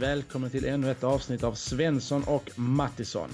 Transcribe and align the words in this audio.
välkommen 0.00 0.50
till 0.50 0.64
ännu 0.64 0.90
ett 0.90 1.04
avsnitt 1.04 1.44
av 1.44 1.54
Svensson 1.54 2.22
och 2.26 2.58
Mattisson. 2.58 3.28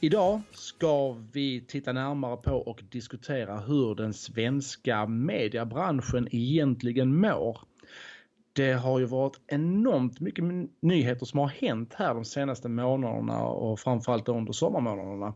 Idag 0.00 0.40
ska 0.52 1.16
vi 1.32 1.60
titta 1.60 1.92
närmare 1.92 2.36
på 2.36 2.52
och 2.52 2.82
diskutera 2.90 3.58
hur 3.58 3.94
den 3.94 4.14
svenska 4.14 5.06
mediebranschen 5.06 6.28
egentligen 6.30 7.20
mår. 7.20 7.60
Det 8.52 8.72
har 8.72 8.98
ju 8.98 9.04
varit 9.04 9.40
enormt 9.46 10.20
mycket 10.20 10.44
nyheter 10.82 11.26
som 11.26 11.38
har 11.38 11.48
hänt 11.48 11.94
här 11.94 12.14
de 12.14 12.24
senaste 12.24 12.68
månaderna 12.68 13.42
och 13.42 13.80
framförallt 13.80 14.28
under 14.28 14.52
sommarmånaderna. 14.52 15.26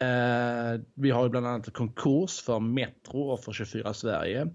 Eh, 0.00 0.80
vi 0.94 1.10
har 1.10 1.22
ju 1.22 1.28
bland 1.28 1.46
annat 1.46 1.72
konkurs 1.72 2.40
för 2.40 2.60
Metro 2.60 3.20
och 3.20 3.40
för 3.40 3.52
24 3.52 3.94
Sverige. 3.94 4.50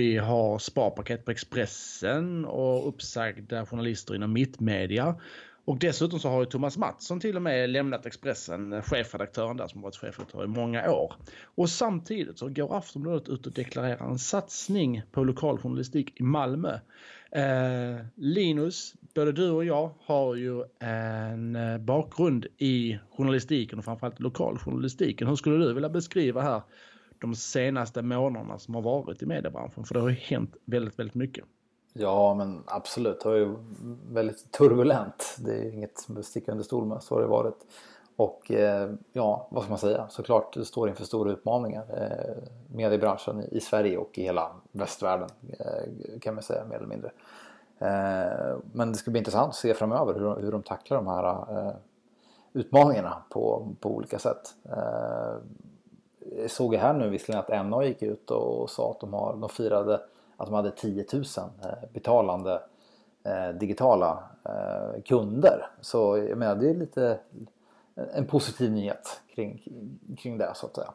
Vi 0.00 0.16
har 0.16 0.58
sparpaket 0.58 1.24
på 1.24 1.30
Expressen 1.30 2.44
och 2.44 2.88
uppsagda 2.88 3.66
journalister 3.66 4.14
inom 4.14 4.32
Mittmedia. 4.32 5.14
Och 5.64 5.78
dessutom 5.78 6.18
så 6.18 6.28
har 6.28 6.40
ju 6.40 6.46
Thomas 6.46 6.78
Mattsson 6.78 7.20
till 7.20 7.36
och 7.36 7.42
med 7.42 7.70
lämnat 7.70 8.06
Expressen, 8.06 8.82
chefredaktören 8.82 9.56
där 9.56 9.66
som 9.66 9.80
varit 9.80 9.96
chefredaktör 9.96 10.44
i 10.44 10.46
många 10.46 10.90
år. 10.90 11.14
Och 11.54 11.70
samtidigt 11.70 12.38
så 12.38 12.48
går 12.48 12.76
Aftonbladet 12.76 13.28
ut 13.28 13.46
och 13.46 13.52
deklarerar 13.52 14.10
en 14.10 14.18
satsning 14.18 15.02
på 15.12 15.24
lokaljournalistik 15.24 16.20
i 16.20 16.22
Malmö. 16.22 16.78
Eh, 17.32 18.04
Linus, 18.14 18.94
både 19.14 19.32
du 19.32 19.50
och 19.50 19.64
jag 19.64 19.94
har 20.04 20.34
ju 20.34 20.64
en 20.78 21.56
eh, 21.56 21.78
bakgrund 21.78 22.46
i 22.58 22.98
journalistiken 23.10 23.78
och 23.78 23.84
framförallt 23.84 24.20
lokaljournalistiken. 24.20 25.28
Hur 25.28 25.36
skulle 25.36 25.64
du 25.64 25.74
vilja 25.74 25.88
beskriva 25.88 26.42
här 26.42 26.62
de 27.20 27.34
senaste 27.34 28.02
månaderna 28.02 28.58
som 28.58 28.74
har 28.74 28.82
varit 28.82 29.22
i 29.22 29.26
mediebranschen? 29.26 29.84
För 29.84 29.94
det 29.94 30.00
har 30.00 30.08
ju 30.08 30.14
hänt 30.14 30.56
väldigt, 30.64 30.98
väldigt 30.98 31.14
mycket. 31.14 31.44
Ja, 31.92 32.34
men 32.34 32.62
absolut. 32.66 33.20
Det 33.20 33.28
har 33.28 33.36
ju 33.36 33.56
väldigt 34.10 34.52
turbulent. 34.52 35.36
Det 35.38 35.52
är 35.52 35.72
inget 35.72 36.06
att 36.18 36.24
sticka 36.24 36.52
under 36.52 36.64
stol 36.64 36.86
med. 36.86 37.02
Så 37.02 37.14
har 37.14 37.22
det 37.22 37.28
varit. 37.28 37.66
Och 38.16 38.50
eh, 38.50 38.90
ja, 39.12 39.48
vad 39.50 39.62
ska 39.62 39.70
man 39.70 39.78
säga? 39.78 40.08
Såklart 40.08 40.54
det 40.54 40.64
står 40.64 40.88
inför 40.88 41.04
stora 41.04 41.32
utmaningar. 41.32 41.84
Eh, 41.96 42.42
mediebranschen 42.74 43.44
i 43.50 43.60
Sverige 43.60 43.98
och 43.98 44.18
i 44.18 44.22
hela 44.22 44.50
västvärlden 44.72 45.28
eh, 45.58 46.18
kan 46.20 46.34
man 46.34 46.42
säga 46.42 46.64
mer 46.64 46.76
eller 46.76 46.86
mindre. 46.86 47.10
Men 48.72 48.92
det 48.92 48.94
ska 48.94 49.10
bli 49.10 49.18
intressant 49.18 49.48
att 49.48 49.54
se 49.54 49.74
framöver 49.74 50.14
hur, 50.14 50.42
hur 50.42 50.52
de 50.52 50.62
tacklar 50.62 50.96
de 50.96 51.06
här 51.06 51.74
utmaningarna 52.52 53.22
på, 53.30 53.68
på 53.80 53.96
olika 53.96 54.18
sätt. 54.18 54.54
Eh, 56.20 56.28
såg 56.28 56.42
jag 56.42 56.50
såg 56.50 56.74
här 56.74 56.94
nu 56.94 57.08
visserligen 57.08 57.44
att 57.48 57.66
NA 57.66 57.84
gick 57.84 58.02
ut 58.02 58.30
och 58.30 58.70
sa 58.70 58.90
att 58.90 59.00
de, 59.00 59.12
har, 59.12 59.36
de 59.36 59.48
firade 59.48 60.00
att 60.36 60.46
de 60.46 60.54
hade 60.54 60.70
10 60.70 61.04
000 61.12 61.24
eh, 61.36 61.68
betalande 61.92 62.62
eh, 63.24 63.58
digitala 63.58 64.30
eh, 64.44 65.02
kunder. 65.02 65.66
Så 65.80 66.18
jag 66.28 66.38
menar 66.38 66.56
det 66.56 66.70
är 66.70 66.74
lite 66.74 67.20
en 68.14 68.26
positiv 68.26 68.70
nyhet 68.70 69.20
kring, 69.34 69.62
kring 70.18 70.38
det 70.38 70.52
så 70.54 70.66
att 70.66 70.74
säga. 70.74 70.92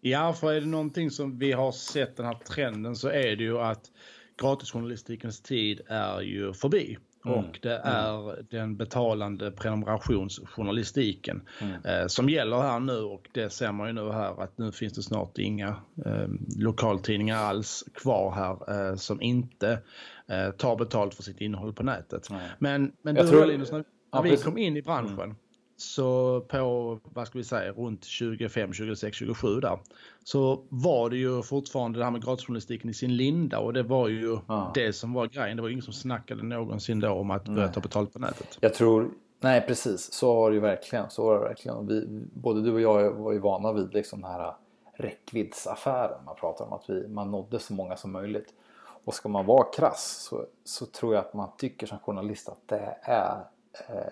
Ja, 0.00 0.32
för 0.32 0.52
är 0.52 0.60
det 0.60 0.66
någonting 0.66 1.10
som 1.10 1.38
vi 1.38 1.52
har 1.52 1.72
sett 1.72 2.16
den 2.16 2.26
här 2.26 2.34
trenden 2.34 2.96
så 2.96 3.08
är 3.08 3.36
det 3.36 3.44
ju 3.44 3.58
att 3.58 3.90
gratisjournalistikens 4.36 5.40
tid 5.40 5.80
är 5.86 6.20
ju 6.20 6.52
förbi. 6.52 6.98
Mm. 7.26 7.38
Och 7.38 7.58
det 7.62 7.76
mm. 7.76 7.96
är 7.96 8.32
mm. 8.32 8.46
den 8.50 8.76
betalande 8.76 9.50
prenumerationsjournalistiken 9.50 11.42
mm. 11.60 11.84
eh, 11.84 12.06
som 12.06 12.28
gäller 12.28 12.56
här 12.56 12.80
nu 12.80 12.98
och 12.98 13.28
det 13.32 13.50
ser 13.50 13.72
man 13.72 13.86
ju 13.86 13.92
nu 13.92 14.12
här 14.12 14.42
att 14.42 14.58
nu 14.58 14.72
finns 14.72 14.92
det 14.92 15.02
snart 15.02 15.38
inga 15.38 15.68
eh, 16.06 16.28
lokaltidningar 16.56 17.36
alls 17.36 17.84
kvar 17.94 18.32
här 18.32 18.90
eh, 18.90 18.96
som 18.96 19.22
inte 19.22 19.78
eh, 20.26 20.50
tar 20.50 20.76
betalt 20.76 21.14
för 21.14 21.22
sitt 21.22 21.40
innehåll 21.40 21.72
på 21.72 21.82
nätet. 21.82 22.28
Men, 22.58 22.92
men 23.02 23.14
du 23.14 23.28
tror... 23.28 23.46
Linus, 23.46 23.72
när, 23.72 23.78
när 23.78 23.84
ja, 24.12 24.20
vi 24.22 24.36
kom 24.36 24.58
in 24.58 24.76
i 24.76 24.82
branschen 24.82 25.20
mm. 25.20 25.36
Så 25.76 26.40
på, 26.40 26.98
vad 27.04 27.26
ska 27.26 27.38
vi 27.38 27.44
säga, 27.44 27.72
runt 27.72 28.04
25, 28.04 28.72
26, 28.72 29.16
27 29.16 29.60
där. 29.60 29.78
Så 30.24 30.62
var 30.68 31.10
det 31.10 31.16
ju 31.16 31.42
fortfarande 31.42 31.98
det 31.98 32.04
här 32.04 32.10
med 32.10 32.24
gratisjournalistiken 32.24 32.90
i 32.90 32.94
sin 32.94 33.16
linda 33.16 33.58
och 33.58 33.72
det 33.72 33.82
var 33.82 34.08
ju 34.08 34.38
ja. 34.48 34.72
det 34.74 34.92
som 34.92 35.12
var 35.12 35.26
grejen. 35.26 35.56
Det 35.56 35.62
var 35.62 35.68
ingen 35.68 35.82
som 35.82 35.92
snackade 35.92 36.42
någonsin 36.42 37.00
då 37.00 37.10
om 37.10 37.30
att 37.30 37.44
börja 37.44 37.68
ta 37.68 37.80
betalt 37.80 38.12
på 38.12 38.18
nätet. 38.18 38.58
Jag 38.60 38.74
tror, 38.74 39.10
nej 39.40 39.60
precis, 39.60 40.12
så 40.12 40.34
var 40.34 40.50
det 40.50 40.54
ju 40.54 40.60
verkligen. 40.60 41.10
Så 41.10 41.24
var 41.24 41.34
det 41.34 41.40
verkligen. 41.40 41.86
Vi, 41.86 42.06
både 42.34 42.62
du 42.62 42.72
och 42.72 42.80
jag 42.80 43.10
var 43.12 43.32
ju 43.32 43.38
vana 43.38 43.72
vid 43.72 43.94
liksom 43.94 44.20
den 44.20 44.30
här 44.30 44.54
räckviddsaffären. 44.96 46.24
Man 46.24 46.36
pratar 46.36 46.64
om 46.64 46.72
att 46.72 46.84
vi, 46.90 47.08
man 47.08 47.30
nådde 47.30 47.58
så 47.58 47.74
många 47.74 47.96
som 47.96 48.12
möjligt. 48.12 48.54
Och 49.04 49.14
ska 49.14 49.28
man 49.28 49.46
vara 49.46 49.64
krass 49.64 50.26
så, 50.30 50.46
så 50.64 50.86
tror 50.86 51.14
jag 51.14 51.24
att 51.24 51.34
man 51.34 51.48
tycker 51.58 51.86
som 51.86 51.98
journalist 51.98 52.48
att 52.48 52.68
det 52.68 52.96
är 53.02 53.44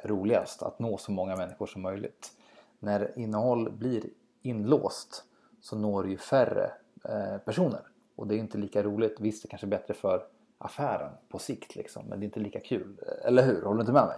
roligast 0.05 0.63
att 0.63 0.79
nå 0.79 0.99
så 0.99 1.13
många 1.13 1.37
människor 1.37 1.67
som 1.67 1.83
möjligt. 1.83 2.33
När 2.79 3.19
innehåll 3.19 3.73
blir 3.73 4.03
inlåst 4.43 5.25
så 5.61 5.77
når 5.77 6.03
det 6.03 6.11
ju 6.11 6.19
färre 6.19 6.71
eh, 7.05 7.39
personer 7.39 7.81
och 8.17 8.27
det 8.27 8.35
är 8.35 8.39
inte 8.39 8.59
lika 8.59 8.83
roligt. 8.83 9.17
Visst, 9.21 9.43
det 9.43 9.49
kanske 9.49 9.67
är 9.67 9.71
bättre 9.71 9.95
för 9.95 10.23
affären 10.59 11.13
på 11.29 11.39
sikt 11.39 11.77
liksom, 11.77 12.07
men 12.07 12.21
det 12.21 12.25
är 12.25 12.27
inte 12.27 12.41
lika 12.41 12.61
kul. 12.61 12.97
Eller 13.25 13.47
hur? 13.47 13.63
Håller 13.63 13.77
du 13.77 13.81
inte 13.81 13.93
med 13.93 14.07
mig? 14.07 14.17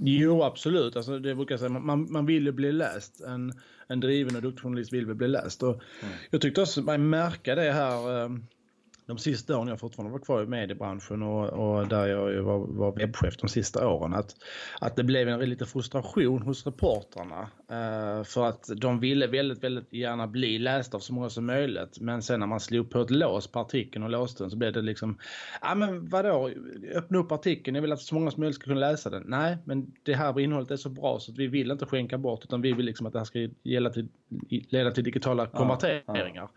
Jo, 0.00 0.42
absolut. 0.42 0.96
Alltså, 0.96 1.18
det 1.18 1.34
brukar 1.34 1.52
jag 1.52 1.60
säga, 1.60 1.70
man, 1.70 2.12
man 2.12 2.26
vill 2.26 2.46
ju 2.46 2.52
bli 2.52 2.72
läst. 2.72 3.20
En, 3.20 3.52
en 3.86 4.00
driven 4.00 4.36
och 4.36 4.42
duktig 4.42 4.62
journalist 4.62 4.92
vill 4.92 5.14
bli 5.14 5.28
läst. 5.28 5.62
Och 5.62 5.74
mm. 5.74 6.14
Jag 6.30 6.40
tyckte 6.40 6.60
också 6.62 6.82
man 6.82 7.10
märka 7.10 7.54
det 7.54 7.72
här 7.72 8.22
eh, 8.22 8.28
de 9.08 9.18
sista 9.18 9.58
åren 9.58 9.68
jag 9.68 9.80
fortfarande 9.80 10.12
var 10.12 10.18
kvar 10.18 10.42
i 10.42 10.46
mediebranschen 10.46 11.22
och, 11.22 11.48
och 11.48 11.88
där 11.88 12.06
jag 12.06 12.42
var, 12.42 12.58
var 12.58 12.92
webbchef 12.92 13.36
de 13.36 13.48
sista 13.48 13.88
åren 13.88 14.14
att, 14.14 14.36
att 14.80 14.96
det 14.96 15.04
blev 15.04 15.28
en 15.28 15.40
lite 15.40 15.66
frustration 15.66 16.42
hos 16.42 16.66
reportrarna 16.66 17.40
eh, 17.70 18.24
för 18.24 18.44
att 18.44 18.70
de 18.76 19.00
ville 19.00 19.26
väldigt, 19.26 19.64
väldigt 19.64 19.92
gärna 19.92 20.26
bli 20.26 20.58
lästa 20.58 20.96
av 20.96 21.00
så 21.00 21.14
många 21.14 21.30
som 21.30 21.46
möjligt 21.46 22.00
men 22.00 22.22
sen 22.22 22.40
när 22.40 22.46
man 22.46 22.60
slog 22.60 22.90
på 22.90 23.00
ett 23.00 23.10
lås 23.10 23.46
på 23.46 23.58
artikeln 23.58 24.04
och 24.04 24.10
låste 24.10 24.42
den 24.42 24.50
så 24.50 24.56
blev 24.56 24.72
det 24.72 24.82
liksom 24.82 25.18
ja 25.62 25.74
men 25.74 26.08
vadå, 26.08 26.50
öppna 26.94 27.18
upp 27.18 27.32
artikeln, 27.32 27.74
jag 27.74 27.82
vill 27.82 27.92
att 27.92 28.00
så 28.00 28.14
många 28.14 28.30
som 28.30 28.40
möjligt 28.40 28.56
ska 28.56 28.64
kunna 28.64 28.80
läsa 28.80 29.10
den. 29.10 29.24
Nej, 29.26 29.56
men 29.64 29.92
det 30.02 30.14
här 30.14 30.40
innehållet 30.40 30.70
är 30.70 30.76
så 30.76 30.88
bra 30.88 31.18
så 31.20 31.32
att 31.32 31.38
vi 31.38 31.46
vill 31.46 31.70
inte 31.70 31.86
skänka 31.86 32.18
bort 32.18 32.44
utan 32.44 32.62
vi 32.62 32.72
vill 32.72 32.86
liksom 32.86 33.06
att 33.06 33.12
det 33.12 33.18
här 33.18 33.24
ska 33.24 33.48
gälla 33.62 33.90
till, 33.90 34.08
leda 34.48 34.90
till 34.90 35.04
digitala 35.04 35.46
konverteringar. 35.46 36.02
Ja, 36.06 36.30
ja. 36.34 36.50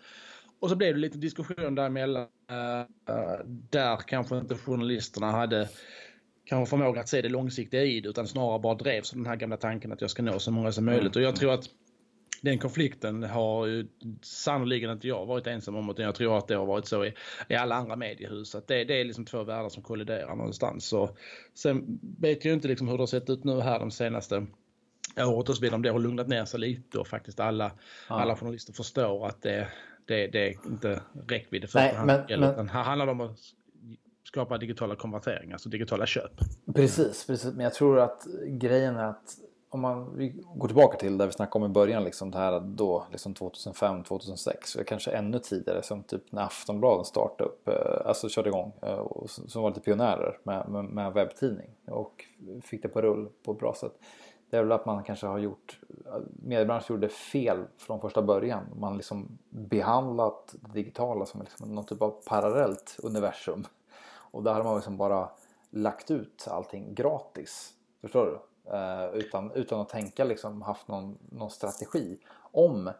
Och 0.61 0.69
så 0.69 0.75
blev 0.75 0.93
det 0.93 0.99
lite 0.99 1.17
diskussion 1.17 1.75
däremellan. 1.75 2.27
Uh, 2.51 3.45
där 3.47 3.97
kanske 3.97 4.37
inte 4.37 4.55
journalisterna 4.55 5.31
hade 5.31 5.69
kanske 6.45 6.69
förmåga 6.69 7.01
att 7.01 7.09
se 7.09 7.21
det 7.21 7.29
långsiktiga 7.29 7.83
i 7.83 8.01
det 8.01 8.09
utan 8.09 8.27
snarare 8.27 8.59
bara 8.59 8.75
drevs 8.75 9.13
av 9.13 9.17
den 9.17 9.25
här 9.25 9.35
gamla 9.35 9.57
tanken 9.57 9.91
att 9.91 10.01
jag 10.01 10.09
ska 10.09 10.23
nå 10.23 10.39
så 10.39 10.51
många 10.51 10.71
som 10.71 10.85
möjligt. 10.85 11.15
Och 11.15 11.21
jag 11.21 11.35
tror 11.35 11.53
att 11.53 11.65
den 12.41 12.59
konflikten 12.59 13.23
har 13.23 13.65
ju 13.65 13.87
sannoliken 14.21 14.89
inte 14.89 15.07
jag 15.07 15.25
varit 15.25 15.47
ensam 15.47 15.75
om 15.75 15.89
utan 15.89 16.05
jag 16.05 16.15
tror 16.15 16.37
att 16.37 16.47
det 16.47 16.55
har 16.55 16.65
varit 16.65 16.85
så 16.85 17.05
i, 17.05 17.13
i 17.49 17.55
alla 17.55 17.75
andra 17.75 17.95
mediehus. 17.95 18.55
Att 18.55 18.67
det, 18.67 18.83
det 18.83 19.01
är 19.01 19.05
liksom 19.05 19.25
två 19.25 19.43
världar 19.43 19.69
som 19.69 19.83
kolliderar 19.83 20.35
någonstans. 20.35 20.85
Så, 20.85 21.17
sen 21.53 21.99
vet 22.19 22.45
jag 22.45 22.53
inte 22.53 22.67
liksom 22.67 22.87
hur 22.87 22.97
det 22.97 23.01
har 23.01 23.07
sett 23.07 23.29
ut 23.29 23.43
nu 23.43 23.59
här 23.61 23.79
de 23.79 23.91
senaste 23.91 24.47
året 25.17 25.49
och 25.49 25.55
så 25.55 25.61
vidare 25.61 25.75
om 25.75 25.81
det 25.81 25.89
har 25.89 25.99
lugnat 25.99 26.27
ner 26.27 26.45
sig 26.45 26.59
lite 26.59 26.99
och 26.99 27.07
faktiskt 27.07 27.39
alla, 27.39 27.71
ja. 28.09 28.21
alla 28.21 28.35
journalister 28.35 28.73
förstår 28.73 29.27
att 29.27 29.41
det, 29.41 29.67
det, 30.11 30.27
det 30.27 30.47
är 30.47 30.55
inte 30.65 31.01
räckvidd 31.27 31.63
i 31.63 31.67
första 31.67 31.97
hand. 31.97 32.07
Men, 32.07 32.39
men, 32.39 32.69
här 32.69 32.83
handlar 32.83 33.05
det 33.05 33.11
om 33.11 33.21
att 33.21 33.37
skapa 34.23 34.57
digitala 34.57 34.95
konverteringar, 34.95 35.53
alltså 35.53 35.69
digitala 35.69 36.05
köp. 36.05 36.31
Precis, 36.75 37.27
precis, 37.27 37.53
men 37.53 37.63
jag 37.63 37.73
tror 37.73 37.99
att 37.99 38.27
grejen 38.45 38.95
är 38.95 39.03
att 39.03 39.37
om 39.69 39.81
man 39.81 40.17
vi 40.17 40.33
går 40.55 40.67
tillbaka 40.67 40.97
till 40.97 41.17
där 41.17 41.25
vi 41.25 41.31
snackade 41.31 41.65
om 41.65 41.71
i 41.71 41.73
början, 41.73 42.03
liksom 42.03 42.31
det 42.31 42.37
här 42.37 42.59
då, 42.59 43.05
liksom 43.11 43.33
2005, 43.33 44.03
2006, 44.03 44.75
eller 44.75 44.85
kanske 44.85 45.11
ännu 45.11 45.39
tidigare, 45.39 45.83
som 45.83 46.03
typ 46.03 46.31
när 46.31 46.41
Aftonbladet 46.41 47.07
startade 47.07 47.49
upp, 47.49 47.67
eh, 47.67 48.07
alltså 48.07 48.29
körde 48.29 48.49
igång, 48.49 48.73
eh, 48.81 48.93
och 48.93 49.29
som 49.29 49.61
var 49.61 49.69
lite 49.69 49.81
pionjärer 49.81 50.37
med, 50.43 50.69
med, 50.69 50.85
med 50.85 51.13
webbtidning 51.13 51.69
och 51.87 52.25
fick 52.63 52.81
det 52.81 52.89
på 52.89 53.01
rull 53.01 53.29
på 53.43 53.51
ett 53.51 53.59
bra 53.59 53.73
sätt 53.73 53.93
det 54.51 54.57
är 54.57 54.61
väl 54.61 54.71
att 54.71 54.85
man 54.85 55.03
kanske 55.03 55.27
har 55.27 55.37
gjort, 55.37 55.79
mediebranschen 56.43 56.95
gjorde 56.95 57.09
fel 57.09 57.65
från 57.77 58.01
första 58.01 58.21
början. 58.21 58.63
Man 58.75 58.97
liksom 58.97 59.37
behandlat 59.49 60.55
det 60.61 60.71
digitala 60.73 61.25
som 61.25 61.41
liksom 61.41 61.75
någon 61.75 61.85
typ 61.85 62.01
av 62.01 62.21
parallellt 62.25 62.97
universum. 63.03 63.67
Och 64.31 64.43
där 64.43 64.53
har 64.53 64.63
man 64.63 64.75
liksom 64.75 64.97
bara 64.97 65.29
lagt 65.69 66.11
ut 66.11 66.47
allting 66.49 66.93
gratis. 66.93 67.73
Förstår 68.01 68.25
du? 68.25 68.39
Eh, 68.77 69.09
utan, 69.13 69.51
utan 69.51 69.79
att 69.79 69.89
tänka 69.89 70.23
liksom 70.23 70.61
haft 70.61 70.87
någon, 70.87 71.17
någon 71.29 71.51
strategi. 71.51 72.17
Om, 72.37 72.91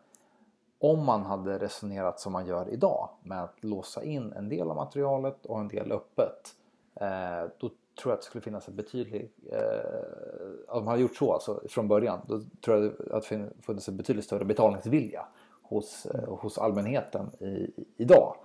om 0.79 1.05
man 1.05 1.25
hade 1.25 1.57
resonerat 1.57 2.19
som 2.19 2.33
man 2.33 2.45
gör 2.45 2.69
idag 2.69 3.09
med 3.23 3.43
att 3.43 3.63
låsa 3.63 4.03
in 4.03 4.33
en 4.33 4.49
del 4.49 4.69
av 4.69 4.75
materialet 4.75 5.45
och 5.45 5.59
en 5.59 5.67
del 5.67 5.91
öppet. 5.91 6.55
Eh, 6.95 7.49
då 7.59 7.69
tror 7.95 8.11
jag 8.11 8.13
att 8.13 8.21
det 8.21 8.25
skulle 8.25 8.41
finnas 8.41 8.67
en 8.67 8.75
betydlig, 8.75 9.31
eh, 9.51 10.75
om 10.75 10.85
man 10.85 10.87
hade 10.87 11.01
gjort 11.01 11.15
så 11.15 11.33
alltså, 11.33 11.61
från 11.69 11.87
början, 11.87 12.21
då 12.27 12.41
tror 12.65 12.77
jag 12.77 13.15
att 13.17 13.29
det 13.29 13.49
funnits 13.61 13.87
en 13.87 13.97
betydligt 13.97 14.25
större 14.25 14.45
betalningsvilja 14.45 15.25
hos, 15.61 16.05
eh, 16.05 16.35
hos 16.35 16.57
allmänheten 16.57 17.31
i, 17.39 17.71
idag. 17.97 18.35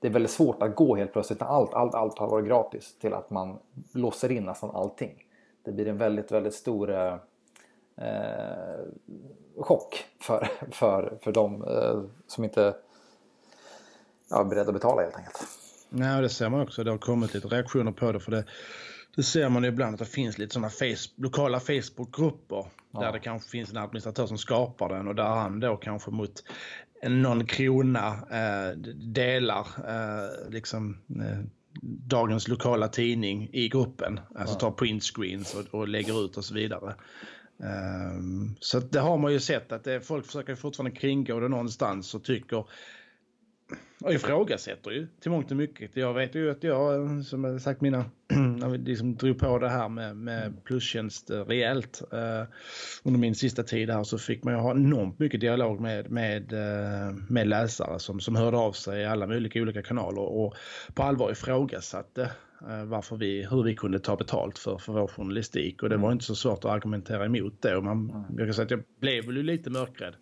det 0.00 0.08
är 0.08 0.12
väldigt 0.12 0.30
svårt 0.30 0.62
att 0.62 0.76
gå 0.76 0.96
helt 0.96 1.12
plötsligt 1.12 1.40
när 1.40 1.46
allt, 1.46 1.74
allt, 1.74 1.94
allt 1.94 2.18
har 2.18 2.28
varit 2.28 2.46
gratis 2.46 2.98
till 2.98 3.14
att 3.14 3.30
man 3.30 3.58
låser 3.92 4.30
in 4.30 4.44
nästan 4.44 4.70
allting. 4.70 5.26
Det 5.62 5.72
blir 5.72 5.88
en 5.88 5.98
väldigt, 5.98 6.32
väldigt 6.32 6.54
stor 6.54 6.90
eh, 6.90 7.14
eh 7.96 8.84
chock 9.56 10.04
för, 10.20 10.48
för, 10.70 11.18
för 11.22 11.32
de 11.32 11.64
eh, 11.64 12.02
som 12.26 12.44
inte 12.44 12.74
ja, 14.30 14.40
är 14.40 14.44
beredda 14.44 14.68
att 14.68 14.74
betala 14.74 15.02
helt 15.02 15.16
enkelt. 15.16 15.38
Nej, 15.88 16.22
det 16.22 16.28
ser 16.28 16.48
man 16.48 16.60
också. 16.60 16.84
Det 16.84 16.90
har 16.90 16.98
kommit 16.98 17.34
lite 17.34 17.48
reaktioner 17.48 17.92
på 17.92 18.12
det. 18.12 18.20
För 18.20 18.30
det, 18.30 18.44
det 19.16 19.22
ser 19.22 19.48
man 19.48 19.62
ju 19.62 19.68
ibland 19.68 19.94
att 19.94 19.98
det 19.98 20.04
finns 20.04 20.38
lite 20.38 20.52
sådana 20.52 20.70
face, 20.70 21.10
lokala 21.16 21.60
Facebookgrupper 21.60 22.66
ja. 22.92 23.00
där 23.00 23.12
det 23.12 23.18
kanske 23.18 23.50
finns 23.50 23.70
en 23.70 23.76
administratör 23.76 24.26
som 24.26 24.38
skapar 24.38 24.88
den 24.88 25.08
och 25.08 25.14
där 25.14 25.24
han 25.24 25.60
då 25.60 25.76
kanske 25.76 26.10
mot 26.10 26.44
någon 27.08 27.46
krona 27.46 28.08
eh, 28.30 28.78
delar 28.94 29.66
eh, 29.88 30.50
liksom 30.50 30.98
eh, 31.20 31.38
dagens 31.82 32.48
lokala 32.48 32.88
tidning 32.88 33.48
i 33.52 33.68
gruppen. 33.68 34.20
Alltså 34.34 34.54
ja. 34.54 34.60
tar 34.60 34.70
printscreens 34.70 35.54
och, 35.54 35.80
och 35.80 35.88
lägger 35.88 36.24
ut 36.24 36.36
och 36.36 36.44
så 36.44 36.54
vidare. 36.54 36.94
Um, 37.56 38.56
så 38.60 38.80
det 38.80 39.00
har 39.00 39.18
man 39.18 39.32
ju 39.32 39.40
sett 39.40 39.72
att 39.72 39.84
det, 39.84 40.00
folk 40.00 40.26
försöker 40.26 40.54
fortfarande 40.54 40.96
kringgå 40.96 41.40
det 41.40 41.48
någonstans 41.48 42.14
och 42.14 42.24
tycker 42.24 42.64
och 44.04 44.12
ifrågasätter 44.12 44.90
ju 44.90 45.06
till 45.20 45.30
mångt 45.30 45.50
och 45.50 45.56
mycket. 45.56 45.96
Jag 45.96 46.14
vet 46.14 46.34
ju 46.34 46.50
att 46.50 46.62
jag, 46.62 47.24
som 47.24 47.44
jag 47.44 47.60
sagt 47.60 47.80
mina, 47.80 48.04
när 48.58 48.68
vi 48.68 48.78
liksom 48.78 49.16
drog 49.16 49.38
på 49.38 49.58
det 49.58 49.68
här 49.68 49.88
med, 49.88 50.16
med 50.16 50.64
plustjänst 50.64 51.30
rejält 51.30 52.02
eh, 52.12 52.44
under 53.02 53.20
min 53.20 53.34
sista 53.34 53.62
tid 53.62 53.90
här 53.90 54.04
så 54.04 54.18
fick 54.18 54.44
man 54.44 54.54
ju 54.54 54.60
ha 54.60 54.70
enormt 54.70 55.18
mycket 55.18 55.40
dialog 55.40 55.80
med, 55.80 56.10
med, 56.10 56.52
eh, 56.52 57.14
med 57.28 57.48
läsare 57.48 57.98
som, 57.98 58.20
som 58.20 58.36
hörde 58.36 58.56
av 58.56 58.72
sig 58.72 59.00
i 59.00 59.04
alla 59.04 59.26
möjliga 59.26 59.62
olika 59.62 59.82
kanaler 59.82 60.22
och 60.22 60.54
på 60.94 61.02
allvar 61.02 61.30
ifrågasatte 61.30 62.22
eh, 62.68 62.84
varför 62.84 63.16
vi, 63.16 63.46
hur 63.50 63.62
vi 63.62 63.74
kunde 63.76 63.98
ta 63.98 64.16
betalt 64.16 64.58
för, 64.58 64.78
för 64.78 64.92
vår 64.92 65.06
journalistik 65.08 65.82
och 65.82 65.88
det 65.88 65.96
var 65.96 66.12
inte 66.12 66.24
så 66.24 66.34
svårt 66.34 66.64
att 66.64 66.70
argumentera 66.70 67.24
emot 67.24 67.62
det. 67.62 67.76
Och 67.76 67.84
man, 67.84 68.24
jag 68.36 68.46
kan 68.46 68.54
säga 68.54 68.64
att 68.64 68.70
jag 68.70 68.82
blev 69.00 69.26
väl 69.26 69.34
lite 69.34 69.70
mörkrädd 69.70 70.14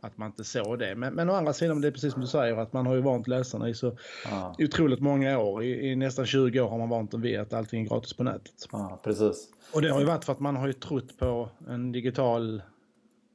att 0.00 0.18
man 0.18 0.26
inte 0.26 0.44
såg 0.44 0.78
det. 0.78 0.94
Men, 0.94 1.14
men 1.14 1.30
å 1.30 1.34
andra 1.34 1.52
sidan, 1.52 1.80
det 1.80 1.88
är 1.88 1.92
precis 1.92 2.12
som 2.12 2.22
du 2.22 2.28
säger, 2.28 2.56
att 2.56 2.72
man 2.72 2.86
har 2.86 2.94
ju 2.94 3.00
vant 3.00 3.28
läsarna 3.28 3.68
i 3.68 3.74
så 3.74 3.96
ja. 4.30 4.54
otroligt 4.58 5.00
många 5.00 5.38
år. 5.38 5.62
I, 5.62 5.90
I, 5.90 5.96
nästan 5.96 6.26
20 6.26 6.60
år 6.60 6.68
har 6.68 6.78
man 6.78 6.88
vant 6.88 7.10
dem 7.10 7.20
vid 7.20 7.40
att 7.40 7.52
allting 7.52 7.84
är 7.84 7.88
gratis 7.88 8.12
på 8.12 8.22
nätet. 8.22 8.68
Ja, 8.72 9.00
precis. 9.04 9.48
Och 9.72 9.82
det 9.82 9.88
har 9.88 10.00
ju 10.00 10.06
varit 10.06 10.24
för 10.24 10.32
att 10.32 10.40
man 10.40 10.56
har 10.56 10.66
ju 10.66 10.72
trott 10.72 11.18
på 11.18 11.48
en 11.68 11.92
digital 11.92 12.62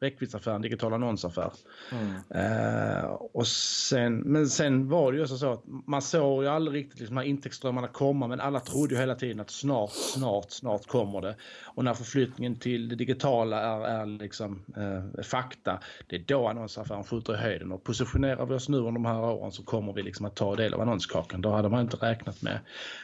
räckviddsaffär, 0.03 0.51
en 0.51 0.61
digital 0.61 0.93
annonsaffär. 0.93 1.51
Mm. 1.91 3.03
Uh, 3.03 3.05
och 3.11 3.47
sen, 3.47 4.17
men 4.17 4.47
sen 4.47 4.89
var 4.89 5.11
det 5.11 5.17
ju 5.17 5.27
så 5.27 5.51
att 5.51 5.63
man 5.87 6.01
såg 6.01 6.43
ju 6.43 6.49
aldrig 6.49 6.83
riktigt 6.83 6.99
liksom, 6.99 7.15
de 7.15 7.21
här 7.21 7.27
intäktsströmmarna 7.27 7.87
komma 7.87 8.27
men 8.27 8.39
alla 8.39 8.59
trodde 8.59 8.93
ju 8.93 8.99
hela 8.99 9.15
tiden 9.15 9.39
att 9.39 9.51
snart, 9.51 9.91
snart, 9.91 10.51
snart 10.51 10.87
kommer 10.87 11.21
det. 11.21 11.35
Och 11.63 11.83
när 11.83 11.93
förflyttningen 11.93 12.55
till 12.55 12.89
det 12.89 12.95
digitala 12.95 13.61
är, 13.61 14.01
är 14.01 14.05
liksom 14.05 14.63
uh, 14.77 15.23
fakta, 15.23 15.79
det 16.07 16.15
är 16.15 16.23
då 16.27 16.47
annonsaffären 16.47 17.03
skjuter 17.03 17.33
i 17.33 17.37
höjden 17.37 17.71
och 17.71 17.83
positionerar 17.83 18.45
vi 18.45 18.53
oss 18.53 18.69
nu 18.69 18.77
under 18.77 18.91
de 18.91 19.05
här 19.05 19.21
åren 19.21 19.51
så 19.51 19.63
kommer 19.63 19.93
vi 19.93 20.03
liksom 20.03 20.25
att 20.25 20.35
ta 20.35 20.55
del 20.55 20.73
av 20.73 20.81
annonskakan. 20.81 21.41
Då 21.41 21.49
hade 21.49 21.69
man 21.69 21.81
inte 21.81 21.97
räknat 21.97 22.41
med, 22.41 22.59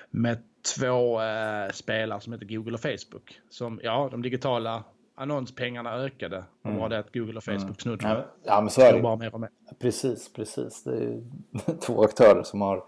med 0.09 0.37
två 0.77 1.21
uh, 1.21 1.71
spelare 1.73 2.21
som 2.21 2.33
heter 2.33 2.45
Google 2.45 2.73
och 2.73 2.81
Facebook. 2.81 3.39
Som, 3.49 3.79
ja, 3.83 4.07
de 4.11 4.21
digitala 4.21 4.83
annonspengarna 5.19 5.93
ökade. 5.93 6.43
Det 6.61 6.71
var 6.71 6.89
det 6.89 6.99
att 6.99 7.13
Google 7.13 7.37
och 7.37 7.43
Facebook 7.43 7.61
mm. 7.61 7.75
snudde. 7.75 8.25
Ja, 8.43 8.61
men 8.61 8.69
så 8.69 8.81
är 8.81 8.93
det 8.93 9.01
bara 9.01 9.15
mer 9.15 9.33
och 9.33 9.39
mer. 9.39 9.49
Precis, 9.79 10.33
precis. 10.33 10.83
Det 10.83 10.91
är 10.91 11.01
ju 11.01 11.23
två 11.81 12.03
aktörer 12.03 12.43
som 12.43 12.61
har 12.61 12.83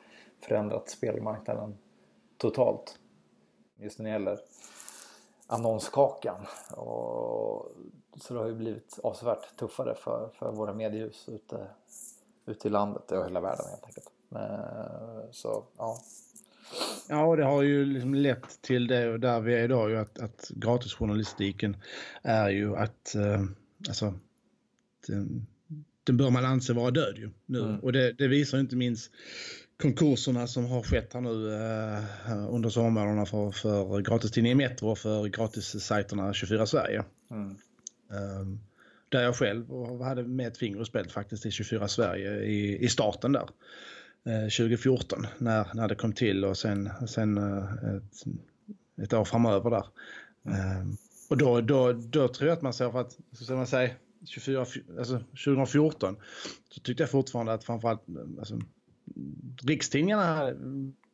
förändrat 0.47 0.89
spelmarknaden 0.89 1.77
totalt. 2.37 2.99
Just 3.77 3.99
när 3.99 4.05
det 4.05 4.11
gäller 4.11 4.39
annonskakan. 5.47 6.45
Och, 6.71 7.71
så 8.15 8.33
det 8.33 8.39
har 8.39 8.47
ju 8.47 8.55
blivit 8.55 8.99
avsevärt 9.03 9.55
tuffare 9.57 9.95
för, 9.95 10.29
för 10.33 10.51
våra 10.51 10.73
mediehus 10.73 11.29
ute, 11.29 11.67
ute 12.45 12.67
i 12.67 12.71
landet 12.71 13.11
och 13.11 13.25
hela 13.25 13.41
världen 13.41 13.65
helt 13.69 13.85
enkelt. 13.85 14.11
Men, 14.29 14.59
så 15.31 15.63
ja, 15.77 15.97
Ja, 17.09 17.25
och 17.25 17.37
det 17.37 17.43
har 17.43 17.61
ju 17.61 17.85
liksom 17.85 18.13
lett 18.13 18.61
till 18.61 18.87
det 18.87 19.09
och 19.09 19.19
där 19.19 19.41
vi 19.41 19.53
är 19.53 19.63
idag 19.63 19.89
ju 19.89 19.97
att, 19.97 20.19
att 20.19 20.51
gratisjournalistiken 20.55 21.77
är 22.21 22.49
ju 22.49 22.75
att, 22.75 23.15
eh, 23.15 23.43
alltså, 23.87 24.13
den, 25.07 25.47
den 26.03 26.17
bör 26.17 26.29
man 26.29 26.45
anse 26.45 26.73
vara 26.73 26.91
död 26.91 27.17
ju 27.17 27.29
nu. 27.45 27.59
Mm. 27.59 27.79
Och 27.79 27.93
det, 27.93 28.11
det, 28.11 28.27
visar 28.27 28.59
inte 28.59 28.75
minst 28.75 29.11
konkurserna 29.81 30.47
som 30.47 30.65
har 30.65 30.83
skett 30.83 31.13
här 31.13 31.21
nu 31.21 31.53
eh, 31.53 32.53
under 32.53 32.69
sommarna 32.69 33.25
för, 33.25 33.51
för 33.51 34.01
gratistidningen 34.01 34.57
Metro 34.57 34.87
och 34.87 34.97
för 34.97 35.27
gratissajterna 35.27 36.33
24 36.33 36.65
Sverige. 36.65 37.03
Mm. 37.31 37.55
Um, 38.39 38.59
där 39.09 39.21
jag 39.21 39.35
själv 39.35 39.65
hade 40.03 40.23
med 40.23 40.47
ett 40.47 40.57
finger 40.57 40.79
och 40.79 40.87
spelet 40.87 41.11
faktiskt 41.11 41.45
i 41.45 41.51
24 41.51 41.87
Sverige 41.87 42.43
i, 42.43 42.85
i 42.85 42.89
starten 42.89 43.31
där. 43.31 43.49
2014 44.23 45.23
eh, 45.23 45.29
när, 45.37 45.67
när 45.73 45.87
det 45.87 45.95
kom 45.95 46.13
till 46.13 46.45
och 46.45 46.57
sen, 46.57 46.89
sen 47.07 47.37
eh, 47.37 47.95
ett, 47.95 48.23
ett 49.03 49.13
år 49.13 49.25
framöver 49.25 49.69
där. 49.69 49.85
Mm. 50.45 50.97
Och 51.29 51.37
då, 51.37 51.61
då, 51.61 51.93
då 51.93 52.27
tror 52.27 52.49
jag 52.49 52.55
att 52.57 52.61
man 52.61 52.73
ser 52.73 52.91
för 52.91 53.01
att, 53.01 53.17
så 53.31 53.55
man 53.55 53.67
säga, 53.67 53.93
24, 54.25 54.65
alltså 54.97 55.19
2014 55.45 56.15
så 56.69 56.81
tyckte 56.81 57.03
jag 57.03 57.09
fortfarande 57.09 57.53
att 57.53 57.63
framförallt 57.63 58.01
alltså, 58.39 58.59
rikstidningarna 59.63 60.53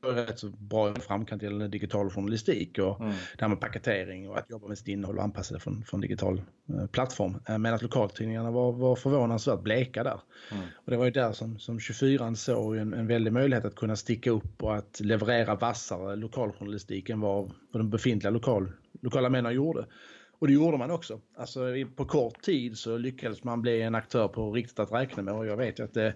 rätt 0.01 0.39
så 0.39 0.49
bra 0.49 0.95
framkant 0.95 1.41
gällande 1.41 1.67
digital 1.67 2.09
journalistik 2.09 2.79
och 2.79 3.01
mm. 3.01 3.13
det 3.37 3.41
här 3.41 3.47
med 3.47 3.59
paketering 3.59 4.29
och 4.29 4.37
att 4.37 4.49
jobba 4.49 4.67
med 4.67 4.77
sitt 4.77 4.87
innehåll 4.87 5.17
och 5.17 5.23
anpassa 5.23 5.53
det 5.53 5.59
från, 5.59 5.83
från 5.83 6.01
digital 6.01 6.41
eh, 6.69 6.87
plattform. 6.87 7.39
Eh, 7.49 7.57
medan 7.57 7.79
lokaltidningarna 7.81 8.51
var, 8.51 8.71
var 8.71 8.95
förvånansvärt 8.95 9.61
bleka 9.61 10.03
där. 10.03 10.19
Mm. 10.51 10.63
Och 10.75 10.91
det 10.91 10.97
var 10.97 11.05
ju 11.05 11.11
där 11.11 11.31
som, 11.31 11.59
som 11.59 11.79
24 11.79 12.35
såg 12.35 12.77
en, 12.77 12.93
en 12.93 13.07
väldig 13.07 13.33
möjlighet 13.33 13.65
att 13.65 13.75
kunna 13.75 13.95
sticka 13.95 14.31
upp 14.31 14.63
och 14.63 14.75
att 14.75 14.99
leverera 14.99 15.55
vassare 15.55 16.15
lokaljournalistik 16.15 17.09
än 17.09 17.19
vad, 17.19 17.51
vad 17.71 17.81
de 17.81 17.89
befintliga 17.89 18.31
lokal, 18.31 18.71
lokala 19.01 19.29
männen 19.29 19.53
gjorde. 19.53 19.85
Och 20.39 20.47
det 20.47 20.53
gjorde 20.53 20.77
man 20.77 20.91
också. 20.91 21.19
Alltså, 21.35 21.59
på 21.95 22.05
kort 22.05 22.41
tid 22.41 22.77
så 22.77 22.97
lyckades 22.97 23.43
man 23.43 23.61
bli 23.61 23.81
en 23.81 23.95
aktör 23.95 24.27
på 24.27 24.51
riktigt 24.51 24.79
att 24.79 24.91
räkna 24.91 25.23
med 25.23 25.33
och 25.33 25.45
jag 25.45 25.57
vet 25.57 25.79
ju 25.79 25.83
att 25.83 25.93
det, 25.93 26.13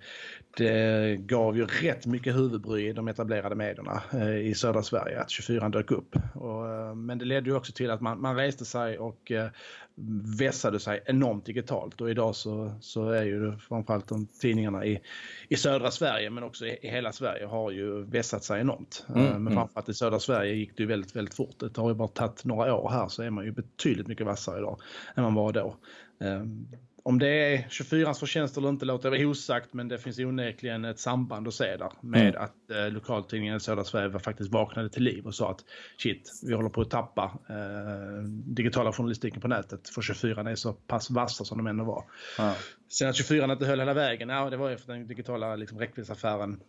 det 0.58 1.16
gav 1.20 1.58
ju 1.58 1.66
rätt 1.66 2.06
mycket 2.06 2.36
huvudbry 2.36 2.90
i 2.90 2.94
de 2.94 3.08
etablerade 3.08 3.56
medierna 3.56 4.02
eh, 4.14 4.38
i 4.38 4.54
södra 4.56 4.84
Sverige 4.84 5.20
att 5.20 5.30
24 5.30 5.70
dök 5.70 5.92
upp. 5.92 6.16
Och, 6.36 6.70
eh, 6.70 6.96
men 6.96 7.18
det 7.18 7.26
ledde 7.26 7.50
ju 7.50 7.56
också 7.56 7.74
till 7.74 7.92
att 7.92 8.02
man, 8.02 8.22
man 8.22 8.36
reste 8.36 8.66
sig 8.66 9.00
och 9.00 9.32
eh, 9.32 9.50
vässade 10.40 10.80
sig 10.80 11.04
enormt 11.06 11.46
digitalt 11.46 12.02
och 12.02 12.10
idag 12.10 12.36
så, 12.36 12.74
så 12.82 13.10
är 13.10 13.24
ju 13.24 13.58
framförallt 13.58 14.08
de 14.08 14.28
tidningarna 14.28 14.86
i, 14.86 15.00
i 15.48 15.56
södra 15.56 15.92
Sverige 15.92 16.30
men 16.30 16.44
också 16.44 16.66
i, 16.66 16.78
i 16.82 16.88
hela 16.88 17.12
Sverige 17.12 17.46
har 17.46 17.72
ju 17.72 18.04
vässat 18.04 18.44
sig 18.44 18.62
enormt. 18.62 19.06
Mm, 19.10 19.24
men 19.24 19.36
mm. 19.36 19.54
framförallt 19.54 19.90
i 19.90 19.94
södra 19.94 20.20
Sverige 20.20 20.54
gick 20.54 20.78
det 20.78 20.84
ju 20.84 20.88
väldigt, 20.88 21.16
väldigt 21.16 21.34
fort. 21.34 21.56
Det 21.60 21.78
har 21.78 21.90
ju 21.90 21.96
bara 21.96 22.08
tagit 22.08 22.46
några 22.46 22.76
år 22.76 22.90
här 22.90 23.08
så 23.08 23.24
är 23.24 23.30
man 23.30 23.46
ju 23.46 23.52
betydligt 23.52 24.08
mycket 24.12 24.26
vassare 24.26 24.60
idag 24.60 24.80
än 25.16 25.24
man 25.24 25.34
var 25.34 25.54
då. 25.54 25.76
Om 27.04 27.20
det 27.20 27.28
är 27.28 27.66
24 27.70 28.14
förtjänst 28.14 28.58
eller 28.58 28.70
inte 28.70 28.86
låter 28.86 29.12
jag 29.12 29.30
osagt, 29.30 29.74
men 29.74 29.88
det 29.88 30.00
finns 30.00 30.20
onekligen 30.20 30.86
ett 30.86 31.00
samband 31.00 31.48
att 31.48 31.54
se 31.54 31.78
där 31.78 31.92
med 32.02 32.22
mm. 32.22 32.42
att 32.42 32.72
eh, 32.72 32.90
lokaltidningen 32.90 33.60
södra 33.60 33.84
Sverige 33.84 34.20
faktiskt 34.20 34.52
vaknade 34.52 34.90
till 34.90 35.04
liv 35.04 35.26
och 35.26 35.36
sa 35.36 35.52
att 35.52 35.66
shit, 35.98 36.32
vi 36.48 36.54
håller 36.54 36.70
på 36.70 36.82
att 36.82 36.90
tappa 36.90 37.40
eh, 37.50 38.24
digitala 38.46 38.94
journalistiken 38.94 39.42
på 39.42 39.48
nätet 39.48 39.90
för 39.90 40.02
24 40.02 40.52
är 40.52 40.56
så 40.56 40.74
pass 40.74 41.10
vassa 41.10 41.46
som 41.46 41.58
de 41.58 41.68
ändå 41.68 41.84
var. 41.84 42.04
Ja. 42.38 42.56
Sen 42.90 43.10
att 43.10 43.16
24 43.16 43.54
inte 43.54 43.66
höll 43.66 43.80
hela 43.80 43.94
vägen, 43.94 44.30
ja 44.30 44.50
det 44.50 44.58
var 44.58 44.70
ju 44.70 44.78
för 44.78 44.94
den 44.94 45.08
digitala 45.08 45.56
liksom, 45.56 45.80
räckviddsaffären 45.80 46.60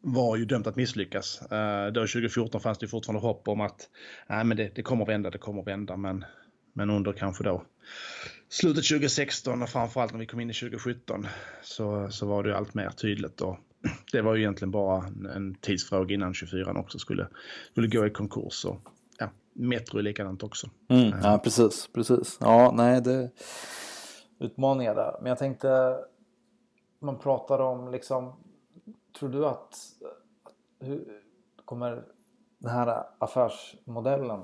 var 0.00 0.36
ju 0.36 0.44
dömt 0.44 0.66
att 0.66 0.76
misslyckas. 0.76 1.42
Uh, 1.52 1.92
då 1.92 2.00
2014 2.00 2.60
fanns 2.60 2.78
det 2.78 2.88
fortfarande 2.88 3.26
hopp 3.26 3.48
om 3.48 3.60
att 3.60 3.88
nej, 4.28 4.44
men 4.44 4.56
det, 4.56 4.74
det 4.74 4.82
kommer 4.82 5.06
vända, 5.06 5.30
det 5.30 5.38
kommer 5.38 5.62
vända, 5.62 5.96
men, 5.96 6.24
men 6.78 6.90
under 6.90 7.12
kanske 7.12 7.44
då 7.44 7.62
slutet 8.48 8.88
2016 8.88 9.62
och 9.62 9.68
framförallt 9.68 10.12
när 10.12 10.20
vi 10.20 10.26
kom 10.26 10.40
in 10.40 10.50
i 10.50 10.54
2017 10.54 11.26
så, 11.62 12.10
så 12.10 12.26
var 12.26 12.42
det 12.42 12.56
allt 12.56 12.74
mer 12.74 12.90
tydligt. 12.90 13.40
Och 13.40 13.56
det 14.12 14.22
var 14.22 14.34
ju 14.34 14.40
egentligen 14.40 14.70
bara 14.70 15.04
en 15.34 15.54
tidsfråga 15.54 16.14
innan 16.14 16.34
24 16.34 16.80
också 16.80 16.98
skulle, 16.98 17.28
skulle 17.70 17.88
gå 17.88 18.06
i 18.06 18.10
konkurs. 18.10 18.64
Och, 18.64 18.76
ja, 19.18 19.30
Metro 19.52 19.98
är 19.98 20.02
likadant 20.02 20.42
också. 20.42 20.70
Mm, 20.88 21.18
ja, 21.22 21.40
precis, 21.44 21.88
precis. 21.94 22.38
Ja, 22.40 22.72
nej, 22.74 23.02
det 23.02 23.30
utmaningar 24.38 24.94
där. 24.94 25.16
Men 25.20 25.28
jag 25.28 25.38
tänkte, 25.38 25.96
man 26.98 27.18
pratar 27.18 27.58
om 27.58 27.92
liksom, 27.92 28.32
tror 29.18 29.28
du 29.28 29.46
att 29.46 29.76
hur 30.80 31.22
kommer 31.64 32.04
den 32.58 32.70
här 32.70 33.04
affärsmodellen 33.18 34.40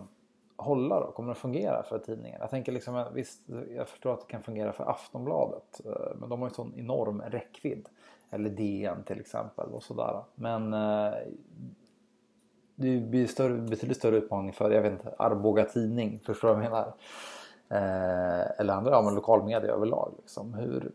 hålla 0.57 1.01
då? 1.01 1.13
Kommer 1.13 1.29
det 1.29 1.35
fungera 1.35 1.83
för 1.83 1.99
tidningen? 1.99 2.41
Jag 2.41 2.51
tänker 2.51 2.73
liksom, 2.73 3.05
visst, 3.15 3.41
jag 3.77 3.89
förstår 3.89 4.13
att 4.13 4.21
det 4.21 4.27
kan 4.27 4.43
fungera 4.43 4.73
för 4.73 4.91
Aftonbladet. 4.91 5.81
Eh, 5.85 6.17
men 6.17 6.29
de 6.29 6.41
har 6.41 6.49
ju 6.49 6.55
sån 6.55 6.75
enorm 6.77 7.23
räckvidd. 7.23 7.89
Eller 8.31 8.51
DN 8.51 9.03
till 9.05 9.21
exempel 9.21 9.67
och 9.73 9.83
sådär. 9.83 10.23
Men 10.35 10.75
eh, 10.75 11.15
det 12.75 13.01
blir 13.01 13.27
större, 13.27 13.55
betydligt 13.55 13.99
större 13.99 14.17
utmaning 14.17 14.53
för, 14.53 14.71
jag 14.71 14.83
vet 14.83 14.93
inte, 14.93 15.15
Arboga 15.19 15.65
Tidning. 15.65 16.21
Förstår 16.27 16.49
du 16.49 16.55
vad 16.55 16.65
jag 16.65 16.71
menar? 16.71 16.95
Eh, 17.69 18.61
eller 18.61 18.75
andra, 18.75 18.91
ja 18.91 19.03
men 19.03 19.15
lokalmedia 19.15 19.73
överlag. 19.73 20.15
Liksom. 20.17 20.55
Hur 20.55 20.93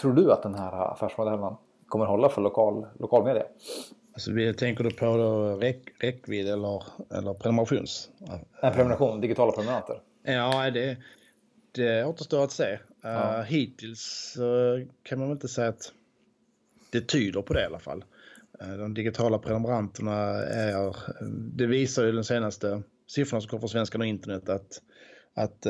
tror 0.00 0.12
du 0.12 0.32
att 0.32 0.42
den 0.42 0.54
här 0.54 0.92
affärsmodellen 0.92 1.56
kommer 1.88 2.04
hålla 2.04 2.28
för 2.28 2.42
lokal, 2.42 2.86
lokalmedia? 2.98 3.44
Alltså, 4.28 4.58
tänker 4.58 4.84
du 4.84 4.90
på 4.90 5.16
då 5.16 5.56
räck, 5.56 5.82
räckvidd 5.98 6.48
eller, 6.48 6.82
eller 7.14 7.34
prenumerations? 7.34 8.10
En 8.62 8.72
prenumeration, 8.72 9.20
digitala 9.20 9.52
prenumeranter? 9.52 10.00
Ja, 10.22 10.70
det, 10.70 10.96
det 11.72 12.04
återstår 12.04 12.44
att 12.44 12.52
se. 12.52 12.78
Ja. 13.02 13.38
Uh, 13.38 13.44
hittills 13.44 14.36
uh, 14.38 14.86
kan 15.02 15.18
man 15.18 15.28
väl 15.28 15.34
inte 15.34 15.48
säga 15.48 15.68
att 15.68 15.92
det 16.90 17.00
tyder 17.00 17.42
på 17.42 17.54
det 17.54 17.62
i 17.62 17.64
alla 17.64 17.78
fall. 17.78 18.04
Uh, 18.62 18.76
de 18.76 18.94
digitala 18.94 19.38
prenumeranterna 19.38 20.14
är, 20.44 20.96
det 21.54 21.66
visar 21.66 22.04
ju 22.04 22.12
den 22.12 22.24
senaste 22.24 22.82
siffrorna 23.06 23.40
som 23.40 23.48
kommer 23.50 23.60
från 23.60 23.68
Svenskan 23.68 24.00
och 24.00 24.06
internet 24.06 24.48
att, 24.48 24.82
att 25.34 25.66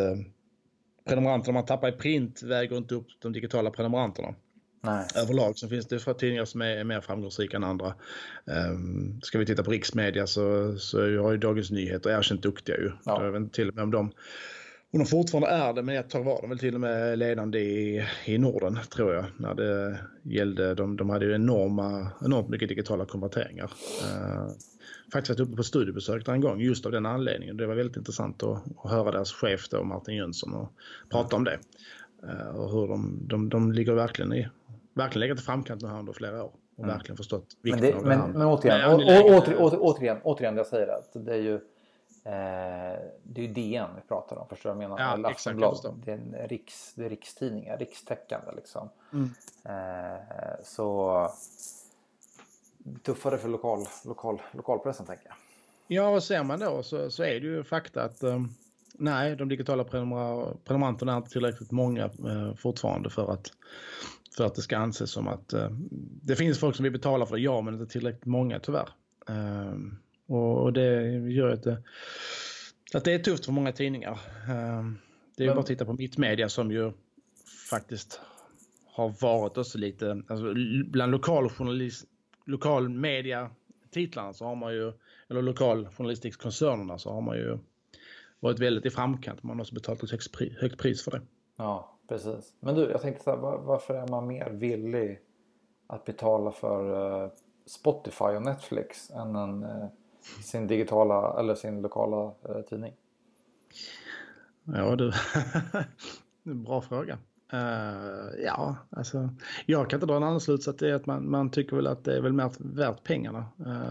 prenumeranterna 1.09 1.53
man 1.53 1.67
tappar 1.67 1.89
i 1.89 1.93
print 1.93 2.43
väger 2.43 2.77
inte 2.77 2.95
upp 2.95 3.07
de 3.23 3.33
digitala 3.33 3.71
prenumeranterna. 3.71 4.35
Nej. 4.83 5.07
Överlag 5.17 5.59
så 5.59 5.69
finns 5.69 5.87
det 5.87 5.99
för 5.99 6.15
tidningar 6.15 6.45
som 6.45 6.63
är, 6.63 6.85
mer 6.85 7.01
framgångsrika 7.01 7.57
än 7.57 7.65
andra. 7.65 7.95
Um, 8.45 9.21
ska 9.23 9.39
vi 9.39 9.47
titta 9.47 9.63
på 9.63 9.71
riksmedia 9.71 10.27
så, 10.27 10.77
så 10.79 10.99
har 11.01 11.33
ju 11.33 11.39
Dagens 11.39 11.71
Nyheter 11.71 12.11
erkänt 12.11 12.43
duktiga 12.43 12.77
ju. 12.77 12.93
Ja. 13.05 13.25
Jag 13.25 13.33
vet 13.33 13.41
inte 13.41 13.55
till 13.55 13.69
och 13.69 13.75
med 13.75 13.85
om 13.85 13.91
de, 13.91 14.13
om 14.93 14.99
de 14.99 15.07
fortfarande 15.07 15.49
är 15.49 15.73
det, 15.73 15.83
men 15.83 15.97
ett 15.97 16.11
tag 16.11 16.25
var 16.25 16.41
de 16.41 16.51
väl 16.51 16.59
till 16.59 16.75
och 16.75 16.81
med 16.81 17.19
ledande 17.19 17.59
i, 17.59 18.07
i 18.25 18.39
Norden 18.39 18.79
tror 18.91 19.15
jag. 19.15 19.25
När 19.37 19.55
det 19.55 19.99
gällde, 20.23 20.75
de, 20.75 20.97
de 20.97 21.11
hade 21.11 21.25
ju 21.25 21.35
enorma, 21.35 22.11
enormt 22.25 22.49
mycket 22.49 22.69
digitala 22.69 23.05
konverteringar. 23.05 23.71
Uh, 24.05 24.49
faktiskt 25.13 25.39
varit 25.39 25.49
uppe 25.49 25.57
på 25.57 25.63
studiebesök 25.63 26.27
där 26.27 26.33
en 26.33 26.41
gång 26.41 26.61
just 26.61 26.87
av 26.87 26.93
den 26.93 27.07
anledningen. 27.07 27.57
Det 27.57 27.67
var 27.67 27.75
väldigt 27.75 27.97
intressant 27.97 28.43
att, 28.43 28.63
att 28.85 28.91
höra 28.91 29.11
deras 29.11 29.33
chef 29.33 29.69
då, 29.69 29.85
Martin 29.85 30.17
Jönsson 30.17 30.55
och 30.55 30.73
prata 31.11 31.37
om 31.37 31.45
det. 31.45 31.59
Uh, 32.25 32.57
och 32.57 32.71
hur 32.71 32.89
de, 32.89 33.19
de, 33.29 33.49
de 33.49 33.73
ligger 33.73 33.93
verkligen 33.93 34.33
i 34.33 34.49
verkligen 34.95 35.21
legat 35.21 35.39
i 35.39 35.43
framkant 35.43 35.83
nu 35.83 35.89
här 35.89 35.99
under 35.99 36.13
flera 36.13 36.45
år 36.45 36.53
och 36.77 36.85
mm. 36.85 36.97
verkligen 36.97 37.17
förstått 37.17 37.57
vikten 37.63 37.81
men 37.81 37.91
det, 37.91 37.97
av 37.97 38.33
det 38.33 38.39
men, 38.39 38.47
återigen, 38.47 38.91
å, 38.91 38.95
å, 38.95 39.39
åter, 39.39 39.63
åter, 39.63 39.79
återigen, 39.81 40.21
återigen 40.23 40.55
det 40.55 40.59
jag 40.59 40.67
säger 40.67 40.89
att 40.89 41.11
det 41.13 41.35
är 41.35 41.39
ju 41.39 41.55
eh, 42.25 43.01
det 43.23 43.41
är 43.41 43.47
ju 43.47 43.53
DN 43.53 43.89
vi 43.97 44.09
pratar 44.09 44.37
om, 44.37 44.49
förstår 44.49 44.71
du 44.71 44.75
vad 44.75 44.85
jag 44.85 44.91
menar? 44.91 45.19
Ja, 45.23 45.31
exakt, 45.31 45.59
det 46.05 46.13
är 46.13 46.15
en 46.15 46.49
riks, 46.49 46.95
det 46.95 47.05
är 47.05 47.09
rikstidningar, 47.09 47.79
rikstäckande 47.79 48.53
liksom. 48.57 48.89
Mm. 49.13 49.31
Eh, 49.65 50.21
så 50.65 51.29
tuffare 53.03 53.39
för 53.39 53.49
lokal, 53.49 53.87
lokal, 54.05 54.43
lokalpressen 54.53 55.07
tänker 55.07 55.27
jag. 55.27 55.37
Ja, 55.87 56.09
och 56.09 56.23
ser 56.23 56.43
man 56.43 56.61
då 56.61 56.83
så, 56.83 57.11
så 57.11 57.23
är 57.23 57.41
det 57.41 57.47
ju 57.47 57.65
fakta 57.65 58.03
att 58.03 58.23
um, 58.23 58.55
nej, 58.93 59.37
de 59.37 59.49
digitala 59.49 59.85
prenumeranterna 59.85 61.13
är 61.13 61.17
inte 61.17 61.31
tillräckligt 61.31 61.71
många 61.71 62.11
uh, 62.25 62.55
fortfarande 62.55 63.11
för 63.11 63.33
att 63.33 63.53
för 64.37 64.47
att 64.47 64.55
det 64.55 64.63
ska 64.63 64.79
anses 64.79 65.11
som 65.11 65.29
att 65.29 65.55
uh, 65.55 65.69
det 66.23 66.37
finns 66.37 66.59
folk 66.59 66.77
som 66.77 66.83
vill 66.83 66.93
betala 66.93 67.27
för 67.27 67.37
det, 67.37 67.43
ja, 67.43 67.61
men 67.61 67.75
inte 67.75 67.93
tillräckligt 67.93 68.27
många 68.27 68.61
tyvärr. 68.61 68.89
Uh, 69.31 69.75
och 70.27 70.73
det 70.73 71.03
gör 71.13 71.49
att 71.49 71.63
det, 71.63 71.83
att 72.95 73.05
det 73.05 73.13
är 73.13 73.19
tufft 73.19 73.45
för 73.45 73.53
många 73.53 73.73
tidningar. 73.73 74.13
Uh, 74.13 74.93
det 75.37 75.45
är 75.45 75.47
men... 75.47 75.55
bara 75.55 75.61
att 75.61 75.67
titta 75.67 75.85
på 75.85 75.93
Mittmedia 75.93 76.49
som 76.49 76.73
ju 76.73 76.93
faktiskt 77.71 78.21
har 78.87 79.15
varit 79.21 79.59
också 79.59 79.79
lite, 79.79 80.23
alltså 80.29 80.55
bland 80.87 81.13
lokaljournalist, 81.13 82.07
lokalmedia 82.47 83.51
titlarna 83.91 84.33
så 84.33 84.45
har 84.45 84.55
man 84.55 84.75
ju, 84.75 84.93
eller 85.29 85.43
lokaljournalistikkoncernerna 85.43 86.99
så 86.99 87.13
har 87.13 87.21
man 87.21 87.37
ju 87.37 87.59
varit 88.41 88.59
väldigt 88.59 88.87
i 88.87 88.91
framkant. 88.91 89.43
Man 89.43 89.57
har 89.57 89.65
också 89.65 89.75
betalat 89.75 90.03
ett 90.03 90.11
högt, 90.11 90.61
högt 90.61 90.79
pris 90.79 91.03
för 91.03 91.11
det. 91.11 91.21
Ja, 91.57 91.99
Precis. 92.11 92.55
Men 92.61 92.75
du, 92.75 92.91
jag 92.91 93.03
tänkte 93.03 93.25
så 93.25 93.31
här, 93.31 93.37
varför 93.39 93.95
är 93.95 94.09
man 94.09 94.27
mer 94.27 94.51
villig 94.51 95.21
att 95.87 96.05
betala 96.05 96.53
för 96.53 97.23
eh, 97.25 97.31
Spotify 97.67 98.25
och 98.25 98.43
Netflix 98.43 99.11
än 99.11 99.37
en, 99.37 99.63
eh, 99.63 99.87
sin 100.45 100.67
digitala 100.67 101.41
eller 101.41 101.55
sin 101.55 101.83
lokala 101.83 102.33
eh, 102.49 102.61
tidning? 102.61 102.95
Ja 104.65 104.97
du, 104.97 105.13
bra 106.55 106.81
fråga 106.81 107.19
ja, 108.45 108.77
alltså 108.91 109.31
jag 109.67 109.91
kan 109.91 109.97
inte 109.97 110.07
dra 110.07 110.17
en 110.17 110.23
annan 110.23 110.41
slutsats. 110.41 110.79
Det 110.79 110.91
är 110.91 110.95
att 110.95 111.07
man, 111.07 111.31
man 111.31 111.51
tycker 111.51 111.77
väl 111.77 111.87
att 111.87 112.05
det 112.05 112.17
är 112.17 112.21
väl 112.21 112.33
mer 112.33 112.51
värt 112.59 113.05
pengarna 113.05 113.45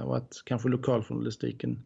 och 0.04 0.18
att 0.18 0.42
kanske 0.46 0.70
lokaljournalistiken 0.70 1.84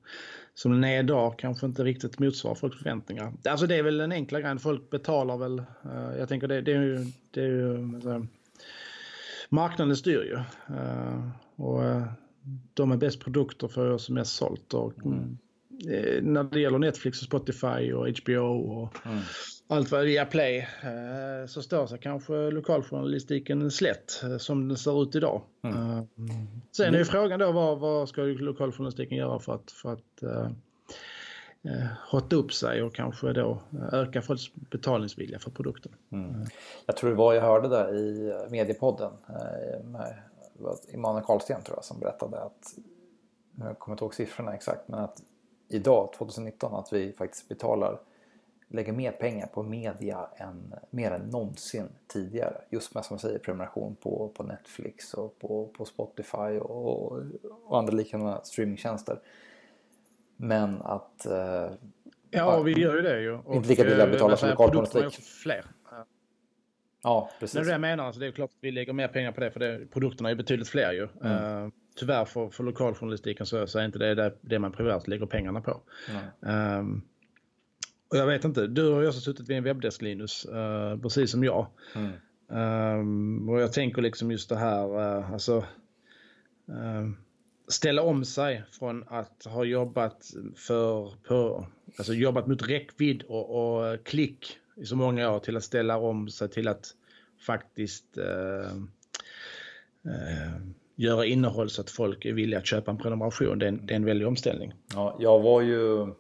som 0.54 0.72
den 0.72 0.84
är 0.84 1.00
idag 1.00 1.40
kanske 1.40 1.66
inte 1.66 1.84
riktigt 1.84 2.20
motsvarar 2.20 2.56
folks 2.56 2.78
förväntningar. 2.78 3.34
Alltså 3.50 3.68
det 3.68 3.76
är 3.76 3.84
väl 3.84 3.98
den 3.98 4.12
enkla 4.12 4.42
grejen, 4.42 4.60
folk 4.60 4.90
betalar 4.90 5.38
väl. 5.38 5.60
Uh, 5.60 6.18
jag 6.18 6.30
tänker 6.30 6.48
det, 6.48 6.62
det 6.62 6.74
är 6.74 6.82
ju, 6.82 7.06
det 7.32 7.42
är 7.42 7.48
ju 7.48 7.96
alltså, 7.96 8.26
marknaden 9.50 9.96
styr 9.96 10.22
ju. 10.22 10.38
Uh, 10.76 11.30
och 11.56 11.84
uh, 11.84 12.06
de 12.74 12.92
är 12.92 12.98
bäst 12.98 13.20
produkter 13.20 13.68
för 13.68 13.90
oss 13.90 14.06
som 14.06 14.18
är 14.18 14.24
sålt. 14.24 14.74
Och, 14.74 15.06
mm. 15.06 15.38
när 16.22 16.44
det 16.44 16.60
gäller 16.60 16.80
Netflix 16.80 17.20
och 17.20 17.26
Spotify 17.26 17.94
och 17.94 18.08
HBO 18.10 18.48
och 18.48 19.06
mm 19.06 19.20
allt 19.76 19.92
vad 19.92 20.06
via 20.06 20.26
Play 20.26 20.58
eh, 20.58 21.48
så 21.48 21.62
står 21.62 21.88
sig 21.88 22.00
kanske 22.00 22.34
lokaljournalistiken 22.34 23.72
slätt 23.72 24.24
eh, 24.24 24.38
som 24.38 24.68
den 24.68 24.78
ser 24.78 25.04
ut 25.04 25.16
idag. 25.16 25.42
Mm. 25.64 25.98
Eh, 25.98 26.04
sen 26.72 26.94
är 26.94 26.98
ju 26.98 27.06
frågan 27.06 27.40
då 27.40 27.52
vad, 27.52 27.80
vad 27.80 28.10
ska 28.10 28.22
lokaljournalistiken 28.22 29.18
göra 29.18 29.40
för 29.40 29.56
att, 29.56 29.72
för 29.72 29.94
att 29.94 30.24
uh, 30.24 30.50
hotta 32.10 32.36
upp 32.36 32.54
sig 32.54 32.84
och 32.84 32.96
kanske 32.96 33.34
då 33.34 33.62
öka 33.92 34.22
folks 34.22 34.54
betalningsvilja 34.54 35.40
för 35.40 35.52
produkten. 35.52 35.92
Mm. 36.12 36.46
Jag 36.86 36.98
tror 36.98 37.10
det 37.10 37.16
var 37.16 37.34
jag 37.34 37.42
hörde 37.42 37.68
där 37.68 37.96
i 37.96 38.34
Mediepodden 38.50 39.12
med 39.84 40.18
Emanuel 40.94 41.26
Karlsten 41.26 41.64
tror 41.64 41.78
jag 41.78 41.86
som 41.86 42.00
berättade 42.00 42.42
att, 42.42 42.76
jag 43.60 43.80
kommer 43.80 43.94
inte 43.96 44.04
ihåg 44.04 44.14
siffrorna 44.14 44.54
exakt, 44.54 44.88
men 44.88 45.00
att 45.00 45.22
idag 45.70 46.14
2019 46.14 46.74
att 46.74 46.94
vi 46.94 47.12
faktiskt 47.12 47.50
betalar 47.50 48.00
lägger 48.68 48.94
mer 48.94 49.12
pengar 49.12 49.48
på 49.48 49.64
media 49.64 50.28
än 50.38 50.74
mer 50.90 51.12
än 51.12 51.22
någonsin 51.22 51.90
tidigare. 52.08 52.62
Just 52.70 52.96
med 52.96 53.06
som 53.06 53.14
jag 53.14 53.22
säger 53.22 53.40
prenumeration 53.40 53.96
på, 53.96 54.32
på 54.36 54.44
Netflix 54.44 55.14
och 55.14 55.40
på, 55.40 55.68
på 55.78 55.86
Spotify 55.86 56.60
och, 56.60 57.12
och 57.66 57.80
andra 57.80 57.94
liknande 57.94 58.40
streamingtjänster. 58.44 59.20
Men 60.36 60.82
att... 60.82 61.26
Eh, 61.26 61.72
ja, 62.30 62.62
vi 62.62 62.72
gör 62.72 62.96
ju 62.96 63.02
det 63.02 63.22
ju. 63.22 63.34
Och 63.34 63.56
inte 63.56 63.70
lika 63.70 63.84
villiga 63.84 64.04
att 64.04 64.12
betala 64.12 64.38
för 64.38 64.50
lokaljournalistik. 64.50 65.26
fler. 65.26 65.66
Ja, 67.04 67.30
precis. 67.40 67.54
Det 67.54 67.62
är 67.62 67.66
det 67.66 67.72
jag 67.72 67.82
menar. 67.82 68.06
Alltså, 68.06 68.20
det 68.20 68.28
är 68.28 68.32
klart 68.32 68.50
att 68.50 68.58
vi 68.62 68.72
lägger 68.72 68.94
mer 68.94 69.08
pengar 69.08 69.32
på 69.32 69.42
det 69.42 69.52
för 69.52 69.60
det, 69.60 69.86
produkterna 69.92 70.30
är 70.30 70.36
betydligt 70.36 70.68
fler 70.68 70.92
ju. 70.92 71.08
Mm. 71.24 71.64
Uh, 71.64 71.72
tyvärr 71.96 72.26
för, 72.26 72.50
för 72.50 72.64
lokaljournalistiken 72.64 73.46
så, 73.46 73.68
så 73.68 73.80
är 73.80 73.86
inte 73.86 74.00
det 74.00 74.16
det, 74.16 74.34
det 74.42 74.60
man 74.60 74.72
privat 74.72 75.08
lägger 75.08 75.26
pengarna 75.26 75.62
på. 75.62 75.82
Mm. 76.42 76.80
Um, 76.80 77.02
och 78.14 78.20
jag 78.20 78.28
vet 78.28 78.46
inte, 78.46 78.68
du 78.68 78.92
har 78.92 79.02
ju 79.02 79.08
också 79.08 79.20
suttit 79.20 79.50
vid 79.50 79.58
en 79.58 79.64
webbdesk 79.64 80.02
Linus, 80.02 80.46
uh, 80.46 81.02
precis 81.02 81.32
som 81.32 81.44
jag. 81.44 81.68
Mm. 81.96 82.12
Um, 83.00 83.50
och 83.50 83.62
jag 83.62 83.74
tänker 83.74 84.02
liksom 84.02 84.32
just 84.32 84.50
det 84.50 84.56
här, 84.56 85.18
uh, 85.20 85.34
alltså 85.34 85.58
uh, 86.70 87.10
ställa 87.68 88.02
om 88.02 88.26
sig 88.26 88.64
från 88.72 89.04
att 89.08 89.46
ha 89.46 89.64
jobbat 89.64 90.32
för, 90.56 91.14
på, 91.28 91.68
alltså 91.98 92.14
jobbat 92.14 92.48
mot 92.48 92.70
räckvidd 92.70 93.24
och, 93.24 93.50
och 93.50 94.06
klick 94.06 94.58
i 94.76 94.86
så 94.86 94.96
många 94.96 95.32
år 95.32 95.40
till 95.40 95.58
att 95.58 95.64
ställa 95.64 95.98
om 95.98 96.30
sig 96.30 96.50
till 96.50 96.68
att 96.68 96.92
faktiskt 97.46 98.18
göra 100.96 101.26
innehåll 101.26 101.70
så 101.70 101.82
att 101.82 101.90
folk 101.90 102.26
är 102.26 102.34
villiga 102.34 102.60
att 102.60 102.66
köpa 102.66 102.92
en 102.92 102.98
prenumeration. 102.98 103.60
Det 103.60 103.66
är 103.66 103.68
en, 103.68 103.86
det 103.86 103.94
är 103.94 103.96
en 103.96 104.06
väldig 104.06 104.28
omställning. 104.28 104.74
Ja, 104.94 105.18
jag 105.20 105.40
var 105.40 105.62
ju 105.62 106.14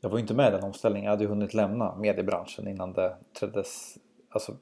jag 0.00 0.10
var 0.10 0.18
inte 0.18 0.34
med 0.34 0.48
i 0.48 0.50
den 0.50 0.64
omställningen. 0.64 1.04
Jag 1.04 1.10
hade 1.10 1.24
ju 1.24 1.28
hunnit 1.28 1.54
lämna 1.54 1.96
mediebranschen 1.96 2.68
innan 2.68 2.92
det 2.92 3.16
träddes 3.40 3.98
alltså, 4.28 4.56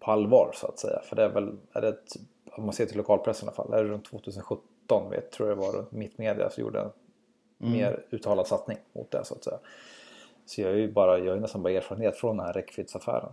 på 0.00 0.10
allvar 0.10 0.50
så 0.54 0.66
att 0.66 0.78
säga. 0.78 1.00
För 1.04 1.16
det 1.16 1.24
är 1.24 1.28
väl, 1.28 1.56
är 1.72 1.80
det 1.80 1.88
ett, 1.88 2.16
om 2.52 2.64
man 2.64 2.72
ser 2.72 2.86
till 2.86 2.96
lokalpressen 2.96 3.46
i 3.46 3.48
alla 3.48 3.56
fall, 3.56 3.72
är 3.72 3.84
det 3.84 3.90
runt 3.90 4.04
2017 4.04 5.10
vet, 5.10 5.32
tror 5.32 5.48
jag 5.48 5.58
det 5.58 5.62
var 5.62 5.72
runt 5.72 5.92
Mittmedia 5.92 6.50
så 6.50 6.60
gjorde 6.60 6.80
en 6.80 6.90
mm. 7.60 7.72
mer 7.72 8.04
uttalad 8.10 8.46
satsning 8.46 8.78
mot 8.92 9.10
det 9.10 9.24
så 9.24 9.34
att 9.34 9.44
säga. 9.44 9.58
Så 10.46 10.60
jag 10.60 10.70
är 10.70 10.76
ju 10.76 10.92
bara, 10.92 11.18
jag 11.18 11.36
är 11.36 11.40
nästan 11.40 11.62
bara 11.62 11.72
erfarenhet 11.72 12.16
från 12.16 12.36
den 12.36 12.46
här 12.46 12.52
räckviddsaffären. 12.52 13.32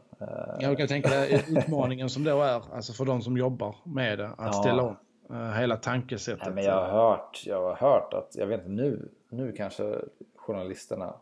Jag 0.60 0.78
kan 0.78 0.88
tänka 0.88 1.10
dig 1.10 1.46
utmaningen 1.50 2.10
som 2.10 2.24
då 2.24 2.42
är, 2.42 2.62
alltså 2.76 2.94
för 2.94 3.06
de 3.06 3.22
som 3.22 3.38
jobbar 3.38 3.76
med 3.84 4.18
det, 4.20 4.28
att 4.28 4.36
ja. 4.38 4.54
ställa 4.54 4.84
om 4.84 4.96
uh, 5.32 5.52
hela 5.52 5.78
tankesättet. 5.78 6.44
Ja, 6.46 6.52
men 6.52 6.64
jag 6.64 6.86
har 6.86 7.10
hört, 7.10 7.44
jag 7.46 7.62
har 7.62 7.76
hört 7.76 8.14
att, 8.14 8.36
jag 8.36 8.48
vet 8.48 8.60
inte 8.60 8.72
nu, 8.72 9.10
nu 9.30 9.52
kanske 9.52 9.96
journalisterna 10.44 11.14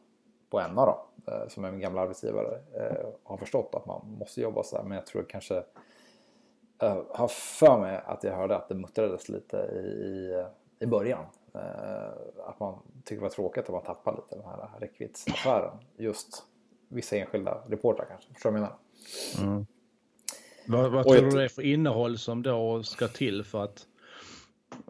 på 0.49 0.67
NA 0.67 0.85
då, 0.85 1.07
eh, 1.31 1.47
som 1.47 1.65
är 1.65 1.71
min 1.71 1.79
gamla 1.79 2.01
arbetsgivare, 2.01 2.61
eh, 2.73 3.07
har 3.23 3.37
förstått 3.37 3.75
att 3.75 3.85
man 3.85 4.17
måste 4.19 4.41
jobba 4.41 4.63
så 4.63 4.77
här. 4.77 4.83
Men 4.83 4.95
jag 4.95 5.05
tror 5.05 5.25
kanske, 5.29 5.63
jag 6.79 7.05
har 7.09 7.27
för 7.27 7.79
mig 7.79 8.01
att 8.05 8.23
jag 8.23 8.35
hörde 8.35 8.55
att 8.55 8.69
det 8.69 8.75
muttrades 8.75 9.29
lite 9.29 9.57
i, 9.57 10.45
i 10.79 10.85
början. 10.85 11.25
Att 12.45 12.59
man 12.59 12.79
tycker 13.03 13.15
det 13.15 13.21
var 13.21 13.29
tråkigt 13.29 13.63
att 13.63 13.69
man 13.69 13.83
tappar 13.83 14.15
lite 14.15 14.35
den 14.35 14.45
här 14.45 14.79
räckviddsaffären. 14.79 15.77
Just 15.97 16.43
vissa 16.87 17.15
enskilda 17.15 17.57
reportrar 17.67 18.05
kanske, 18.05 18.33
förstår 18.33 18.51
du 18.51 18.59
vad 18.59 18.69
jag 18.69 18.77
menar? 19.39 19.51
Mm. 19.51 19.65
Vad, 20.67 20.91
vad 20.91 21.07
tror 21.07 21.21
du 21.21 21.37
det 21.37 21.43
är 21.43 21.49
för 21.49 21.61
innehåll 21.61 22.17
som 22.17 22.43
då 22.43 22.83
ska 22.83 23.07
till 23.07 23.43
för 23.43 23.63
att, 23.63 23.87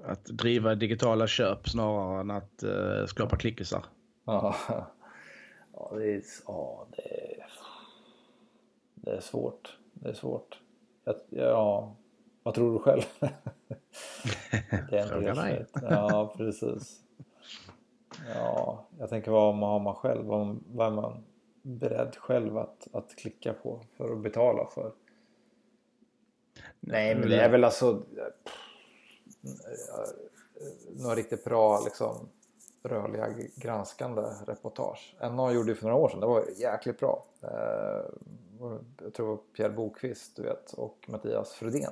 att 0.04 0.26
driva 0.26 0.76
digitala 0.76 1.28
köp 1.28 1.70
snarare 1.70 2.20
än 2.20 2.32
att 2.32 2.64
uh, 2.64 3.06
skapa 3.06 3.36
klickisar? 3.36 3.84
Ja, 4.26 4.56
ja, 5.74 5.92
det, 5.96 6.14
är, 6.14 6.24
ja 6.48 6.88
det, 6.92 7.02
är, 7.02 7.48
det 8.96 9.12
är 9.12 9.20
svårt. 9.20 9.78
Det 9.94 10.10
är 10.10 10.14
svårt. 10.14 10.60
Ja, 11.30 11.96
vad 12.44 12.54
tror 12.54 12.74
du 12.74 12.80
själv? 12.80 13.02
det 14.90 15.00
är 15.00 15.08
Fråga 15.08 15.34
dig. 15.34 15.66
Ja, 15.82 16.34
precis. 16.38 17.02
Ja, 18.36 18.86
jag 19.00 19.10
tänker 19.10 19.32
vad 19.32 19.56
har 19.56 19.80
man 19.80 19.96
själv? 19.96 20.26
Vad 20.26 20.88
är 20.88 20.96
man 20.96 21.24
beredd 21.62 22.16
själv 22.16 22.58
att, 22.58 22.88
att 22.94 23.16
klicka 23.16 23.54
på 23.54 23.82
för 23.98 24.12
att 24.12 24.22
betala 24.22 24.68
för? 24.68 24.92
Nej, 26.80 27.16
men 27.16 27.30
det 27.30 27.42
är 27.42 27.50
väl 27.50 27.64
alltså 27.64 28.04
några 30.90 31.16
riktigt 31.16 31.44
bra 31.44 31.82
liksom 31.86 32.30
rörliga 32.84 33.28
granskande 33.56 34.22
reportage. 34.46 35.16
NA 35.32 35.52
gjorde 35.52 35.70
ju 35.70 35.76
för 35.76 35.84
några 35.84 35.96
år 35.96 36.10
sedan, 36.10 36.20
det 36.20 36.28
var 36.28 36.44
jäkligt 36.58 37.00
bra. 37.00 37.24
Eh, 37.42 37.50
jag 39.02 39.14
tror 39.14 39.40
Pierre 39.56 39.70
Bokvist 39.70 40.36
du 40.36 40.44
vet, 40.44 40.74
och 40.74 41.06
Mattias 41.08 41.54
Fredén. 41.54 41.92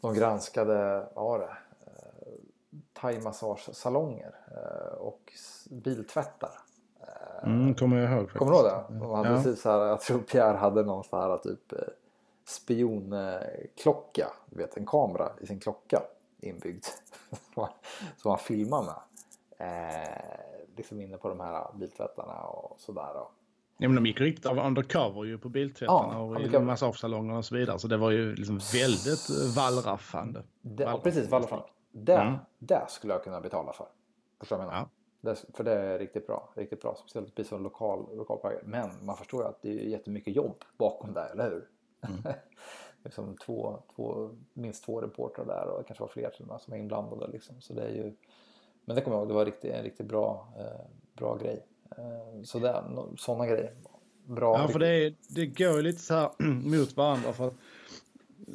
De 0.00 0.14
granskade, 0.14 1.06
vad 1.14 1.24
var 1.24 1.38
det? 1.38 1.56
Eh, 1.86 2.32
thaimassagesalonger 2.92 4.34
eh, 4.50 4.98
och 4.98 5.32
biltvättar. 5.70 6.50
Mm, 7.42 7.74
kommer 7.74 7.96
jag 7.96 8.12
ihåg. 8.12 8.30
Kommer 8.30 8.52
du 8.52 8.58
ihåg 8.58 8.66
det? 8.66 8.84
De 8.88 9.10
hade 9.10 9.48
ja. 9.48 9.56
så 9.56 9.70
här, 9.70 9.86
jag 9.86 10.00
tror 10.00 10.18
Pierre 10.18 10.56
hade 10.56 10.82
någon 10.82 11.04
sån 11.04 11.20
här 11.20 11.38
typ 11.38 11.72
spionklocka, 12.44 14.32
du 14.50 14.56
vet 14.56 14.76
en 14.76 14.86
kamera 14.86 15.32
i 15.40 15.46
sin 15.46 15.60
klocka 15.60 16.02
inbyggd 16.40 16.84
som 18.16 18.30
han 18.30 18.38
filmar 18.38 18.82
med. 18.82 18.94
Eh, 19.60 20.76
liksom 20.76 21.00
inne 21.00 21.16
på 21.16 21.28
de 21.28 21.40
här 21.40 21.66
biltvättarna 21.74 22.42
och 22.42 22.80
sådär. 22.80 23.16
Och... 23.16 23.30
Ja, 23.78 23.88
men 23.88 23.94
de 23.94 24.06
gick 24.06 24.20
riktigt 24.20 24.46
av 24.46 24.58
undercover 24.58 25.24
ju 25.24 25.38
på 25.38 25.48
biltvättarna 25.48 26.12
ja, 26.12 26.20
och 26.20 26.40
i 26.40 26.58
massagesalongerna 26.58 27.38
och 27.38 27.44
så 27.44 27.54
vidare. 27.56 27.78
Så 27.78 27.88
det 27.88 27.96
var 27.96 28.10
ju 28.10 28.34
liksom 28.34 28.60
väldigt 28.72 29.30
eh, 29.30 29.56
wallraffande. 29.56 30.42
Det, 30.60 30.82
ja, 30.82 31.00
precis, 31.02 31.30
wallraffande. 31.30 31.64
Det, 31.92 32.16
mm. 32.16 32.38
det 32.58 32.84
skulle 32.88 33.12
jag 33.12 33.24
kunna 33.24 33.40
betala 33.40 33.72
för. 33.72 33.86
Förstår 34.38 34.56
du 34.56 34.64
vad 34.64 34.66
jag 34.66 34.72
menar? 34.72 34.88
Ja. 35.20 35.30
Det, 35.30 35.56
för 35.56 35.64
det 35.64 35.72
är 35.72 35.98
riktigt 35.98 36.26
bra. 36.26 36.52
Riktigt 36.56 36.82
bra. 36.82 36.94
Speciellt 36.94 37.34
precis 37.34 37.48
som 37.48 37.62
lokal, 37.62 38.16
lokal 38.16 38.52
Men 38.64 38.90
man 39.02 39.16
förstår 39.16 39.42
ju 39.42 39.48
att 39.48 39.62
det 39.62 39.70
är 39.70 39.88
jättemycket 39.88 40.36
jobb 40.36 40.64
bakom 40.76 41.12
det, 41.12 41.22
eller 41.22 41.50
hur? 41.50 41.68
Mm. 42.08 42.22
liksom 43.04 43.36
två, 43.36 43.82
två, 43.96 44.30
minst 44.52 44.84
två 44.84 45.00
reportrar 45.00 45.44
där 45.44 45.66
och 45.68 45.78
det 45.78 45.84
kanske 45.84 46.02
var 46.02 46.08
fler 46.08 46.58
som 46.58 46.74
är 46.74 46.78
inblandade. 46.78 47.26
Liksom. 47.26 47.60
Så 47.60 47.72
det 47.72 47.82
är 47.82 47.94
ju, 47.94 48.16
men 48.90 48.96
det 48.96 49.02
kommer 49.02 49.16
jag 49.16 49.22
ihåg, 49.22 49.28
det 49.28 49.34
var 49.34 49.44
riktigt, 49.44 49.72
en 49.72 49.84
riktigt 49.84 50.06
bra, 50.06 50.48
eh, 50.58 50.86
bra 51.16 51.36
grej. 51.36 51.66
Eh, 51.96 52.42
så 52.44 52.58
det, 52.58 52.84
sådana 53.18 53.46
grejer. 53.46 53.72
Bra. 54.24 54.58
Ja, 54.58 54.68
för 54.68 54.78
det, 54.78 54.88
är, 54.88 55.14
det 55.28 55.46
går 55.46 55.76
ju 55.76 55.82
lite 55.82 55.98
så 55.98 56.14
här 56.14 56.30
mot 56.78 56.96
varandra. 56.96 57.32
För 57.32 57.52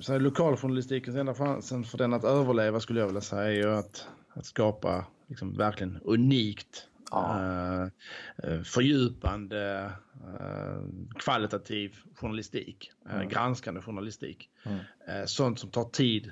så 0.02 0.12
här, 0.12 0.20
lokaljournalistikens 0.20 1.16
enda 1.16 1.34
chansen 1.34 1.84
för 1.84 1.98
den 1.98 2.14
att 2.14 2.24
överleva 2.24 2.80
skulle 2.80 3.00
jag 3.00 3.08
vilja 3.08 3.22
säga 3.22 3.44
är 3.44 3.52
ju 3.52 3.74
att, 3.74 4.08
att 4.34 4.46
skapa 4.46 5.06
liksom, 5.28 5.54
verkligen 5.58 6.00
unikt 6.04 6.88
Ja. 7.12 7.90
Uh, 8.44 8.62
fördjupande, 8.64 9.92
uh, 10.42 11.10
kvalitativ 11.20 11.96
journalistik, 12.16 12.92
mm. 13.10 13.30
granskande 13.30 13.82
journalistik. 13.82 14.50
Mm. 14.64 15.28
sånt 15.28 15.60
som 15.60 15.70
tar 15.70 15.84
tid 15.84 16.32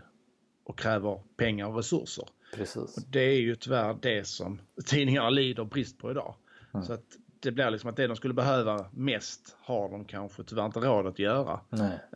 och 0.63 0.79
kräver 0.79 1.21
pengar 1.37 1.67
och 1.67 1.75
resurser. 1.77 2.25
Precis. 2.53 2.97
Och 2.97 3.03
det 3.09 3.19
är 3.19 3.39
ju 3.39 3.55
tyvärr 3.55 3.97
det 4.01 4.27
som 4.27 4.61
tidningarna 4.85 5.29
lider 5.29 5.63
brist 5.63 5.99
på 5.99 6.11
idag. 6.11 6.35
Mm. 6.73 6.85
Så 6.85 6.93
att 6.93 7.03
det 7.39 7.51
blir 7.51 7.69
liksom 7.69 7.89
att 7.89 7.95
det 7.95 8.07
de 8.07 8.15
skulle 8.15 8.33
behöva 8.33 8.85
mest 8.91 9.55
har 9.61 9.89
de 9.89 10.05
kanske 10.05 10.43
tyvärr 10.43 10.65
inte 10.65 10.79
råd 10.79 11.07
att 11.07 11.19
göra. 11.19 11.59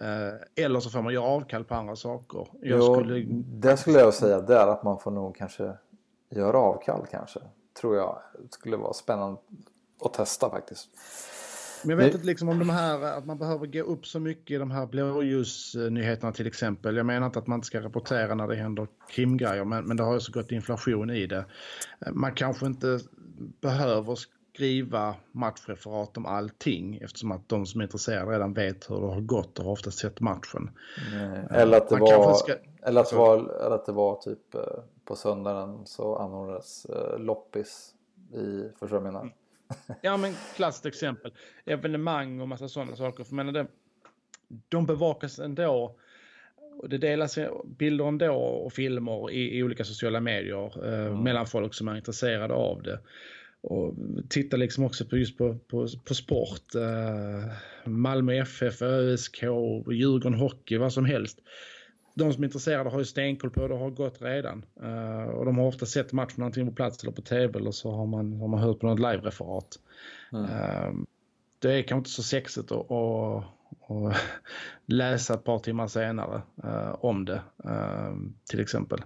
Eh, 0.01 0.63
eller 0.65 0.79
så 0.79 0.89
får 0.89 1.01
man 1.01 1.13
göra 1.13 1.25
avkall 1.25 1.63
på 1.63 1.75
andra 1.75 1.95
saker. 1.95 2.47
Jag 2.61 2.79
jo, 2.79 2.95
skulle... 2.95 3.25
Det 3.45 3.77
skulle 3.77 3.99
jag 3.99 4.13
säga, 4.13 4.41
det 4.41 4.55
är 4.55 4.67
att 4.67 4.83
man 4.83 4.99
får 4.99 5.11
nog 5.11 5.35
kanske 5.35 5.73
göra 6.29 6.57
avkall 6.57 7.05
kanske 7.11 7.39
tror 7.81 7.95
jag 7.95 8.19
skulle 8.49 8.77
vara 8.77 8.93
spännande 8.93 9.39
att 10.01 10.13
testa 10.13 10.49
faktiskt. 10.49 10.89
Men 11.83 11.89
jag 11.89 11.97
vet 11.97 12.13
inte 12.13 12.25
liksom 12.25 12.49
om 12.49 12.59
de 12.59 12.69
här, 12.69 13.01
att 13.01 13.25
man 13.25 13.37
behöver 13.37 13.65
gå 13.65 13.81
upp 13.81 14.07
så 14.07 14.19
mycket 14.19 14.51
i 14.51 14.57
de 14.57 14.71
här 14.71 14.85
blåljusnyheterna 14.85 16.31
till 16.31 16.47
exempel. 16.47 16.95
Jag 16.95 17.05
menar 17.05 17.25
inte 17.25 17.39
att 17.39 17.47
man 17.47 17.57
inte 17.57 17.67
ska 17.67 17.81
rapportera 17.81 18.35
när 18.35 18.47
det 18.47 18.55
händer 18.55 18.87
krimgrejer, 19.09 19.65
men, 19.65 19.85
men 19.85 19.97
det 19.97 20.03
har 20.03 20.13
ju 20.13 20.19
så 20.19 20.31
gått 20.31 20.51
inflation 20.51 21.09
i 21.09 21.27
det. 21.27 21.45
Man 22.11 22.33
kanske 22.33 22.65
inte 22.65 22.99
behöver 23.61 24.17
skriva 24.57 25.15
matchreferat 25.31 26.17
om 26.17 26.25
allting 26.25 26.97
eftersom 26.97 27.31
att 27.31 27.49
de 27.49 27.65
som 27.65 27.81
är 27.81 27.85
intresserade 27.85 28.31
redan 28.31 28.53
vet 28.53 28.89
hur 28.89 29.01
det 29.01 29.07
har 29.07 29.21
gått 29.21 29.59
och 29.59 29.65
har 29.65 29.71
ofta 29.71 29.91
sett 29.91 30.19
matchen. 30.19 30.69
Eller, 31.51 31.77
att 31.77 31.89
det 31.89 31.99
var, 31.99 32.33
ska... 32.33 32.53
eller, 32.81 33.01
att 33.01 33.09
det 33.09 33.15
var, 33.15 33.37
eller 33.37 33.75
att 33.75 33.85
det 33.85 33.91
var 33.91 34.15
typ 34.15 34.55
eh, 34.55 34.61
på 35.05 35.15
söndagen 35.15 35.85
så 35.85 36.15
anordnades 36.15 36.85
eh, 36.85 37.19
loppis 37.19 37.93
i, 38.33 38.69
förstår 38.79 38.97
du 38.97 39.03
menar? 39.03 39.33
Ja 40.01 40.17
men 40.17 40.33
klassiskt 40.55 40.85
exempel. 40.85 41.31
Evenemang 41.65 42.41
och 42.41 42.47
massa 42.47 42.67
sådana 42.67 42.95
saker. 42.95 43.23
För 43.23 43.35
menar 43.35 43.51
det, 43.51 43.67
de 44.69 44.85
bevakas 44.85 45.39
ändå. 45.39 45.95
Och 46.79 46.89
det 46.89 46.97
delas 46.97 47.37
bilder 47.65 48.07
ändå 48.07 48.33
och 48.35 48.73
filmer 48.73 49.31
i, 49.31 49.57
i 49.57 49.63
olika 49.63 49.83
sociala 49.83 50.19
medier 50.19 50.85
eh, 50.85 51.05
mm. 51.05 51.23
mellan 51.23 51.47
folk 51.47 51.73
som 51.73 51.87
är 51.87 51.95
intresserade 51.95 52.53
av 52.53 52.83
det. 52.83 52.99
Och 53.61 53.93
titta 54.29 54.57
liksom 54.57 54.83
också 54.83 55.05
på 55.05 55.17
just 55.17 55.37
på, 55.37 55.57
på, 55.67 55.87
på 56.05 56.13
sport. 56.13 56.75
Eh, 56.75 57.51
Malmö 57.85 58.33
FF, 58.33 58.81
ÖSK, 58.81 59.43
Djurgården 59.91 60.33
Hockey, 60.33 60.77
vad 60.77 60.93
som 60.93 61.05
helst 61.05 61.39
de 62.17 62.33
som 62.33 62.43
är 62.43 62.47
intresserade 62.47 62.89
har 62.89 62.99
ju 62.99 63.05
stenkoll 63.05 63.49
på 63.49 63.67
det 63.67 63.73
och 63.73 63.79
har 63.79 63.89
gått 63.89 64.21
redan. 64.21 64.65
Uh, 64.83 65.23
och 65.23 65.45
de 65.45 65.57
har 65.57 65.65
ofta 65.65 65.85
sett 65.85 66.13
matchen 66.13 66.43
antingen 66.43 66.69
på 66.69 66.75
plats 66.75 67.03
eller 67.03 67.13
på 67.13 67.21
tv 67.21 67.59
eller 67.59 67.71
så 67.71 67.91
har 67.91 68.05
man, 68.05 68.33
har 68.33 68.47
man 68.47 68.59
hört 68.59 68.79
på 68.79 68.87
något 68.87 68.99
live-referat. 68.99 69.79
Mm. 70.31 70.45
Uh, 70.45 71.03
det 71.59 71.73
är 71.73 71.81
kanske 71.81 71.97
inte 71.97 72.09
så 72.09 72.23
sexigt 72.23 72.71
att, 72.71 72.91
att, 72.91 73.43
att 73.89 74.15
läsa 74.85 75.33
ett 75.33 75.43
par 75.43 75.59
timmar 75.59 75.87
senare 75.87 76.41
uh, 76.63 76.95
om 77.05 77.25
det 77.25 77.41
till 78.49 78.59
exempel. 78.59 78.99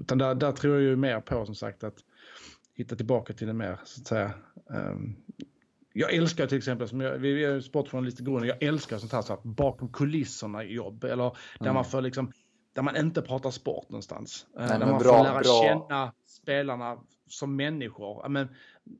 utan 0.00 0.18
där, 0.18 0.34
där 0.34 0.52
tror 0.52 0.74
jag 0.74 0.82
ju 0.82 0.96
mer 0.96 1.20
på 1.20 1.46
som 1.46 1.54
sagt 1.54 1.84
att 1.84 1.96
hitta 2.74 2.96
tillbaka 2.96 3.32
till 3.32 3.46
det 3.46 3.52
mer 3.52 3.78
så 3.84 4.00
att 4.00 4.06
säga 4.06 4.32
jag 5.92 6.14
älskar 6.14 6.46
till 6.46 6.58
exempel, 6.58 6.88
som 6.88 7.00
jag, 7.00 7.18
vi 7.18 7.44
är 7.44 7.60
sportjournalister 7.60 8.22
i 8.22 8.24
grunden, 8.24 8.48
jag 8.48 8.62
älskar 8.62 8.98
sånt 8.98 9.12
här 9.12 9.22
så 9.22 9.32
att 9.32 9.42
bakom 9.42 9.92
kulisserna 9.92 10.64
i 10.64 10.74
jobb. 10.74 11.04
Eller 11.04 11.24
där 11.58 11.60
mm. 11.60 11.74
man 11.74 11.84
får 11.84 12.00
liksom, 12.00 12.32
där 12.72 12.82
man 12.82 12.96
inte 12.96 13.22
pratar 13.22 13.50
sport 13.50 13.88
någonstans. 13.88 14.46
Eh, 14.58 14.66
Nej, 14.66 14.78
där 14.78 14.86
man 14.86 14.98
bra, 14.98 15.18
får 15.18 15.24
lära 15.24 15.40
bra. 15.40 15.62
känna 15.62 16.12
spelarna 16.26 16.98
som 17.28 17.56
människor. 17.56 18.28
Men, 18.28 18.48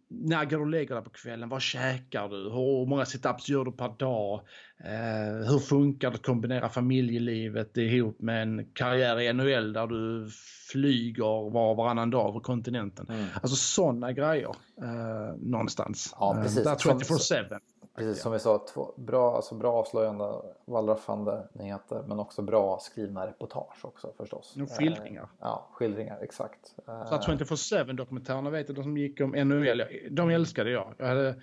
när 0.09 0.45
går 0.45 0.57
du 0.57 0.63
och 0.63 0.71
lägger 0.71 0.95
dig 0.95 1.05
på 1.05 1.11
kvällen? 1.11 1.49
Vad 1.49 1.63
käkar 1.63 2.29
du? 2.29 2.37
Hur 2.37 2.87
många 2.87 3.05
situps 3.05 3.49
gör 3.49 3.65
du 3.65 3.73
per 3.73 3.89
dag? 3.99 4.41
Eh, 4.85 5.51
hur 5.51 5.59
funkar 5.59 6.11
det 6.11 6.17
att 6.17 6.23
kombinera 6.23 6.69
familjelivet 6.69 7.77
ihop 7.77 8.21
med 8.21 8.43
en 8.43 8.67
karriär 8.73 9.21
i 9.21 9.33
NHL 9.33 9.73
där 9.73 9.87
du 9.87 10.31
flyger 10.71 11.51
var 11.51 11.71
och 11.71 11.77
varannan 11.77 12.11
dag 12.11 12.29
över 12.29 12.41
kontinenten? 12.41 13.07
Mm. 13.09 13.27
Alltså 13.35 13.57
sådana 13.57 14.13
grejer 14.13 14.55
eh, 14.83 15.37
någonstans. 15.39 16.15
Ja, 16.19 16.39
precis. 16.43 16.59
Eh, 16.59 16.65
där 16.65 16.77
24-7. 16.77 17.59
Precis 17.95 18.23
som 18.23 18.33
vi 18.33 18.39
sa, 18.39 18.67
två, 18.75 18.95
bra, 18.97 19.37
alltså 19.37 19.55
bra 19.55 19.73
avslöjande, 19.73 20.25
wallraffande 20.65 21.49
nyheter 21.53 22.05
men 22.07 22.19
också 22.19 22.43
bra 22.43 22.79
skrivna 22.79 23.27
reportage 23.27 23.85
också 23.85 24.13
förstås. 24.17 24.57
Och 24.63 24.71
skildringar. 24.79 25.23
Eh, 25.23 25.29
ja, 25.41 25.69
skildringar, 25.73 26.19
exakt. 26.23 26.75
Eh, 26.89 27.07
Så 27.07 27.15
att 27.15 27.29
24-7 27.29 27.93
dokumentärerna 27.93 28.51
vet 28.51 28.69
jag, 28.69 28.77
de 28.77 28.83
som 28.83 28.97
gick 28.97 29.21
om 29.21 29.31
NHL, 29.31 29.83
de 30.11 30.31
älskade 30.31 30.71
jag. 30.71 30.95
Jag 30.99 31.07
hade 31.07 31.35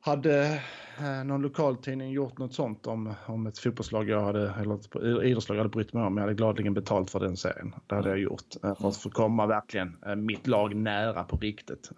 hade 0.00 0.62
eh, 0.98 1.24
någon 1.24 1.42
lokaltidning 1.42 2.10
gjort 2.10 2.38
något 2.38 2.54
sånt 2.54 2.86
om, 2.86 3.14
om 3.26 3.46
ett 3.46 3.58
fotbollslag 3.58 4.08
jag 4.08 4.20
hade, 4.20 4.50
eller 4.50 4.74
ett 4.74 5.24
idrottslag 5.24 5.56
jag 5.56 5.62
hade 5.62 5.68
brytt 5.68 5.92
mig 5.92 6.02
om, 6.02 6.16
jag 6.16 6.24
hade 6.24 6.34
gladeligen 6.34 6.74
betalt 6.74 7.10
för 7.10 7.20
den 7.20 7.36
serien. 7.36 7.74
Det 7.86 7.94
hade 7.94 8.08
jag 8.08 8.18
gjort. 8.18 8.64
Eh, 8.64 8.74
för 8.74 8.88
att 8.88 8.96
få 8.96 9.10
komma 9.10 9.46
verkligen 9.46 9.96
eh, 10.06 10.16
mitt 10.16 10.46
lag 10.46 10.76
nära 10.76 11.24
på 11.24 11.36
riktigt. 11.36 11.90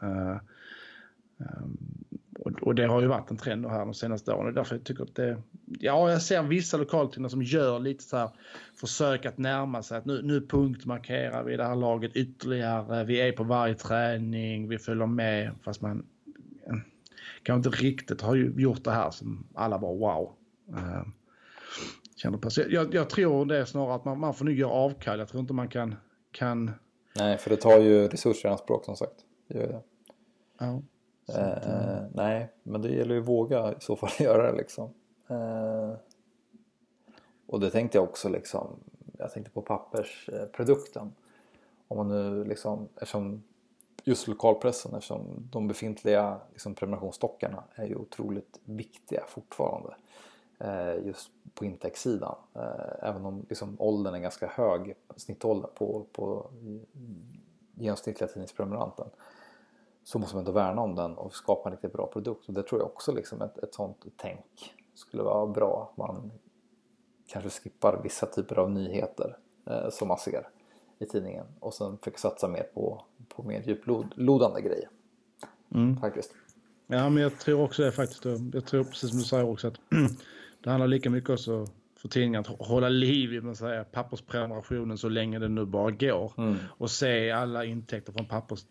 Eh, 2.60 2.66
och, 2.66 2.74
det 2.74 2.86
har 2.86 3.00
ju 3.00 3.06
varit 3.06 3.30
en 3.30 3.36
trend 3.36 3.66
här 3.66 3.78
de 3.78 3.94
senaste 3.94 4.32
åren. 4.32 4.54
Därför 4.54 4.74
jag 4.74 4.84
tycker 4.84 5.02
att 5.02 5.14
det... 5.14 5.42
Ja, 5.80 6.10
jag 6.10 6.22
ser 6.22 6.42
vissa 6.42 6.76
lokaltidningar 6.76 7.28
som 7.28 7.42
gör 7.42 7.78
lite 7.78 8.04
så 8.04 8.16
här 8.16 8.30
försök 8.74 9.26
att 9.26 9.38
närma 9.38 9.82
sig 9.82 9.98
att 9.98 10.04
nu, 10.04 10.22
nu 10.22 10.46
punktmarkerar 10.46 11.44
vi 11.44 11.56
det 11.56 11.64
här 11.64 11.76
laget 11.76 12.16
ytterligare. 12.16 13.04
Vi 13.04 13.20
är 13.20 13.32
på 13.32 13.44
varje 13.44 13.74
träning, 13.74 14.68
vi 14.68 14.78
följer 14.78 15.06
med. 15.06 15.50
Fast 15.62 15.80
man 15.80 16.06
kanske 17.42 17.68
inte 17.68 17.84
riktigt 17.84 18.20
har 18.20 18.36
gjort 18.36 18.84
det 18.84 18.90
här 18.90 19.10
som 19.10 19.46
alla 19.54 19.78
bara 19.78 19.92
wow. 19.92 20.32
Uh, 20.70 21.02
känner 22.16 22.38
på. 22.38 22.48
Jag, 22.68 22.94
jag, 22.94 23.10
tror 23.10 23.46
det 23.46 23.58
är 23.58 23.64
snarare 23.64 23.94
att 23.94 24.04
man, 24.04 24.18
man 24.20 24.34
får 24.34 24.44
nog 24.44 24.54
göra 24.54 24.70
avkall. 24.70 25.18
Jag 25.18 25.28
tror 25.28 25.40
inte 25.40 25.52
man 25.52 25.68
kan, 25.68 25.94
kan... 26.32 26.70
Nej, 27.16 27.38
för 27.38 27.50
det 27.50 27.56
tar 27.56 27.78
ju 27.78 28.08
resurser 28.08 28.48
i 28.48 28.52
anspråk 28.52 28.84
som 28.84 28.96
sagt. 28.96 29.14
Det 29.48 29.58
gör 29.58 29.68
det. 29.68 29.82
Ja. 30.58 30.82
Att, 31.36 31.66
uh... 31.66 32.02
nej, 32.14 32.52
men 32.62 32.82
det 32.82 32.88
gäller 32.88 33.14
ju 33.14 33.20
att 33.20 33.28
våga 33.28 33.72
i 33.72 33.80
så 33.80 33.96
fall 33.96 34.10
göra 34.18 34.52
det 34.52 34.58
liksom. 34.58 34.90
Uh, 35.30 35.94
och 37.46 37.60
det 37.60 37.70
tänkte 37.70 37.98
jag 37.98 38.04
också 38.04 38.28
liksom. 38.28 38.76
Jag 39.18 39.32
tänkte 39.32 39.52
på 39.52 39.62
pappersprodukten. 39.62 41.12
Om 41.88 41.96
man 41.96 42.08
nu 42.08 42.44
liksom, 42.44 42.88
eftersom 42.94 43.42
just 44.04 44.28
lokalpressen 44.28 44.94
eftersom 44.94 45.48
de 45.52 45.68
befintliga 45.68 46.40
liksom, 46.52 46.74
prenumerationsstockarna 46.74 47.64
är 47.74 47.86
ju 47.86 47.94
otroligt 47.94 48.60
viktiga 48.64 49.24
fortfarande. 49.28 49.94
Eh, 50.58 51.06
just 51.06 51.30
på 51.54 51.64
intäktssidan. 51.64 52.36
Eh, 52.54 53.08
även 53.08 53.26
om 53.26 53.46
liksom, 53.48 53.76
åldern 53.78 54.14
är 54.14 54.18
ganska 54.18 54.46
hög, 54.46 54.94
snittåldern 55.16 55.70
på, 55.74 56.06
på 56.12 56.50
genomsnittliga 57.74 58.28
tidningsprenumeranten. 58.28 59.06
Så 60.04 60.18
måste 60.18 60.36
man 60.36 60.40
ändå 60.40 60.52
värna 60.52 60.82
om 60.82 60.94
den 60.94 61.14
och 61.14 61.34
skapa 61.34 61.68
en 61.68 61.72
riktigt 61.72 61.92
bra 61.92 62.06
produkt. 62.06 62.48
Och 62.48 62.54
det 62.54 62.62
tror 62.62 62.80
jag 62.80 62.86
också 62.86 63.12
liksom 63.12 63.42
ett, 63.42 63.58
ett 63.58 63.74
sånt 63.74 64.06
tänk 64.16 64.74
skulle 64.94 65.22
vara 65.22 65.46
bra. 65.46 65.90
Att 65.90 65.96
man 65.96 66.32
kanske 67.26 67.50
skippar 67.50 68.00
vissa 68.02 68.26
typer 68.26 68.58
av 68.58 68.70
nyheter 68.70 69.36
eh, 69.66 69.90
som 69.90 70.08
man 70.08 70.18
ser 70.18 70.48
i 70.98 71.06
tidningen 71.06 71.46
och 71.60 71.74
sen 71.74 71.98
fick 71.98 72.18
satsa 72.18 72.48
mer 72.48 72.62
på, 72.62 73.04
på 73.28 73.42
mer 73.42 73.62
djuplodande 73.62 74.60
grejer. 74.60 74.88
Mm. 75.74 76.00
Faktiskt. 76.00 76.34
Ja, 76.86 77.08
men 77.08 77.22
jag 77.22 77.38
tror 77.38 77.62
också 77.62 77.82
det 77.82 77.92
faktiskt. 77.92 78.24
Jag 78.52 78.66
tror 78.66 78.84
precis 78.84 79.10
som 79.10 79.18
du 79.18 79.24
säger 79.24 79.48
också 79.48 79.68
att 79.68 79.74
det 80.64 80.70
handlar 80.70 80.86
lika 80.86 81.10
mycket 81.10 81.30
också 81.30 81.66
för 81.96 82.08
tidningen 82.08 82.40
att 82.40 82.68
hålla 82.68 82.88
liv 82.88 83.34
i 83.34 83.40
man 83.40 83.56
säger, 83.56 83.84
pappersprenumerationen 83.84 84.98
så 84.98 85.08
länge 85.08 85.38
det 85.38 85.48
nu 85.48 85.64
bara 85.64 85.90
går. 85.90 86.32
Mm. 86.38 86.56
Och 86.78 86.90
se 86.90 87.30
alla 87.30 87.64
intäkter 87.64 88.12
från 88.12 88.26
pappers 88.26 88.64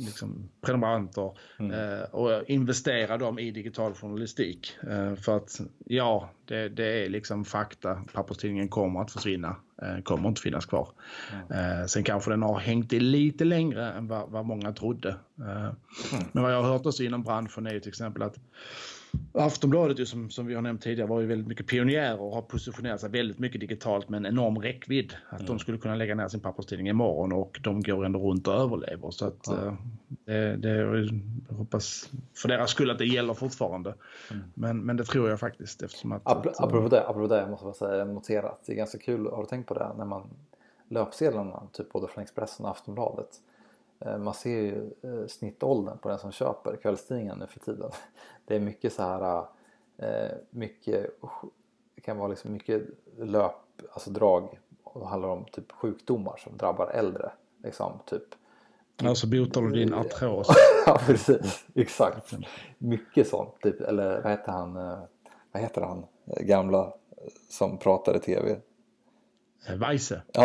liksom, 0.00 0.48
prenumeranter 0.60 1.32
mm. 1.58 1.70
eh, 1.72 2.02
och 2.02 2.50
investera 2.50 3.18
dem 3.18 3.38
i 3.38 3.50
digital 3.50 3.94
journalistik. 3.94 4.76
Eh, 4.90 5.14
för 5.14 5.36
att 5.36 5.60
ja, 5.84 6.30
det, 6.44 6.68
det, 6.68 7.04
är 7.04 7.08
liksom 7.08 7.44
fakta. 7.44 8.02
Papperstidningen 8.12 8.68
kommer 8.68 9.00
att 9.00 9.10
försvinna, 9.10 9.56
eh, 9.82 10.02
kommer 10.02 10.28
inte 10.28 10.40
finnas 10.40 10.66
kvar. 10.66 10.88
Mm. 11.50 11.88
sen 11.88 12.04
kanske 12.04 12.30
den 12.30 12.42
har 12.42 12.58
hängt 12.58 12.92
i 12.92 13.00
lite 13.00 13.44
längre 13.44 13.92
än 13.92 14.06
vad, 14.06 14.30
vad 14.30 14.46
många 14.46 14.72
trodde. 14.72 15.16
Mm. 15.38 15.74
Men 16.32 16.42
vad 16.42 16.52
jag 16.52 16.62
har 16.62 16.72
hört 16.72 16.86
också 16.86 17.02
inom 17.02 17.22
branschen 17.22 17.66
är 17.66 17.72
ju 17.72 17.80
till 17.80 17.88
exempel 17.88 18.22
att 18.22 18.36
Aftonbladet 19.32 19.98
ju, 19.98 20.06
som, 20.06 20.30
som 20.30 20.46
vi 20.46 20.54
har 20.54 20.62
nämnt 20.62 20.82
tidigare 20.82 21.08
var 21.08 21.20
ju 21.20 21.26
väldigt 21.26 21.48
mycket 21.48 21.66
pionjärer 21.66 22.20
och 22.20 22.34
har 22.34 22.42
positionerat 22.42 23.00
sig 23.00 23.10
väldigt 23.10 23.38
mycket 23.38 23.60
digitalt 23.60 24.08
med 24.08 24.18
en 24.18 24.26
enorm 24.26 24.58
räckvidd. 24.58 25.12
Att 25.28 25.40
mm. 25.40 25.46
de 25.46 25.58
skulle 25.58 25.78
kunna 25.78 25.94
lägga 25.94 26.14
ner 26.14 26.28
sin 26.28 26.40
papperstidning 26.40 26.88
imorgon 26.88 27.32
och 27.32 27.60
de 27.62 27.82
går 27.82 28.04
ändå 28.04 28.30
runt 28.30 28.48
och 28.48 28.54
överlever. 28.54 29.10
Så 29.10 29.26
att 29.26 29.46
ja. 29.46 29.76
det, 30.08 30.56
det, 30.56 30.76
jag 31.48 31.56
hoppas 31.56 32.10
för 32.34 32.48
deras 32.48 32.70
skull 32.70 32.90
att 32.90 32.98
det 32.98 33.06
gäller 33.06 33.34
fortfarande. 33.34 33.94
Mm. 34.30 34.42
Men, 34.54 34.78
men 34.78 34.96
det 34.96 35.04
tror 35.04 35.30
jag 35.30 35.40
faktiskt 35.40 35.82
eftersom 35.82 36.12
att... 36.12 36.22
Apropå, 36.24 36.48
att, 36.48 36.60
apropå 36.60 36.88
det, 36.88 37.06
apropå 37.08 37.26
det 37.26 37.40
jag 37.40 37.50
måste 37.50 37.64
bara 37.64 37.74
säga 37.74 38.04
noterat. 38.04 38.62
Det 38.66 38.72
är 38.72 38.76
ganska 38.76 38.98
kul, 38.98 39.26
har 39.26 39.42
du 39.42 39.46
tänkt 39.48 39.66
på 39.66 39.74
det? 39.74 39.92
När 39.96 40.04
man 40.04 40.22
löpsedlarna, 40.88 41.62
typ 41.72 41.92
både 41.92 42.08
från 42.08 42.22
Expressen 42.22 42.64
och 42.64 42.70
Aftonbladet 42.70 43.28
man 44.06 44.34
ser 44.34 44.60
ju 44.60 44.90
eh, 45.02 45.26
snittåldern 45.26 45.98
på 45.98 46.08
den 46.08 46.18
som 46.18 46.32
köper 46.32 46.76
kvällstidningen 46.76 47.38
nu 47.38 47.46
för 47.46 47.60
tiden. 47.60 47.90
Det 48.44 48.56
är 48.56 48.60
mycket 48.60 48.92
så 48.92 49.02
här, 49.02 49.44
eh, 49.98 50.30
mycket, 50.50 51.20
det 51.94 52.00
kan 52.00 52.18
vara 52.18 52.28
liksom 52.28 52.52
mycket 52.52 52.82
löp, 53.18 53.52
alltså 53.92 54.10
drag 54.10 54.58
och 54.84 55.00
det 55.00 55.06
handlar 55.06 55.28
om 55.28 55.44
typ 55.44 55.72
sjukdomar 55.72 56.36
som 56.36 56.56
drabbar 56.56 56.86
äldre. 56.86 57.30
Liksom 57.62 57.92
typ. 58.06 58.22
Alltså 59.04 59.26
botar 59.26 59.62
du 59.62 59.70
din 59.70 59.94
artros? 59.94 60.48
ja 60.86 61.00
precis, 61.06 61.66
exakt. 61.74 62.34
Mycket 62.78 63.28
sånt. 63.28 63.60
Typ, 63.62 63.80
eller 63.80 64.22
vad 64.22 64.32
heter 64.32 64.52
han, 64.52 64.74
vad 65.52 65.62
heter 65.62 65.80
han, 65.80 66.06
gamla 66.24 66.92
som 67.48 67.78
pratade 67.78 68.18
tv? 68.18 68.60
Weise. 69.68 70.22
Ja, 70.32 70.42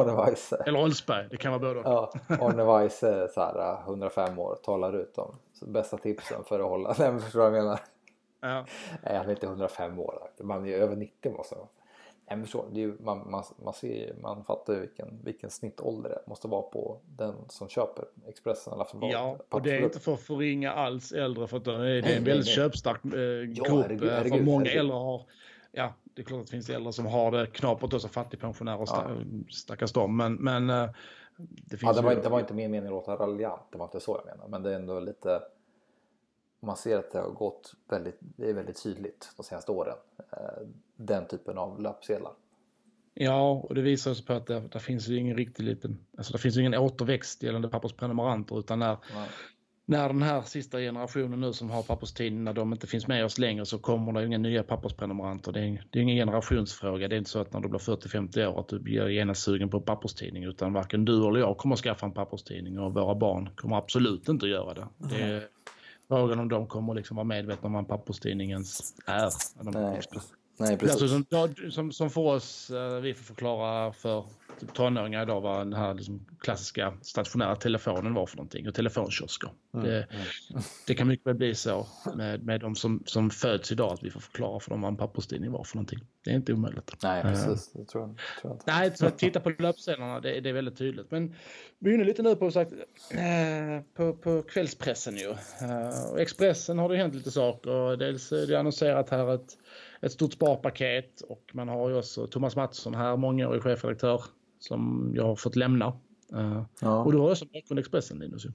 Arne 0.00 0.24
Weise. 0.24 0.56
Eller 0.66 0.82
Olsberg, 0.82 1.26
det 1.30 1.36
kan 1.36 1.52
vara 1.52 1.74
både 1.74 1.80
Ja, 1.80 2.12
Arne 2.28 2.64
Weise, 2.64 3.28
så 3.28 3.40
här, 3.40 3.82
105 3.82 4.38
år, 4.38 4.58
talar 4.62 4.96
ut 4.96 5.18
om 5.18 5.36
bästa 5.60 5.96
tipsen 5.98 6.44
för 6.44 6.60
att 6.60 6.68
hålla... 6.68 6.94
Nej 6.98 7.10
men 7.12 7.20
förstår 7.22 7.40
du 7.40 7.50
vad 7.50 7.58
jag 7.58 7.64
menar? 7.64 7.80
Ja. 8.40 8.66
Nej, 9.02 9.16
han 9.16 9.26
är 9.26 9.30
inte 9.30 9.46
105 9.46 9.98
år. 9.98 10.18
Man 10.40 10.66
är 10.66 10.76
över 10.76 10.96
90 10.96 11.32
måste 11.32 11.54
man 11.54 11.66
Nej, 12.28 12.36
men 12.36 12.44
förstår, 12.44 12.66
det 12.72 13.00
man, 13.00 13.30
man, 13.30 13.44
man, 13.64 13.74
ser, 13.74 14.14
man 14.22 14.44
fattar 14.44 14.72
ju 14.72 14.80
vilken, 14.80 15.20
vilken 15.24 15.50
snittålder 15.50 16.10
det 16.10 16.22
måste 16.26 16.48
vara 16.48 16.62
på 16.62 16.98
den 17.16 17.34
som 17.48 17.68
köper 17.68 18.04
Expressen 18.28 18.72
eller 18.72 18.82
Aftonbladet. 18.82 19.14
Ja, 19.14 19.38
och 19.48 19.62
det 19.62 19.76
är 19.76 19.82
inte 19.82 20.00
för 20.00 20.14
att 20.14 20.20
förringa 20.20 20.72
alls 20.72 21.12
äldre 21.12 21.46
för 21.46 21.56
att 21.56 21.64
det 21.64 21.72
är, 21.72 21.78
nej, 21.78 22.16
en 22.16 22.24
väldigt 22.24 22.46
nej. 22.46 22.54
köpstark 22.54 23.04
eh, 23.04 23.10
grupp. 23.10 23.68
Ja, 23.68 23.82
herregud, 23.82 24.10
herregud, 24.10 24.38
för 24.38 24.44
många 24.44 24.64
herregud. 24.64 24.80
äldre 24.80 24.96
har 24.96 25.22
ja, 25.72 25.92
det 26.14 26.22
är 26.22 26.24
klart 26.24 26.40
att 26.40 26.46
det 26.46 26.50
finns 26.50 26.70
äldre 26.70 26.92
som 26.92 27.06
har 27.06 27.30
det 27.30 27.46
knapert 27.46 27.92
också, 27.92 28.08
fattigpensionärer, 28.08 28.84
ja. 28.86 29.16
stackars 29.50 29.92
dem. 29.92 30.16
Men, 30.16 30.34
men 30.34 30.70
eh, 30.70 30.90
det 31.36 31.76
finns 31.76 31.82
ja, 31.82 31.92
det, 31.92 32.02
var, 32.02 32.12
ju... 32.12 32.20
det 32.20 32.28
var 32.28 32.40
inte 32.40 32.54
min 32.54 32.70
mening 32.70 32.86
att 32.86 32.92
låta 32.92 33.16
raljant, 33.16 33.62
det 33.72 33.78
var 33.78 33.84
inte 33.84 34.00
så 34.00 34.22
jag 34.24 34.36
menar. 34.36 34.48
Men 34.48 34.62
det 34.62 34.72
är 34.72 34.76
ändå 34.76 35.00
lite, 35.00 35.42
man 36.60 36.76
ser 36.76 36.98
att 36.98 37.12
det 37.12 37.18
har 37.18 37.30
gått 37.30 37.74
väldigt, 37.88 38.16
det 38.20 38.50
är 38.50 38.54
väldigt 38.54 38.82
tydligt 38.82 39.32
de 39.36 39.42
senaste 39.42 39.72
åren. 39.72 39.96
Eh, 40.32 40.66
den 40.96 41.26
typen 41.26 41.58
av 41.58 41.80
löpsedlar. 41.80 42.32
Ja, 43.14 43.50
och 43.50 43.74
det 43.74 43.82
visar 43.82 44.10
också 44.10 44.24
på 44.24 44.32
att 44.32 44.46
det, 44.46 44.60
det 44.60 44.80
finns 44.80 45.08
ju 45.08 45.16
ingen 45.16 45.36
riktig 45.36 45.64
liten, 45.64 46.06
alltså 46.16 46.32
det 46.32 46.38
finns 46.38 46.56
ju 46.56 46.60
ingen 46.60 46.74
återväxt 46.74 47.42
gällande 47.42 47.68
pappersprenumeranter 47.68 48.58
utan 48.58 48.78
när 48.78 48.96
Nej 49.14 49.28
när 49.86 50.08
den 50.08 50.22
här 50.22 50.42
sista 50.42 50.78
generationen 50.78 51.40
nu 51.40 51.52
som 51.52 51.70
har 51.70 51.82
papperstidning, 51.82 52.44
när 52.44 52.52
de 52.52 52.72
inte 52.72 52.86
finns 52.86 53.06
med 53.06 53.24
oss 53.24 53.38
längre 53.38 53.66
så 53.66 53.78
kommer 53.78 54.12
det 54.12 54.26
inga 54.26 54.38
nya 54.38 54.62
pappersprenumeranter. 54.62 55.52
Det 55.52 55.60
är, 55.60 55.84
det 55.90 55.98
är 55.98 56.02
ingen 56.02 56.16
generationsfråga. 56.16 57.08
Det 57.08 57.16
är 57.16 57.18
inte 57.18 57.30
så 57.30 57.40
att 57.40 57.52
när 57.52 57.60
du 57.60 57.68
blir 57.68 57.78
40-50 57.78 58.46
år 58.46 58.60
att 58.60 58.68
du 58.68 58.78
blir 58.78 59.08
genast 59.08 59.42
sugen 59.42 59.70
på 59.70 59.80
papperstidning 59.80 60.44
utan 60.44 60.72
varken 60.72 61.04
du 61.04 61.28
eller 61.28 61.40
jag 61.40 61.56
kommer 61.56 61.74
att 61.74 61.80
skaffa 61.80 62.06
en 62.06 62.12
papperstidning 62.12 62.78
och 62.78 62.94
våra 62.94 63.14
barn 63.14 63.48
kommer 63.54 63.76
absolut 63.76 64.28
inte 64.28 64.46
att 64.46 64.50
göra 64.50 64.74
det. 64.74 64.88
det 64.98 65.22
är 65.22 65.48
frågan 66.08 66.38
om 66.38 66.48
de 66.48 66.66
kommer 66.66 66.94
liksom 66.94 67.16
vara 67.16 67.24
medvetna 67.24 67.66
om 67.66 67.72
vad 67.72 67.88
papperstidningens 67.88 68.94
är. 69.06 69.30
Nej. 70.56 70.68
Nej, 70.68 70.78
precis. 70.78 71.02
Alltså, 71.02 71.08
som, 71.08 71.70
som, 71.70 71.92
som 71.92 72.10
för 72.10 72.20
oss, 72.20 72.70
eh, 72.70 73.00
vi 73.00 73.14
får 73.14 73.24
förklara 73.24 73.92
för 73.92 74.24
typ, 74.60 74.74
tonåringar 74.74 75.22
idag 75.22 75.40
vad 75.40 75.58
den 75.58 75.72
här 75.72 75.94
liksom, 75.94 76.26
klassiska 76.40 76.94
stationära 77.02 77.56
telefonen 77.56 78.14
var 78.14 78.26
för 78.26 78.36
någonting 78.36 78.68
och 78.68 78.74
telefonkiosker. 78.74 79.50
Mm. 79.74 79.86
Det, 79.86 80.02
mm. 80.02 80.62
det, 80.86 80.94
kan 80.94 81.08
mycket 81.08 81.26
väl 81.26 81.34
bli 81.34 81.54
så 81.54 81.86
med, 82.14 82.44
med 82.44 82.60
de 82.60 82.76
som, 82.76 83.02
som 83.06 83.30
föds 83.30 83.72
idag 83.72 83.92
att 83.92 84.02
vi 84.02 84.10
får 84.10 84.20
förklara 84.20 84.60
för 84.60 84.70
dem 84.70 84.80
vad 84.80 84.90
en 84.90 84.96
papperstidning 84.96 85.52
var 85.52 85.64
för 85.64 85.76
någonting. 85.76 85.98
Det 86.24 86.30
är 86.30 86.34
inte 86.34 86.52
omöjligt. 86.52 86.96
Nej, 87.02 87.20
eh, 87.20 87.26
precis. 87.26 87.72
Det 87.72 87.84
tror 87.84 88.08
jag, 88.08 88.16
tror 88.40 88.52
jag 88.52 88.52
inte. 88.52 88.64
Nej, 88.66 88.96
så 88.96 89.06
att 89.06 89.18
titta 89.18 89.40
på 89.40 89.50
löpsedlarna, 89.58 90.20
det, 90.20 90.40
det 90.40 90.48
är 90.48 90.52
väldigt 90.52 90.78
tydligt. 90.78 91.10
Men 91.10 91.34
vi 91.78 91.90
är 91.90 91.94
inne 91.94 92.04
lite 92.04 92.22
nu 92.22 92.36
på, 92.36 92.50
sagt, 92.50 92.72
eh, 93.10 93.82
på, 93.96 94.12
på 94.12 94.42
kvällspressen 94.42 95.16
ju. 95.16 95.34
Expressen 96.18 96.78
har 96.78 96.88
det 96.88 96.96
hänt 96.96 97.14
lite 97.14 97.30
saker. 97.30 97.96
Dels 97.96 98.32
är 98.32 98.46
det 98.46 98.60
annonserat 98.60 99.10
här 99.10 99.34
ett 99.34 99.56
ett 100.04 100.12
stort 100.12 100.32
sparpaket 100.32 101.20
och 101.20 101.50
man 101.52 101.68
har 101.68 101.88
ju 101.88 101.98
också 101.98 102.26
Thomas 102.26 102.56
Mattsson 102.56 102.94
här, 102.94 103.16
mångårig 103.16 103.62
chefredaktör 103.62 104.24
som 104.58 105.12
jag 105.16 105.24
har 105.24 105.36
fått 105.36 105.56
lämna. 105.56 105.98
Uh, 106.34 106.62
ja. 106.80 107.04
Och 107.04 107.12
du 107.12 107.18
har 107.18 107.30
också 107.30 107.44
bakgrund 107.44 107.78
Expressen 107.78 108.18
Linus. 108.18 108.46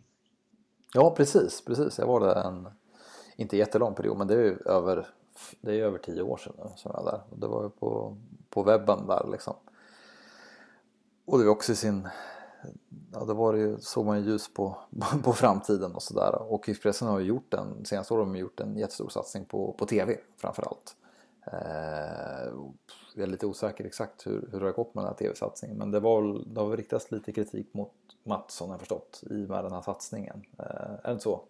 Ja 0.94 1.16
precis, 1.18 1.66
precis. 1.66 1.98
Jag 1.98 2.08
var 2.08 2.20
där 2.20 2.48
en, 2.48 2.68
inte 3.36 3.58
jättelång 3.58 3.96
period 3.96 4.18
men 4.18 4.28
det 4.28 4.34
är 4.34 4.44
ju 4.44 4.58
över, 4.66 5.08
det 5.62 5.80
är 5.80 5.84
över 5.84 5.98
tio 5.98 6.22
år 6.22 6.38
sedan 6.38 6.54
nu 6.58 6.70
som 6.76 6.92
jag 6.96 7.04
var 7.04 7.12
där. 7.12 7.22
Och 7.30 7.40
det 7.40 7.48
var 7.48 7.64
ju 7.64 7.70
på, 7.70 8.18
på 8.50 8.64
webben 8.64 9.08
där 9.08 9.28
liksom. 9.32 9.56
Och 11.26 11.40
det 11.40 11.46
var 11.46 11.52
också 11.52 11.72
i 11.72 11.76
sin 11.76 12.08
ja, 13.14 13.26
då 13.26 13.34
var 13.34 13.54
det 13.54 13.60
ju, 13.60 13.78
såg 13.80 14.06
man 14.06 14.20
ju 14.20 14.32
ljus 14.32 14.54
på, 14.54 14.78
på 15.24 15.34
framtiden 15.34 15.96
och 15.96 16.04
sådär. 16.04 16.52
Och 16.52 16.70
Expressen 16.70 17.08
har 17.08 17.20
ju 17.20 17.26
gjort 17.26 17.54
en, 17.54 17.86
senaste 17.86 18.14
året 18.14 18.28
har 18.28 18.34
de 18.34 18.40
gjort 18.40 18.60
en 18.60 18.78
jättestor 18.78 19.10
satsning 19.10 19.46
på, 19.46 19.74
på 19.74 19.86
TV 19.86 20.18
framförallt. 20.38 20.96
Eh, 21.04 21.09
jag 23.16 23.24
är 23.24 23.28
lite 23.28 23.46
osäker 23.46 23.86
exakt 23.86 24.28
hur, 24.28 24.50
hur 24.52 24.60
det 24.60 24.66
har 24.66 24.74
gått 24.74 24.96
med 24.96 25.04
den 25.04 25.10
här 25.10 25.18
TV-satsningen. 25.18 25.78
Men 25.78 25.92
det, 25.92 26.00
var, 26.00 26.44
det 26.54 26.62
har 26.62 26.78
riktats 26.78 27.12
lite 27.12 27.32
kritik 27.32 27.74
mot 27.74 27.92
Mattsson 28.24 28.70
har 28.70 28.74
jag 28.74 28.80
förstått 28.80 29.24
i 29.30 29.46
och 29.46 29.50
med 29.50 29.64
den 29.64 29.72
här 29.72 29.82
satsningen. 29.82 30.44
Eh, 30.60 30.66
är 30.66 31.02
det 31.04 31.12
inte 31.12 31.24
så? 31.24 31.44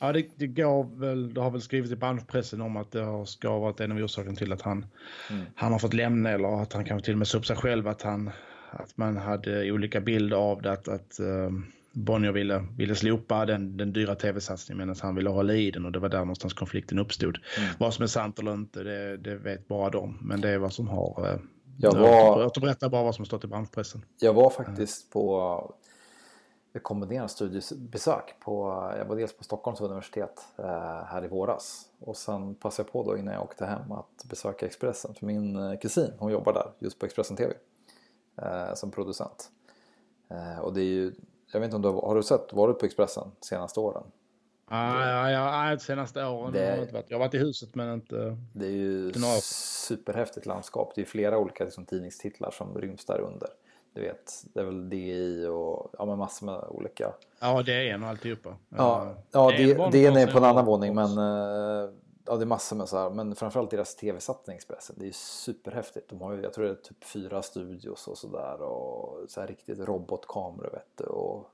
Ja, 0.00 0.12
det, 0.12 0.26
det, 0.36 0.46
går 0.46 0.98
väl, 0.98 1.34
det 1.34 1.40
har 1.40 1.50
väl 1.50 1.60
skrivits 1.60 1.92
i 1.92 1.96
branschpressen 1.96 2.60
om 2.60 2.76
att 2.76 2.90
det 2.90 3.26
ska 3.26 3.48
ha 3.48 3.58
varit 3.58 3.80
en 3.80 3.92
av 3.92 3.98
orsakerna 3.98 4.36
till 4.36 4.52
att 4.52 4.62
han, 4.62 4.86
mm. 5.30 5.44
han 5.54 5.72
har 5.72 5.78
fått 5.78 5.94
lämna 5.94 6.30
eller 6.30 6.62
att 6.62 6.72
han 6.72 6.84
kanske 6.84 7.04
till 7.04 7.14
och 7.14 7.18
med 7.18 7.28
sa 7.28 7.38
upp 7.38 7.46
sig 7.46 7.56
själv 7.56 7.88
att, 7.88 8.02
han, 8.02 8.30
att 8.70 8.96
man 8.96 9.16
hade 9.16 9.72
olika 9.72 10.00
bilder 10.00 10.36
av 10.36 10.62
det. 10.62 10.72
Att, 10.72 10.88
att 10.88 11.20
um, 11.20 11.72
Bonnier 11.92 12.32
ville, 12.32 12.66
ville 12.76 12.94
slopa 12.94 13.46
den, 13.46 13.76
den 13.76 13.92
dyra 13.92 14.14
tv-satsningen 14.14 14.78
medan 14.78 14.96
han 15.02 15.14
ville 15.14 15.30
hålla 15.30 15.54
i 15.54 15.70
den 15.70 15.86
och 15.86 15.92
det 15.92 15.98
var 15.98 16.08
där 16.08 16.18
någonstans 16.18 16.54
konflikten 16.54 16.98
uppstod. 16.98 17.38
Mm. 17.58 17.70
Vad 17.78 17.94
som 17.94 18.02
är 18.02 18.06
sant 18.06 18.38
eller 18.38 18.54
inte, 18.54 18.82
det, 18.82 19.16
det 19.16 19.36
vet 19.36 19.68
bara 19.68 19.90
de. 19.90 20.18
Men 20.22 20.40
det 20.40 20.50
är 20.50 20.58
vad 20.58 20.72
som 20.72 20.88
har... 20.88 21.32
Uh, 21.32 21.40
jag 21.78 21.92
var... 21.92 22.88
Bara 22.88 23.02
vad 23.02 23.14
som 23.14 23.22
har 23.22 23.26
stått 23.26 23.44
i 23.44 23.46
branschpressen. 23.46 24.04
Jag 24.18 24.34
var 24.34 24.50
faktiskt 24.50 25.12
på 25.12 25.74
kombinerat 26.82 27.30
studiebesök. 27.30 28.34
På, 28.40 28.68
jag 28.98 29.04
var 29.04 29.16
dels 29.16 29.36
på 29.36 29.44
Stockholms 29.44 29.80
universitet 29.80 30.46
eh, 30.58 31.04
här 31.04 31.24
i 31.24 31.28
våras 31.28 31.88
och 32.00 32.16
sen 32.16 32.54
passade 32.54 32.86
jag 32.86 32.92
på 32.92 33.10
då 33.10 33.18
innan 33.18 33.34
jag 33.34 33.42
åkte 33.42 33.66
hem 33.66 33.92
att 33.92 34.24
besöka 34.24 34.66
Expressen 34.66 35.14
för 35.14 35.26
min 35.26 35.56
eh, 35.56 35.78
kusin 35.78 36.12
hon 36.18 36.32
jobbar 36.32 36.52
där 36.52 36.70
just 36.78 36.98
på 36.98 37.06
Expressen 37.06 37.36
TV 37.36 37.54
eh, 38.42 38.74
som 38.74 38.90
producent. 38.90 39.50
Eh, 40.30 40.58
och 40.58 40.74
det 40.74 40.80
är 40.80 40.84
ju, 40.84 41.12
jag 41.52 41.60
vet 41.60 41.66
inte 41.66 41.76
om 41.76 41.82
du 41.82 41.88
har, 41.88 42.02
har 42.08 42.14
du 42.14 42.22
sett, 42.22 42.52
varit 42.52 42.78
på 42.78 42.86
Expressen 42.86 43.30
senaste 43.40 43.80
åren? 43.80 44.04
Ah, 44.74 45.30
ja, 45.30 45.70
ja, 45.70 45.78
senaste 45.78 46.24
åren 46.24 46.52
det, 46.52 46.58
har 46.58 46.66
jag 46.66 46.78
inte 46.78 46.94
varit. 46.94 47.06
Jag 47.08 47.18
har 47.18 47.26
varit 47.26 47.34
i 47.34 47.38
huset 47.38 47.74
men 47.74 47.94
inte... 47.94 48.36
Det 48.52 48.66
är 48.66 48.70
ju 48.70 49.12
superhäftigt 49.42 50.46
landskap. 50.46 50.92
Det 50.94 51.00
är 51.00 51.04
flera 51.04 51.38
olika 51.38 51.64
liksom, 51.64 51.84
tidningstitlar 51.84 52.50
som 52.50 52.78
ryms 52.78 53.04
där 53.04 53.20
under. 53.20 53.48
Du 53.94 54.00
vet, 54.00 54.44
det 54.54 54.60
är 54.60 54.64
väl 54.64 54.88
DI 54.88 55.46
och 55.46 55.90
ja, 55.98 56.04
men 56.04 56.18
massor 56.18 56.46
med 56.46 56.64
olika. 56.68 57.12
Ja, 57.40 57.62
det 57.62 57.72
är 57.72 57.94
en 57.94 58.02
och 58.02 58.08
alltihopa. 58.08 58.56
Ja, 58.68 59.14
ja 59.30 59.50
det, 59.50 59.74
det 59.92 60.06
är 60.06 60.32
på 60.32 60.38
en 60.38 60.44
annan 60.44 60.64
våning 60.64 60.94
men 60.94 61.18
eh, 61.18 61.90
ja, 62.24 62.36
det 62.36 62.44
är 62.44 62.46
massor 62.46 62.76
med 62.76 62.88
så 62.88 62.96
här. 62.96 63.10
Men 63.10 63.34
framförallt 63.34 63.70
deras 63.70 63.96
tv-satsning 63.96 64.56
Expressen. 64.56 64.96
Det 64.98 65.04
är 65.04 65.06
ju 65.06 65.12
superhäftigt. 65.12 66.08
De 66.08 66.20
har 66.20 66.32
ju, 66.32 66.42
jag 66.42 66.52
tror 66.52 66.64
det 66.64 66.70
är 66.70 66.74
typ 66.74 67.04
fyra 67.04 67.42
studios 67.42 68.08
och 68.08 68.18
sådär 68.18 68.62
och 68.62 69.30
så 69.30 69.40
här 69.40 69.48
riktigt 69.48 69.78
robotkameror 69.78 70.70
vet 70.70 70.96
du 70.96 71.04
och 71.04 71.50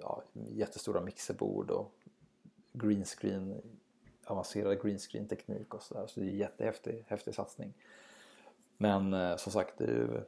ja, 0.00 0.22
jättestora 0.34 1.00
mixerbord 1.00 1.70
och 1.70 1.92
greenscreen 2.72 3.62
avancerad 4.24 4.82
greenscreen 4.82 5.28
teknik 5.28 5.74
och 5.74 5.82
sådär. 5.82 6.06
Så 6.06 6.20
det 6.20 6.26
är 6.26 6.30
en 6.30 6.36
jättehäftig 6.36 7.04
häftig 7.08 7.34
satsning. 7.34 7.74
Men 8.76 9.12
eh, 9.12 9.36
som 9.36 9.52
sagt, 9.52 9.78
det 9.78 9.84
är 9.84 9.88
ju 9.88 10.20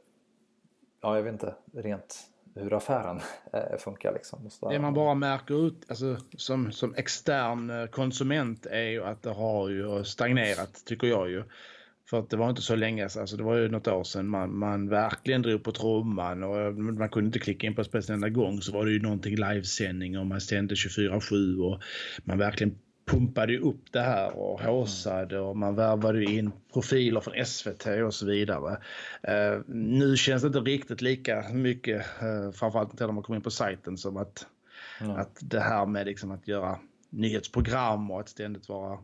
ja, 1.01 1.15
jag 1.15 1.23
vet 1.23 1.33
inte 1.33 1.55
rent 1.73 2.29
hur 2.57 2.73
affären 2.73 3.19
eh, 3.53 3.77
funkar. 3.79 4.13
Liksom. 4.13 4.49
Det 4.69 4.79
man 4.79 4.93
bara 4.93 5.15
märker 5.15 5.67
ut 5.67 5.85
alltså, 5.87 6.17
som, 6.37 6.71
som 6.71 6.95
extern 6.95 7.69
eh, 7.69 7.85
konsument 7.85 8.65
är 8.65 8.89
ju 8.89 9.03
att 9.03 9.23
det 9.23 9.31
har 9.31 9.69
ju 9.69 10.03
stagnerat, 10.03 10.85
tycker 10.85 11.07
jag 11.07 11.29
ju. 11.29 11.43
För 12.09 12.19
att 12.19 12.29
det 12.29 12.37
var 12.37 12.49
inte 12.49 12.61
så 12.61 12.75
länge 12.75 13.03
alltså 13.03 13.37
det 13.37 13.43
var 13.43 13.55
ju 13.55 13.69
något 13.69 13.87
år 13.87 14.03
sedan 14.03 14.27
man, 14.27 14.57
man 14.57 14.89
verkligen 14.89 15.41
drog 15.41 15.63
på 15.63 15.71
trumman 15.71 16.43
och 16.43 16.59
eh, 16.59 16.71
man 16.71 17.09
kunde 17.09 17.27
inte 17.27 17.39
klicka 17.39 17.67
in 17.67 17.75
på 17.75 17.81
Expressen 17.81 18.15
enda 18.15 18.29
gång 18.29 18.61
så 18.61 18.73
var 18.73 18.85
det 18.85 18.91
ju 18.91 19.01
någonting 19.01 19.35
livesändning 19.35 20.19
och 20.19 20.25
man 20.25 20.41
sände 20.41 20.75
24-7 20.75 21.59
och 21.61 21.81
man 22.23 22.37
verkligen 22.37 22.79
pumpade 23.07 23.57
upp 23.57 23.91
det 23.91 24.01
här 24.01 24.37
och 24.37 24.61
håsade 24.61 25.39
och 25.39 25.57
man 25.57 25.75
värvade 25.75 26.23
in 26.23 26.51
profiler 26.73 27.21
från 27.21 27.45
SVT 27.45 27.87
och 28.05 28.13
så 28.13 28.25
vidare. 28.25 28.77
Uh, 29.27 29.61
nu 29.67 30.17
känns 30.17 30.41
det 30.41 30.47
inte 30.47 30.59
riktigt 30.59 31.01
lika 31.01 31.45
mycket, 31.51 32.05
uh, 32.23 32.51
framförallt 32.51 32.91
inte 32.91 33.05
när 33.05 33.13
man 33.13 33.23
kommer 33.23 33.37
in 33.37 33.43
på 33.43 33.51
sajten, 33.51 33.97
som 33.97 34.17
att, 34.17 34.47
mm. 35.01 35.15
att 35.15 35.37
det 35.41 35.59
här 35.59 35.85
med 35.85 36.05
liksom 36.05 36.31
att 36.31 36.47
göra 36.47 36.79
nyhetsprogram 37.09 38.11
och 38.11 38.19
att 38.19 38.29
ständigt 38.29 38.69
vara 38.69 38.99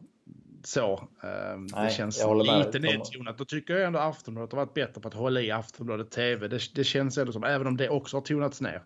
så. 0.63 0.93
Uh, 0.93 1.59
Nej, 1.73 1.85
det 1.85 1.93
känns 1.93 2.25
lite 2.65 2.79
nedtonat. 2.79 3.37
Då 3.37 3.45
tycker 3.45 3.73
jag 3.73 3.83
ändå 3.83 3.99
Aftonbladet 3.99 4.51
har 4.51 4.59
varit 4.59 4.73
bättre 4.73 5.01
på 5.01 5.07
att 5.07 5.13
hålla 5.13 5.41
i 5.41 5.51
Aftonbladet 5.51 6.11
TV. 6.11 6.47
Det, 6.47 6.59
det 6.75 6.83
känns 6.83 7.17
ändå 7.17 7.31
som, 7.31 7.43
även 7.43 7.67
om 7.67 7.77
det 7.77 7.89
också 7.89 8.17
har 8.17 8.21
tonats 8.21 8.61
ner 8.61 8.83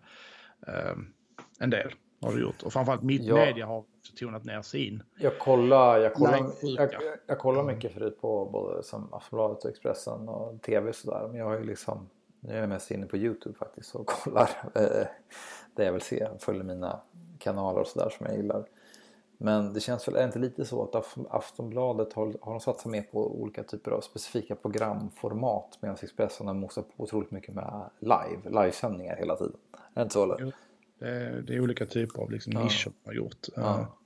en 1.58 1.70
del 1.70 1.92
har 2.20 2.32
det 2.32 2.40
gjort. 2.40 2.62
Och 2.62 2.72
framförallt 2.72 3.02
mittmedia 3.02 3.56
ja. 3.56 3.66
har 3.66 3.84
tonat 4.18 4.44
ner 4.44 4.62
sin. 4.62 5.02
Jag 5.18 5.38
kollar, 5.38 5.98
jag 5.98 6.14
kollar, 6.14 6.50
jag, 6.62 6.90
jag 7.26 7.38
kollar 7.38 7.62
mycket 7.62 7.92
förut 7.92 8.20
på 8.20 8.44
både 8.44 8.82
som 8.82 9.14
Aftonbladet 9.14 9.64
och 9.64 9.70
Expressen 9.70 10.28
och 10.28 10.62
TV 10.62 10.88
och 10.88 10.94
sådär. 10.94 11.28
Men 11.28 11.36
jag 11.36 11.46
har 11.46 11.58
ju 11.58 11.64
liksom, 11.64 12.08
nu 12.40 12.52
är 12.52 12.60
jag 12.60 12.68
mest 12.68 12.90
inne 12.90 13.06
på 13.06 13.16
Youtube 13.16 13.58
faktiskt 13.58 13.94
och 13.94 14.06
kollar 14.06 14.50
eh, 14.74 15.06
det 15.74 15.84
jag 15.84 15.92
vill 15.92 16.02
se. 16.02 16.18
Jag 16.18 16.40
följer 16.40 16.64
mina 16.64 17.00
kanaler 17.38 17.80
och 17.80 17.86
sådär 17.86 18.10
som 18.18 18.26
jag 18.26 18.36
gillar. 18.36 18.64
Men 19.40 19.72
det 19.72 19.80
känns 19.80 20.08
väl, 20.08 20.16
är 20.16 20.24
inte 20.24 20.38
lite 20.38 20.64
så 20.64 20.82
att 20.82 21.16
Aftonbladet 21.30 22.12
har, 22.12 22.34
har 22.40 22.52
de 22.52 22.60
satsat 22.60 22.92
mer 22.92 23.02
på 23.02 23.40
olika 23.40 23.62
typer 23.62 23.90
av 23.90 24.00
specifika 24.00 24.54
programformat 24.54 25.78
medan 25.80 25.96
Expressen 26.02 26.46
har 26.46 26.54
mosat 26.54 26.96
på 26.96 27.02
otroligt 27.02 27.30
mycket 27.30 27.54
med 27.54 27.90
live, 28.00 28.62
livesändningar 28.62 29.16
hela 29.16 29.36
tiden. 29.36 29.56
Är 29.72 29.78
det 29.94 30.02
inte 30.02 30.12
så 30.12 30.22
eller? 30.22 30.52
Det 30.98 31.08
är, 31.08 31.42
det 31.46 31.54
är 31.54 31.60
olika 31.60 31.86
typer 31.86 32.20
av 32.22 32.30
liksom 32.30 32.52
ja. 32.52 32.62
nischer 32.62 32.86
man 32.86 32.94
har 33.04 33.12
gjort. 33.14 33.46
Ja. 33.56 33.98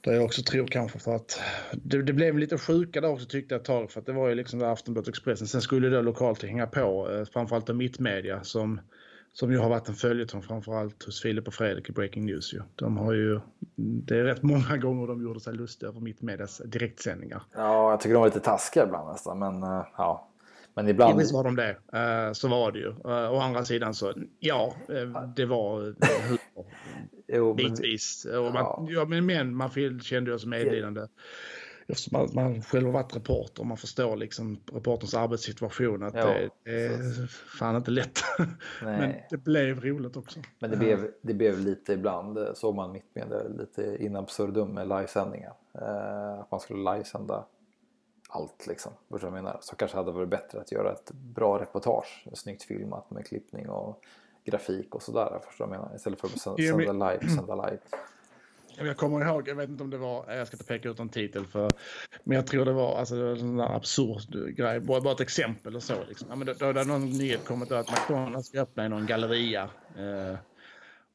Där 0.00 0.12
jag 0.12 0.24
också 0.24 0.42
tror 0.42 0.66
kanske 0.66 0.98
för 0.98 1.14
att 1.14 1.40
det, 1.72 2.02
det, 2.02 2.12
blev 2.12 2.38
lite 2.38 2.58
sjuka 2.58 3.00
där 3.00 3.10
också 3.10 3.26
tyckte 3.26 3.54
jag 3.54 3.60
ett 3.60 3.66
tag 3.66 3.90
för 3.90 4.00
att 4.00 4.06
det 4.06 4.12
var 4.12 4.28
ju 4.28 4.34
liksom 4.34 4.58
där 4.58 4.72
Aftonbladet 4.72 5.08
Expressen. 5.08 5.46
Sen 5.46 5.60
skulle 5.60 5.88
det 5.88 6.02
lokalt 6.02 6.42
hänga 6.42 6.66
på, 6.66 7.10
eh, 7.10 7.24
framförallt 7.24 7.70
av 7.70 7.76
mittmedia 7.76 8.42
som, 8.42 8.80
som 9.32 9.52
ju 9.52 9.58
har 9.58 9.68
varit 9.68 9.88
en 9.88 9.94
följetong 9.94 10.42
framförallt 10.42 11.02
hos 11.02 11.22
Filip 11.22 11.48
och 11.48 11.54
Fredrik 11.54 11.88
i 11.88 11.92
Breaking 11.92 12.26
News 12.26 12.54
ju. 12.54 12.62
De 12.74 12.96
har 12.96 13.12
ju, 13.12 13.40
det 13.76 14.18
är 14.18 14.24
rätt 14.24 14.42
många 14.42 14.76
gånger 14.82 15.06
de 15.06 15.22
gjorde 15.22 15.40
sig 15.40 15.54
lustiga 15.54 15.88
över 15.88 16.00
mittmedias 16.00 16.62
direktsändningar. 16.64 17.42
Ja, 17.54 17.90
jag 17.90 18.00
tycker 18.00 18.14
de 18.14 18.20
var 18.20 18.28
lite 18.28 18.40
taskiga 18.40 18.84
ibland 18.84 19.08
nästan, 19.08 19.38
men 19.38 19.62
uh, 19.62 19.86
ja. 19.96 20.28
Men 20.74 20.88
ibland... 20.88 21.18
Visst 21.18 21.32
var 21.32 21.44
de 21.44 21.56
det. 21.56 21.76
Uh, 21.94 22.32
så 22.32 22.48
var 22.48 22.72
det 22.72 22.78
ju. 22.78 22.88
Uh, 22.88 23.30
å 23.32 23.38
andra 23.38 23.64
sidan 23.64 23.94
så, 23.94 24.12
ja, 24.38 24.74
uh, 24.90 25.28
det 25.36 25.46
var 25.46 25.94
jo, 27.26 27.54
Bitvis. 27.54 28.26
Men, 28.30 28.52
man, 28.52 28.86
ja. 28.88 29.04
men, 29.04 29.26
men 29.26 29.56
man 29.56 29.70
kände 30.00 30.30
ju 30.30 30.38
som 30.38 30.50
medlidande. 30.50 31.06
Eftersom 31.86 32.18
man, 32.18 32.44
man 32.44 32.62
själv 32.62 32.86
har 32.86 32.92
varit 32.92 33.16
reporter 33.16 33.60
och 33.60 33.66
man 33.66 33.76
förstår 33.76 34.16
liksom 34.16 34.60
reporterns 34.72 35.14
arbetssituation. 35.14 36.02
Att 36.02 36.14
ja, 36.14 36.24
det, 36.24 36.50
det 36.64 36.84
är 36.84 37.26
fan 37.58 37.76
inte 37.76 37.90
lätt. 37.90 38.18
men 38.82 39.14
det 39.30 39.36
blev 39.36 39.80
roligt 39.80 40.16
också. 40.16 40.40
Men 40.58 40.70
det 40.70 40.76
blev, 40.76 41.10
det 41.22 41.34
blev 41.34 41.58
lite 41.58 41.92
ibland, 41.92 42.38
såg 42.54 42.74
man 42.74 42.92
mitt 42.92 43.14
med 43.14 43.28
det, 43.28 43.48
lite 43.48 44.04
in 44.04 44.16
absurdum 44.16 44.70
med 44.74 44.88
livesändningar. 44.88 45.52
Att 46.40 46.50
man 46.50 46.60
skulle 46.60 46.92
livesända 46.92 47.44
allt 48.34 48.66
liksom. 48.66 48.92
Jag 49.08 49.32
menar? 49.32 49.58
Så 49.60 49.76
kanske 49.76 49.96
hade 49.96 50.12
varit 50.12 50.28
bättre 50.28 50.60
att 50.60 50.72
göra 50.72 50.92
ett 50.92 51.10
bra 51.12 51.60
reportage, 51.60 52.26
snyggt 52.34 52.62
filmat 52.62 53.10
med 53.10 53.26
klippning 53.26 53.68
och 53.68 54.04
grafik 54.44 54.94
och 54.94 55.02
sådär. 55.02 55.40
Förstår 55.46 55.66
jag 55.66 55.70
menar? 55.70 55.96
Istället 55.96 56.20
för 56.20 56.28
att 56.28 56.40
sända, 56.40 56.92
live, 56.92 57.28
sända 57.36 57.54
live. 57.54 57.78
Jag 58.76 58.96
kommer 58.96 59.26
ihåg, 59.26 59.48
jag 59.48 59.54
vet 59.54 59.68
inte 59.68 59.82
om 59.82 59.90
det 59.90 59.98
var, 59.98 60.32
jag 60.32 60.46
ska 60.46 60.54
inte 60.54 60.66
peka 60.66 60.88
ut 60.88 60.98
en 60.98 61.08
titel 61.08 61.46
för, 61.46 61.70
men 62.24 62.36
jag 62.36 62.46
tror 62.46 62.64
det 62.64 62.72
var 62.72 62.98
alltså, 62.98 63.16
en 63.16 63.60
absurd 63.60 64.56
grej, 64.56 64.80
bara, 64.80 65.00
bara 65.00 65.12
ett 65.14 65.20
exempel 65.20 65.76
och 65.76 65.82
så. 65.82 65.94
Liksom. 66.08 66.26
Ja, 66.30 66.36
men 66.36 66.46
då, 66.46 66.52
då 66.52 66.66
hade 66.66 66.84
någon 66.84 67.10
nyhet 67.10 67.44
kommit 67.44 67.72
att 67.72 67.90
McDonalds 67.90 68.48
ska 68.48 68.60
öppna 68.60 68.86
i 68.86 68.88
någon 68.88 69.06
galleria. 69.06 69.62
Eh, 69.98 70.38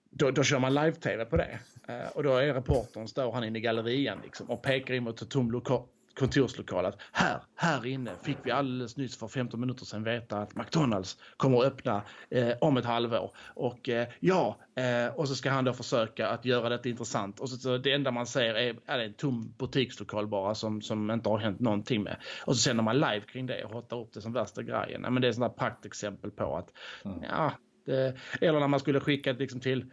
då, 0.10 0.32
då 0.32 0.44
kör 0.44 0.60
man 0.60 0.74
live-tv 0.74 1.26
på 1.26 1.38
det. 1.38 1.60
Eh, 1.88 2.08
och 2.16 2.24
då 2.24 2.38
är 2.38 2.54
reportern, 2.54 3.08
står 3.08 3.32
han 3.32 3.44
inne 3.44 3.60
i 3.60 3.62
gallerian 3.62 4.18
liksom, 4.24 4.50
och 4.50 4.62
pekar 4.62 4.94
in 4.94 5.04
mot 5.04 5.30
tom 5.30 5.52
lokal 5.52 5.84
kontorslokal 6.20 6.86
att 6.86 7.02
här, 7.12 7.42
här 7.56 7.86
inne 7.86 8.12
fick 8.24 8.38
vi 8.44 8.52
alldeles 8.52 8.98
nyss 8.98 9.18
för 9.18 9.28
15 9.28 9.60
minuter 9.60 9.86
sedan 9.86 10.04
veta 10.04 10.38
att 10.38 10.56
McDonalds 10.56 11.18
kommer 11.38 11.60
att 11.60 11.66
öppna 11.66 12.02
eh, 12.30 12.52
om 12.62 12.78
ett 12.78 12.86
halvår. 12.86 13.32
Och 13.56 13.90
eh, 13.90 14.08
ja, 14.20 14.60
eh, 14.76 15.16
och 15.16 15.28
så 15.28 15.36
ska 15.36 15.50
han 15.50 15.66
då 15.66 15.74
försöka 15.74 16.28
att 16.28 16.46
göra 16.46 16.70
detta 16.70 16.90
intressant. 16.90 17.40
Och 17.40 17.50
så, 17.50 17.58
så 17.58 17.78
det 17.78 17.94
enda 17.94 18.12
man 18.12 18.28
ser 18.28 18.56
är, 18.56 18.76
är 18.86 19.00
en 19.00 19.14
tom 19.14 19.54
butikslokal 19.58 20.28
bara 20.28 20.56
som, 20.56 20.82
som 20.82 21.12
inte 21.12 21.30
har 21.30 21.38
hänt 21.38 21.60
någonting 21.60 22.04
med. 22.04 22.18
Och 22.46 22.56
så 22.56 22.62
sänder 22.62 22.84
man 22.84 22.96
live 22.96 23.22
kring 23.22 23.46
det 23.46 23.64
och 23.64 23.72
hotar 23.72 24.02
upp 24.02 24.14
det 24.14 24.22
som 24.22 24.34
värsta 24.34 24.64
grejen. 24.64 25.02
Ja, 25.04 25.10
men 25.10 25.22
det 25.22 25.28
är 25.28 25.46
ett 25.46 25.58
praktexempel 25.58 26.32
på 26.32 26.58
att, 26.58 26.74
mm. 27.06 27.24
ja, 27.24 27.54
det, 27.86 28.18
eller 28.42 28.60
när 28.60 28.68
man 28.68 28.80
skulle 28.80 29.00
skicka 29.00 29.32
liksom 29.32 29.60
till 29.60 29.92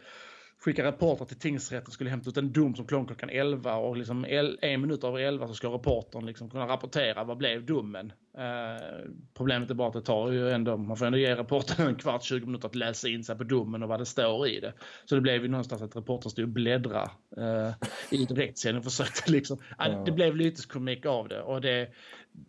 skicka 0.67 0.83
reporter 0.83 1.25
till 1.25 1.37
tingsrätten 1.37 1.91
skulle 1.91 2.09
hämta 2.09 2.29
ut 2.29 2.37
en 2.37 2.51
dom 2.51 2.75
som 2.75 2.87
klockan 2.87 3.29
11 3.29 3.75
och 3.75 3.97
liksom 3.97 4.25
en 4.61 4.81
minut 4.81 5.03
över 5.03 5.19
11 5.19 5.47
så 5.47 5.53
ska 5.53 5.67
reportern 5.67 6.25
liksom 6.25 6.49
kunna 6.49 6.67
rapportera 6.67 7.23
vad 7.23 7.37
blev 7.37 7.65
domen. 7.65 8.13
Eh, 8.37 9.11
problemet 9.33 9.69
är 9.69 9.73
bara 9.73 9.87
att 9.87 9.93
det 9.93 10.01
tar 10.01 10.31
ju 10.31 10.49
ändå, 10.49 10.77
man 10.77 10.97
får 10.97 11.05
ändå 11.05 11.17
ge 11.17 11.35
reportern 11.35 11.87
en 11.87 11.95
kvart, 11.95 12.23
20 12.23 12.45
minuter 12.45 12.67
att 12.67 12.75
läsa 12.75 13.07
in 13.07 13.23
sig 13.23 13.37
på 13.37 13.43
domen 13.43 13.83
och 13.83 13.89
vad 13.89 13.99
det 13.99 14.05
står 14.05 14.47
i 14.47 14.59
det. 14.59 14.73
Så 15.05 15.15
det 15.15 15.21
blev 15.21 15.41
ju 15.41 15.47
någonstans 15.47 15.81
att 15.81 15.95
reportern 15.95 16.29
stod 16.29 16.43
och 16.43 16.49
bläddra 16.49 17.11
eh, 17.37 17.71
i 18.11 18.25
direktsändning 18.25 18.79
och 18.79 18.83
försökte 18.83 19.31
liksom, 19.31 19.57
ja. 19.77 20.03
det 20.05 20.11
blev 20.11 20.35
lite 20.35 20.67
komik 20.67 21.05
av 21.05 21.27
det 21.27 21.41
och 21.41 21.61
det, 21.61 21.89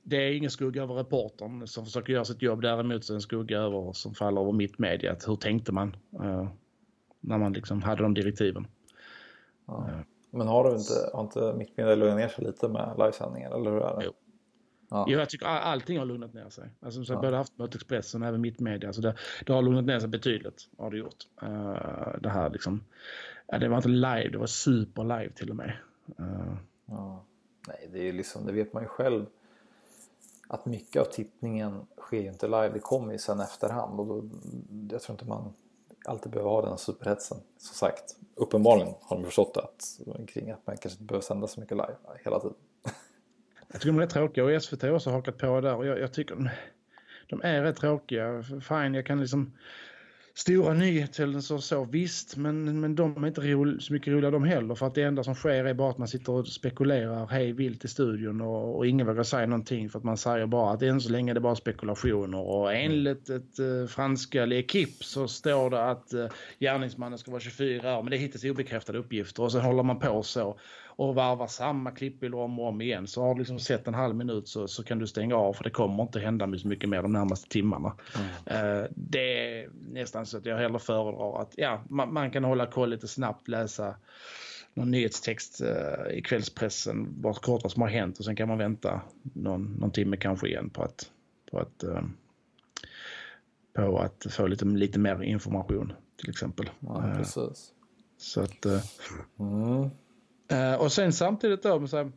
det 0.03 0.17
är 0.17 0.33
ingen 0.33 0.51
skugga 0.51 0.83
över 0.83 0.95
reportern 0.95 1.67
som 1.67 1.85
försöker 1.85 2.13
göra 2.13 2.25
sitt 2.25 2.43
jobb 2.43 2.63
däremot 2.63 3.05
så 3.05 3.13
är 3.13 3.15
en 3.15 3.21
skugga 3.21 3.59
över 3.59 3.93
som 3.93 4.15
faller 4.15 4.41
över 4.41 4.53
mitt 4.53 4.79
media. 4.79 5.17
Hur 5.27 5.37
tänkte 5.37 5.73
man? 5.73 5.97
Eh, 6.23 6.49
när 7.21 7.39
man 7.39 7.53
liksom 7.53 7.83
hade 7.83 8.03
de 8.03 8.15
direktiven. 8.15 8.67
Ja. 9.67 9.89
Men 10.31 10.49
har 10.49 10.65
du 10.65 10.77
inte, 10.77 11.11
har 11.13 11.21
inte 11.21 11.55
Mittmedia 11.59 11.95
lugnat 11.95 12.17
ner 12.17 12.29
sig 12.29 12.45
lite 12.45 12.69
med 12.69 12.95
livesändningar 12.99 13.51
eller 13.51 13.71
hur 13.71 13.81
är 13.81 13.97
det? 13.97 14.05
Jo. 14.05 14.13
Ja. 14.91 15.07
Jo, 15.09 15.19
jag 15.19 15.31
tycker 15.31 15.47
allting 15.47 15.99
har 15.99 16.05
lugnat 16.05 16.35
ner 16.35 16.49
sig. 16.49 16.71
Alltså, 16.81 17.05
så 17.05 17.13
ja. 17.13 17.21
Både 17.21 17.39
Aftonbladet, 17.39 17.75
Expressen 17.75 18.23
och 18.23 18.29
även 18.29 18.41
Mittmedia. 18.41 18.93
Så 18.93 19.01
det, 19.01 19.15
det 19.47 19.53
har 19.53 19.63
lugnat 19.63 19.85
ner 19.85 20.01
sig 20.01 20.09
betydligt. 20.09 20.69
Har 20.79 20.91
det 20.91 20.97
gjort. 20.97 21.27
Uh, 21.43 22.21
det 22.21 22.29
här 22.29 22.51
liksom. 22.51 22.85
Ja, 23.47 23.59
det 23.59 23.69
var 23.69 23.77
inte 23.77 23.89
live, 23.89 24.29
det 24.29 24.39
var 24.39 24.47
super 24.47 25.05
live 25.05 25.31
till 25.31 25.51
och 25.51 25.57
med. 25.57 25.73
Uh. 26.21 26.55
Ja. 26.87 27.25
Nej, 27.69 27.89
det 27.93 28.09
är 28.09 28.13
liksom, 28.13 28.47
det 28.47 28.53
vet 28.53 28.73
man 28.73 28.83
ju 28.83 28.89
själv. 28.89 29.27
Att 30.49 30.67
mycket 30.67 31.03
av 31.03 31.07
tittningen 31.07 31.87
sker 31.97 32.21
ju 32.21 32.29
inte 32.29 32.47
live. 32.47 32.69
Det 32.69 32.79
kommer 32.79 33.13
ju 33.13 33.19
sen 33.19 33.41
efterhand. 33.41 34.01
Och 34.01 34.07
då, 34.07 34.29
jag 34.91 35.03
tror 35.03 35.15
inte 35.15 35.25
man 35.25 35.53
alltid 36.05 36.33
behöver 36.33 36.51
ha 36.51 36.63
den 36.63 36.79
superhetsen. 36.79 37.39
Som 37.59 37.75
sagt, 37.75 38.17
uppenbarligen 38.35 38.95
har 39.01 39.17
de 39.17 39.25
förstått 39.25 39.57
att, 39.57 40.01
kring 40.29 40.51
att 40.51 40.67
man 40.67 40.77
kanske 40.77 40.97
inte 40.97 41.05
behöver 41.05 41.25
sända 41.25 41.47
så 41.47 41.61
mycket 41.61 41.77
live 41.77 41.97
hela 42.25 42.41
tiden. 42.41 42.57
Jag 43.73 43.81
tycker 43.81 43.93
de 43.93 44.03
är 44.03 44.07
tråkiga 44.07 44.45
och 44.45 44.63
SVT 44.63 44.83
har 44.83 44.91
också 44.91 45.11
hakat 45.11 45.39
på 45.39 45.61
där 45.61 45.75
och 45.75 45.87
jag, 45.87 46.01
jag 46.01 46.13
tycker 46.13 46.51
de 47.29 47.43
är 47.43 47.63
rätt 47.63 47.77
tråkiga. 47.77 48.43
Fine, 48.43 48.95
jag 48.95 49.07
kan 49.07 49.21
liksom 49.21 49.53
stora 50.39 50.75
nyheter 50.75 51.41
så, 51.41 51.59
så 51.59 51.85
visst, 51.85 52.37
men, 52.37 52.81
men 52.81 52.95
de 52.95 53.25
är 53.25 53.29
inte 53.29 53.41
ro, 53.41 53.81
så 53.81 53.93
mycket 53.93 54.13
roliga 54.13 54.31
de 54.31 54.45
heller 54.45 54.75
för 54.75 54.87
att 54.87 54.95
det 54.95 55.03
enda 55.03 55.25
som 55.25 55.35
sker 55.35 55.65
är 55.65 55.75
bara 55.75 55.91
att 55.91 55.99
man 55.99 56.09
sitter 56.09 56.33
och 56.33 56.47
spekulerar 56.47 57.27
hej 57.27 57.53
vilt 57.53 57.85
i 57.85 57.89
studion 57.89 58.41
och, 58.41 58.77
och 58.77 58.87
ingen 58.87 59.07
vågar 59.07 59.23
säga 59.23 59.47
någonting 59.47 59.91
för 59.91 59.99
att 59.99 60.05
man 60.05 60.17
säger 60.17 60.47
bara 60.47 60.73
att 60.73 60.83
än 60.83 61.01
så 61.01 61.13
länge 61.13 61.33
är 61.33 61.35
det 61.35 61.41
bara 61.41 61.55
spekulationer 61.55 62.39
och 62.39 62.75
enligt 62.75 63.31
ett 63.31 63.61
uh, 63.61 63.87
franska 63.87 64.47
L'Equipe 64.47 65.03
så 65.03 65.29
står 65.29 65.71
det 65.71 65.91
att 65.91 66.15
uh, 66.15 66.27
gärningsmannen 66.59 67.19
ska 67.19 67.31
vara 67.31 67.41
24 67.41 67.99
år 67.99 68.03
men 68.03 68.11
det 68.11 68.17
är 68.17 68.19
hittills 68.19 68.45
obekräftade 68.45 68.99
uppgifter 68.99 69.43
och 69.43 69.53
så 69.53 69.61
håller 69.61 69.83
man 69.83 69.99
på 69.99 70.23
så 70.23 70.59
och 70.99 71.15
varvar 71.15 71.47
samma 71.47 71.91
klippbilder 71.91 72.39
om 72.39 72.59
och 72.59 72.69
om 72.69 72.81
igen. 72.81 73.07
Så 73.07 73.23
har 73.23 73.35
du 73.35 73.39
liksom 73.39 73.59
sett 73.59 73.89
en 73.89 73.95
halv 73.95 74.17
minut 74.17 74.49
så, 74.49 74.69
så 74.69 74.85
kan 74.85 74.99
du 74.99 75.07
stänga 75.07 75.37
av 75.37 75.53
för 75.53 75.65
det 75.65 75.71
kommer 75.71 76.03
inte 76.03 76.21
hända 76.21 76.59
så 76.59 76.69
mycket 76.69 76.89
mer 76.89 77.03
de 77.03 77.13
närmaste 77.13 77.49
timmarna. 77.49 77.93
Mm. 78.17 78.67
Uh, 78.67 78.87
det 78.95 79.61
är 79.61 79.71
nästan 79.93 80.27
så 80.27 80.39
att 80.39 80.47
jag 80.47 80.59
hellre 80.59 80.79
föredrar 80.79 81.43
att 81.43 81.55
ja, 81.57 81.83
man, 81.89 82.13
man 82.13 82.31
kan 82.31 82.45
hålla 82.45 82.67
koll 82.67 82.91
lite 82.91 83.09
snabbt, 83.09 83.49
läsa 83.49 83.97
någon 84.75 84.91
nyhetstext 84.91 85.63
uh, 85.63 86.19
i 86.19 86.23
kvällspressen, 86.23 87.21
bara 87.21 87.35
kort 87.35 87.63
vad 87.63 87.73
som 87.73 87.83
har 87.83 87.89
hänt 87.89 88.19
och 88.19 88.25
sen 88.25 88.37
kan 88.37 88.49
man 88.49 88.59
vänta 88.59 89.01
någon, 89.23 89.77
någon 89.81 89.91
timme 89.91 90.17
kanske 90.17 90.49
igen 90.49 90.71
på 90.71 90.83
att, 90.83 91.11
på 91.51 91.59
att, 91.59 91.85
uh, 91.85 92.03
på 93.73 93.99
att 93.99 94.27
få 94.31 94.47
lite, 94.47 94.65
lite 94.65 94.99
mer 94.99 95.23
information 95.23 95.93
till 96.17 96.31
exempel. 96.31 96.71
Ja, 96.81 97.13
precis. 97.17 97.73
Så 98.17 98.41
att... 98.41 98.67
Mm. 99.39 99.91
Uh, 100.53 100.75
och 100.75 100.93
sen 100.93 101.13
samtidigt 101.13 101.63
då, 101.63 101.87
så, 101.87 102.11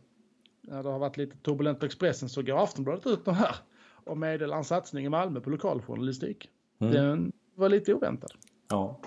när 0.61 0.83
det 0.83 0.89
har 0.89 0.99
varit 0.99 1.17
lite 1.17 1.37
turbulent 1.37 1.79
på 1.79 1.85
Expressen 1.85 2.29
så 2.29 2.41
går 2.41 2.63
Aftonbladet 2.63 3.07
ut 3.07 3.25
de 3.25 3.35
här 3.35 3.55
och 4.05 4.17
meddelar 4.17 4.57
en 4.57 4.63
satsning 4.63 5.05
i 5.05 5.09
Malmö 5.09 5.39
på 5.39 5.49
lokaljournalistik. 5.49 6.49
Mm. 6.79 6.93
Den 6.93 7.31
var 7.55 7.69
lite 7.69 7.93
oväntad. 7.93 8.31
Ja. 8.69 8.99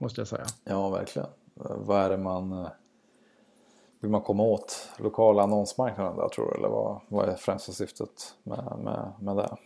Måste 0.00 0.20
jag 0.20 0.28
säga. 0.28 0.44
Ja, 0.64 0.90
verkligen. 0.90 1.28
Vad 1.54 2.00
är 2.00 2.10
det 2.10 2.18
man... 2.18 2.52
Eh, 2.52 2.68
vill 4.00 4.10
man 4.10 4.22
komma 4.22 4.42
åt 4.42 4.88
lokala 4.98 5.42
annonsmarknaden 5.42 6.16
där 6.16 6.28
tror 6.28 6.50
du? 6.50 6.58
Eller 6.58 6.68
vad, 6.68 7.00
vad 7.08 7.28
är 7.28 7.34
främsta 7.34 7.72
syftet 7.72 8.36
med, 8.42 8.78
med, 8.84 9.12
med 9.20 9.36
det? 9.36 9.56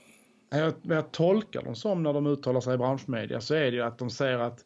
Jag, 0.59 0.75
jag 0.83 1.13
tolkar 1.13 1.63
dem 1.63 1.75
som 1.75 2.03
när 2.03 2.13
de 2.13 2.27
uttalar 2.27 2.61
sig 2.61 2.75
i 2.75 2.79
branschmedia 2.79 3.41
så 3.41 3.55
är 3.55 3.71
det 3.71 3.77
ju 3.77 3.83
att 3.83 3.99
de 3.99 4.11
säger 4.11 4.39
att 4.39 4.65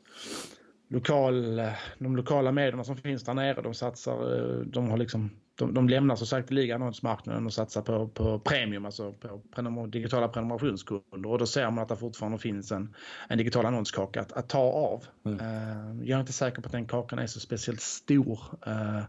lokal, 0.92 1.62
de 1.98 2.16
lokala 2.16 2.52
medierna 2.52 2.84
som 2.84 2.96
finns 2.96 3.24
där 3.24 3.34
nere, 3.34 3.62
de 3.62 3.74
satsar, 3.74 4.36
eh, 4.36 4.58
de 4.58 4.90
har 4.90 4.96
liksom, 4.96 5.30
de, 5.54 5.74
de 5.74 5.88
lämnar 5.88 6.16
så 6.16 6.26
sakteliga 6.26 6.74
annonsmarknaden 6.74 7.46
och 7.46 7.52
satsar 7.52 7.82
på, 7.82 8.08
på 8.08 8.38
premium, 8.38 8.84
alltså 8.84 9.12
på 9.12 9.42
prenumer, 9.54 9.86
digitala 9.86 10.28
prenumerationskunder 10.28 11.26
och 11.26 11.38
då 11.38 11.46
ser 11.46 11.70
man 11.70 11.78
att 11.78 11.88
det 11.88 11.96
fortfarande 11.96 12.38
finns 12.38 12.72
en, 12.72 12.94
en 13.28 13.38
digital 13.38 13.66
annonskaka 13.66 14.20
att, 14.20 14.32
att 14.32 14.48
ta 14.48 14.58
av. 14.60 15.04
Mm. 15.24 15.40
Uh, 15.40 16.08
jag 16.08 16.16
är 16.16 16.20
inte 16.20 16.32
säker 16.32 16.62
på 16.62 16.66
att 16.66 16.72
den 16.72 16.86
kakan 16.86 17.18
är 17.18 17.26
så 17.26 17.40
speciellt 17.40 17.80
stor 17.80 18.40
uh, 18.66 19.02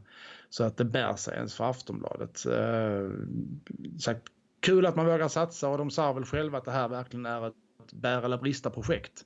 så 0.50 0.63
att 0.63 0.78
det 0.78 0.86
bär 0.86 1.15
sig 1.15 1.36
ens 1.36 1.56
för 1.56 1.69
Aftonbladet. 1.69 2.46
Uh, 2.48 3.12
sagt, 4.00 4.24
kul 4.60 4.86
att 4.86 4.96
man 4.96 5.06
vågar 5.06 5.28
satsa 5.28 5.69
och 5.69 5.78
de 5.78 5.91
sa 5.91 6.13
väl 6.13 6.26
själva 6.26 6.58
att 6.58 6.65
det 6.65 6.72
här 6.72 6.88
verkligen 6.88 7.26
är 7.26 7.48
ett 7.48 7.54
bära 7.93 8.26
eller 8.26 8.38
brista 8.38 8.69
projekt. 8.69 9.26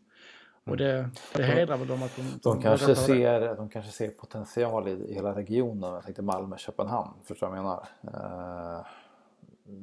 Och 0.69 0.77
det, 0.77 1.09
det 1.33 1.43
hedrar 1.43 1.77
väl 1.77 1.87
dem 1.87 2.03
att 2.03 2.15
de, 2.15 2.21
de, 2.21 2.39
de 2.43 2.61
kanske 2.61 2.95
ser, 2.95 3.55
de 3.55 3.69
kanske 3.69 3.91
ser 3.91 4.09
potential 4.09 4.87
i, 4.87 5.13
hela 5.13 5.35
regionen. 5.35 5.93
Jag 5.93 6.03
tänkte 6.03 6.21
Malmö, 6.21 6.57
Köpenhamn. 6.57 7.11
Förstår 7.23 7.47
du 7.47 7.51
vad 7.51 7.59
jag 7.59 7.63
menar? 7.63 7.87
Eh, 8.01 8.85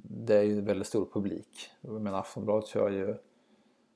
det 0.03 0.37
är 0.37 0.43
ju 0.43 0.59
en 0.59 0.65
väldigt 0.65 0.87
stor 0.87 1.09
publik. 1.13 1.71
Jag 1.81 2.01
menar 2.01 2.19
Aftonbladet 2.19 2.69
kör 2.69 2.91
ju 2.91 3.17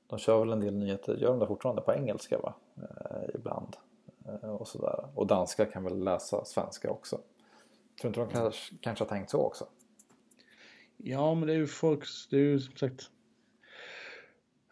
de 0.09 0.19
kör 0.19 0.39
väl 0.39 0.51
en 0.51 0.59
del 0.59 0.75
nyheter, 0.75 1.15
gör 1.15 1.29
de 1.29 1.39
det 1.39 1.47
fortfarande 1.47 1.81
på 1.81 1.93
engelska 1.93 2.37
va? 2.37 2.53
Eh, 2.77 3.35
ibland. 3.35 3.75
Eh, 4.25 4.49
och 4.49 4.67
sådär. 4.67 5.05
Och 5.15 5.27
danska 5.27 5.65
kan 5.65 5.83
väl 5.83 6.03
läsa 6.03 6.45
svenska 6.45 6.91
också. 6.91 7.19
Tror 8.01 8.09
inte 8.09 8.19
de 8.19 8.29
kanske, 8.29 8.75
kanske 8.81 9.03
har 9.03 9.09
tänkt 9.09 9.29
så 9.29 9.41
också? 9.41 9.65
Ja 10.97 11.35
men 11.35 11.47
det 11.47 11.53
är 11.53 11.57
ju 11.57 11.67
folk, 11.67 12.03
det 12.29 12.35
är 12.35 12.41
ju 12.41 12.59
som 12.59 12.75
sagt 12.75 13.09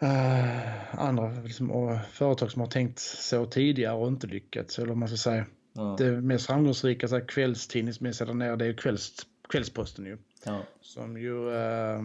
uh, 0.04 1.00
andra 1.02 1.30
liksom, 1.30 2.00
företag 2.12 2.52
som 2.52 2.62
har 2.62 2.68
tänkt 2.68 3.00
så 3.00 3.46
tidigare 3.46 3.96
och 3.96 4.08
inte 4.08 4.28
lyckats. 4.28 4.80
Eller 4.80 4.96
man 4.96 5.08
ska 5.08 5.18
säga. 5.18 5.46
Ja. 5.74 5.96
Det 5.98 6.12
mest 6.22 6.46
framgångsrika 6.48 7.08
så 7.08 7.16
här, 7.16 7.28
kvällstidningsmässigt 7.28 8.28
där 8.28 8.34
nere 8.34 8.56
det 8.56 8.66
är 8.66 8.70
ju 8.70 8.76
kvälls, 8.76 9.16
Kvällsposten 9.50 10.06
ju. 10.06 10.18
Ja. 10.46 10.60
Som 10.82 11.18
ju, 11.18 11.46
uh, 11.46 12.02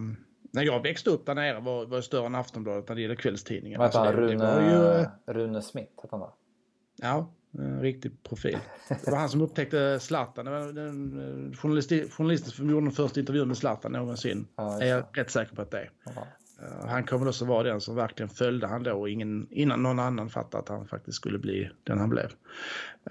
när 0.50 0.62
jag 0.62 0.82
växte 0.82 1.10
upp 1.10 1.26
där 1.26 1.34
nere 1.34 1.60
var, 1.60 1.86
var 1.86 2.00
större 2.00 2.26
än 2.26 2.34
Aftonbladet 2.34 2.88
när 2.88 2.96
det 2.96 3.02
gäller 3.02 3.14
kvällstidningar. 3.14 3.78
Vad 3.78 3.94
han? 3.94 4.12
Rune, 4.12 5.06
ju, 5.26 5.32
Rune 5.32 5.62
Smith 5.62 5.92
hette 5.96 6.08
han 6.10 6.20
va? 6.20 6.32
Ja, 6.96 7.32
en 7.58 7.80
riktig 7.80 8.22
profil. 8.22 8.58
Det 8.88 9.10
var 9.10 9.18
han 9.18 9.28
som 9.28 9.40
upptäckte 9.40 10.00
Zlatan. 10.00 10.44
Det 10.44 10.50
var 10.50 10.72
den 10.72 11.54
journalisten 11.56 12.50
som 12.50 12.70
gjorde 12.70 12.86
den 12.86 12.92
första 12.92 13.20
intervjun 13.20 13.48
med 13.48 13.56
Zlatan 13.56 13.92
någonsin. 13.92 14.46
Ja, 14.56 14.82
är 14.82 14.86
jag 14.86 15.04
rätt 15.12 15.30
säker 15.30 15.54
på 15.54 15.62
att 15.62 15.70
det 15.70 15.78
är. 15.78 15.90
Ja. 16.04 16.26
Eh, 16.62 16.86
han 16.86 17.04
kommer 17.04 17.28
också 17.28 17.44
vara 17.44 17.62
den 17.62 17.80
som 17.80 17.94
verkligen 17.94 18.28
följde 18.28 18.66
han 18.66 18.82
då 18.82 19.08
ingen, 19.08 19.46
innan 19.50 19.82
någon 19.82 19.98
annan 19.98 20.30
fattade 20.30 20.62
att 20.62 20.68
han 20.68 20.86
faktiskt 20.86 21.16
skulle 21.16 21.38
bli 21.38 21.70
den 21.84 21.98
han 21.98 22.10
blev. 22.10 22.30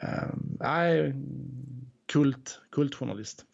Uh, 0.04 0.34
nej, 0.60 1.16
kult, 2.06 2.62
kultjournalist. 2.72 3.46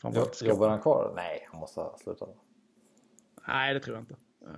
Jobbar 0.41 0.69
han 0.69 0.81
kvar? 0.81 1.13
Nej, 1.15 1.47
han 1.51 1.59
måste 1.59 1.79
ha 1.79 1.97
slutat. 1.97 2.29
Nej, 3.47 3.73
det 3.73 3.79
tror 3.79 3.95
jag 3.95 4.01
inte. 4.01 4.15
Uh, 4.43 4.51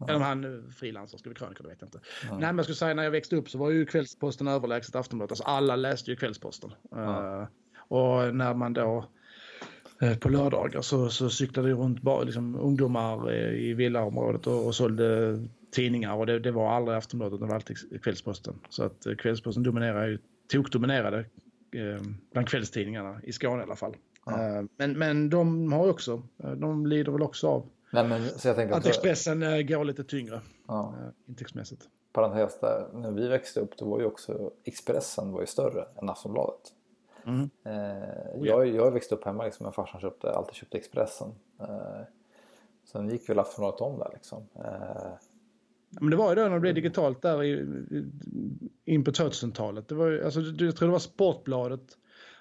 eller 0.00 0.16
om 0.16 0.22
han 0.22 0.72
frilansar, 0.72 1.18
skriver 1.18 1.34
krönikor, 1.34 1.64
det 1.64 1.70
vet 1.70 1.80
jag 1.80 1.88
inte. 1.88 2.00
Mm. 2.22 2.36
Nej, 2.36 2.46
men 2.46 2.56
jag 2.56 2.64
skulle 2.64 2.76
säga 2.76 2.94
när 2.94 3.02
jag 3.02 3.10
växte 3.10 3.36
upp 3.36 3.50
så 3.50 3.58
var 3.58 3.70
ju 3.70 3.86
Kvällsposten 3.86 4.48
överlägset 4.48 4.94
Aftonbladet. 4.94 5.32
Alltså 5.32 5.44
alla 5.44 5.76
läste 5.76 6.10
ju 6.10 6.16
Kvällsposten. 6.16 6.72
Mm. 6.92 7.08
Uh, 7.08 7.46
och 7.88 8.34
när 8.34 8.54
man 8.54 8.72
då 8.72 9.04
Eh, 9.04 9.13
på 10.20 10.28
lördagar 10.28 10.80
så, 10.80 11.08
så 11.08 11.30
cyklade 11.30 11.68
det 11.68 11.74
runt 11.74 12.02
bara, 12.02 12.22
liksom, 12.22 12.56
ungdomar 12.56 13.32
eh, 13.32 13.54
i 13.54 13.74
villaområdet 13.74 14.46
och, 14.46 14.66
och 14.66 14.74
sålde 14.74 15.38
tidningar 15.70 16.14
och 16.14 16.26
det, 16.26 16.38
det 16.38 16.50
var 16.50 16.70
aldrig 16.70 16.98
Aftonbladet, 16.98 17.40
det 17.40 17.46
var 17.46 17.54
alltid 17.54 18.02
Kvällsposten. 18.02 18.54
Så 18.68 18.84
att 18.84 19.06
eh, 19.06 19.14
Kvällsposten 19.14 19.62
dominerar 19.62 20.06
ju, 20.06 20.18
tokdominerade 20.52 21.18
eh, 21.72 22.02
bland 22.32 22.48
kvällstidningarna 22.48 23.20
i 23.22 23.32
Skåne 23.32 23.60
i 23.60 23.62
alla 23.62 23.76
fall. 23.76 23.96
Ja. 24.26 24.58
Eh, 24.58 24.64
men, 24.76 24.98
men 24.98 25.30
de 25.30 25.72
har 25.72 25.90
också, 25.90 26.22
de 26.56 26.86
lider 26.86 27.12
väl 27.12 27.22
också 27.22 27.48
av 27.48 27.68
Nej, 27.94 28.08
men, 28.08 28.22
jag 28.44 28.60
att, 28.60 28.72
att 28.72 28.86
Expressen 28.86 29.42
eh, 29.42 29.62
går 29.62 29.84
lite 29.84 30.04
tyngre 30.04 30.40
ja. 30.68 30.94
intäktsmässigt. 31.26 31.82
Parentes 32.12 32.60
där, 32.60 32.86
när 32.92 33.10
vi 33.10 33.28
växte 33.28 33.60
upp 33.60 33.76
då 33.78 33.84
var 33.84 34.00
ju 34.00 34.06
också 34.06 34.50
Expressen 34.64 35.32
var 35.32 35.40
ju 35.40 35.46
större 35.46 35.84
än 36.02 36.08
Aftonbladet. 36.08 36.72
Mm. 37.26 37.50
Eh, 37.64 38.46
jag, 38.46 38.66
jag 38.68 38.90
växte 38.90 39.14
upp 39.14 39.24
hemma 39.24 39.44
liksom, 39.44 39.64
med 39.64 39.74
farsan 39.74 40.00
köpte, 40.00 40.30
alltid 40.30 40.54
köpte 40.54 40.78
Expressen. 40.78 41.28
Eh, 41.60 42.00
sen 42.84 43.10
gick 43.10 43.28
väl 43.28 43.38
Aftonbladet 43.38 43.80
om 43.80 43.98
där 43.98 44.10
liksom. 44.12 44.48
Eh, 44.54 45.12
Men 45.90 46.10
det 46.10 46.16
var 46.16 46.28
ju 46.28 46.34
då 46.34 46.42
när 46.42 46.54
det 46.54 46.60
blev 46.60 46.74
digitalt 46.74 47.22
där 47.22 47.44
i, 47.44 47.66
in 48.84 49.04
på 49.04 49.10
2000-talet. 49.10 49.88
Det 49.88 49.94
var 49.94 50.06
ju, 50.06 50.24
alltså, 50.24 50.40
jag 50.40 50.76
tror 50.76 50.88
det 50.88 50.92
var 50.92 50.98
Sportbladet. 50.98 51.98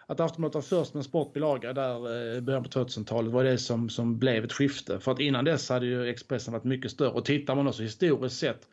Att 0.08 0.20
Aftonbladet 0.20 0.56
var 0.56 0.62
först 0.62 0.94
med 0.94 1.00
en 1.00 1.04
sportbilaga 1.04 1.74
där 1.74 2.16
i 2.36 2.42
början 2.42 2.64
på 2.64 2.70
2000-talet 2.70 3.34
var 3.34 3.44
det 3.44 3.58
som, 3.58 3.90
som 3.90 4.20
blev 4.20 4.44
ett 4.44 4.54
skifte. 4.54 5.00
För 5.00 5.12
att 5.12 5.20
innan 5.20 5.46
dess 5.46 5.70
hade 5.70 5.86
ju 5.86 6.10
Expressen 6.10 6.54
varit 6.54 6.64
mycket 6.64 6.92
större. 6.92 7.10
Och 7.10 7.26
tittar 7.26 7.56
man 7.56 7.68
också 7.68 7.84
historiskt 7.84 8.40
sett 8.40 8.68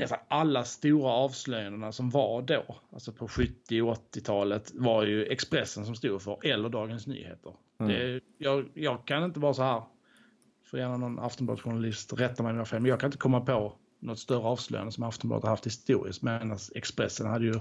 nästan 0.00 0.18
alla 0.28 0.64
stora 0.64 1.10
avslöjandena 1.10 1.92
som 1.92 2.10
var 2.10 2.42
då, 2.42 2.76
alltså 2.92 3.12
på 3.12 3.28
70 3.28 3.82
och 3.82 3.96
80-talet, 4.14 4.72
var 4.74 5.04
ju 5.04 5.24
Expressen 5.24 5.86
som 5.86 5.94
stod 5.94 6.22
för, 6.22 6.46
eller 6.46 6.68
Dagens 6.68 7.06
Nyheter. 7.06 7.54
Mm. 7.80 7.92
Det, 7.92 8.20
jag, 8.38 8.68
jag, 8.74 9.06
kan 9.06 9.24
inte 9.24 9.40
vara 9.40 9.54
så 9.54 9.62
här, 9.62 9.82
för 10.64 10.78
gärna 10.78 10.96
någon 10.96 11.18
Aftonbladet-journalist 11.18 12.12
rätta 12.12 12.42
mig 12.42 12.50
om 12.50 12.56
jag 12.56 12.60
har 12.60 12.66
fel, 12.66 12.80
men 12.80 12.88
jag 12.88 13.00
kan 13.00 13.08
inte 13.08 13.18
komma 13.18 13.40
på 13.40 13.72
något 13.98 14.18
större 14.18 14.46
avslöjande 14.46 14.92
som 14.92 15.04
Aftonbladet 15.04 15.42
har 15.44 15.50
haft 15.50 15.66
historiskt, 15.66 16.22
medan 16.22 16.58
Expressen 16.74 17.26
hade 17.26 17.44
ju, 17.44 17.54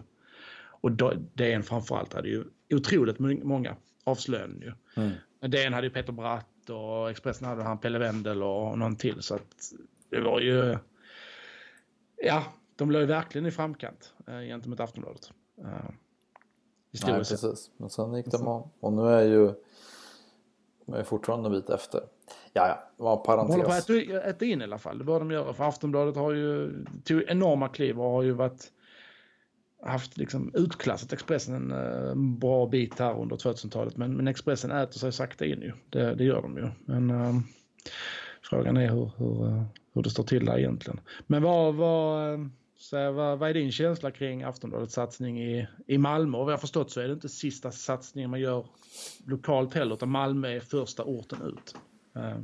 och 0.82 0.92
DN 1.34 1.64
framförallt, 1.64 2.14
hade 2.14 2.30
ju 2.30 2.44
otroligt 2.74 3.20
många 3.44 3.76
avslöjanden 4.04 4.62
ju. 4.62 5.02
Mm. 5.04 5.14
DN 5.52 5.74
hade 5.74 5.88
ju 5.88 5.94
Peter 5.94 6.14
Bratt 6.14 6.70
och 6.70 7.10
Expressen 7.10 7.48
hade 7.48 7.64
han 7.64 7.78
Pelle 7.78 8.00
Wendel 8.00 8.44
och 8.44 8.78
någon 8.78 8.96
till, 8.96 9.22
så 9.22 9.36
att 9.36 9.74
det 10.10 10.22
var 10.22 10.40
ju 10.40 10.78
Ja, 12.22 12.44
de 12.76 12.92
låg 12.92 13.08
verkligen 13.08 13.48
i 13.48 13.52
framkant 13.52 14.14
eh, 14.28 14.40
gentemot 14.40 14.80
Aftonbladet. 14.80 15.32
Eh, 15.62 15.66
Nej, 17.06 17.18
precis. 17.18 17.72
Men 17.78 17.90
sen 17.90 18.14
gick 18.14 18.26
de 18.26 18.48
om. 18.48 18.70
Och 18.80 18.94
nu 18.94 19.02
är 19.02 19.24
ju 19.24 19.54
de 20.90 21.00
är 21.00 21.04
fortfarande 21.04 21.50
en 21.50 21.52
bit 21.52 21.70
efter. 21.70 22.02
Ja, 22.54 22.68
ja, 22.68 22.90
det 22.98 23.04
var 23.04 23.18
en 23.18 23.24
parentes. 23.24 23.56
De 23.56 23.62
håller 23.62 24.14
på 24.14 24.20
att 24.20 24.26
äta 24.26 24.46
in 24.46 24.62
i 24.62 24.64
alla 24.64 24.78
fall. 24.78 24.98
Det 24.98 25.04
bör 25.04 25.20
de 25.20 25.32
göra. 25.32 25.54
För 25.54 25.64
Aftonbladet 25.64 26.16
har 26.16 26.32
ju 26.32 26.86
tog 27.04 27.24
enorma 27.28 27.68
kliv 27.68 28.02
och 28.02 28.12
har 28.12 28.24
ju 28.24 28.32
varit 28.32 28.72
haft 29.84 30.18
liksom 30.18 30.52
utklassat 30.56 31.14
Expressen 31.14 31.56
en 31.56 31.72
uh, 31.72 32.16
bra 32.16 32.68
bit 32.68 33.00
här 33.00 33.22
under 33.22 33.36
2000-talet. 33.36 33.98
Men, 33.98 34.18
men 34.18 34.28
Expressen 34.28 34.72
äter 34.72 35.00
sig 35.00 35.12
sakta 35.12 35.46
in 35.46 35.62
ju. 35.62 35.72
Det, 35.90 36.16
det 36.16 36.24
gör 36.24 36.42
de 36.42 36.58
ju. 36.58 36.68
Men 36.86 37.12
uh, 37.12 37.40
frågan 38.42 38.78
är 38.78 38.90
hur, 38.90 39.12
hur, 39.18 39.46
uh, 39.46 39.64
hur 40.00 40.04
det 40.04 40.10
står 40.10 40.24
till 40.24 40.46
där 40.46 40.60
egentligen. 40.60 41.00
Men 41.28 41.44
vad, 41.44 41.76
vad, 41.76 42.34
eh, 42.34 42.40
så 42.78 43.12
vad, 43.12 43.40
vad 43.40 43.50
är 43.50 43.54
din 43.54 43.72
känsla 43.72 44.12
kring 44.12 44.44
Aftonbladets 44.44 44.94
satsning 44.94 45.42
i, 45.42 45.68
i 45.88 45.98
Malmö? 45.98 46.38
Och 46.38 46.46
vad 46.46 46.54
jag 46.54 46.62
förstått 46.62 46.92
så 46.92 47.02
är 47.02 47.08
det 47.08 47.14
inte 47.14 47.30
sista 47.30 47.72
satsningen 47.72 48.30
man 48.30 48.40
gör 48.40 48.66
lokalt 49.26 49.74
heller, 49.74 49.96
utan 49.96 50.10
Malmö 50.10 50.48
är 50.48 50.60
första 50.60 51.04
orten 51.04 51.42
ut. 51.42 51.76
Uh. 52.18 52.42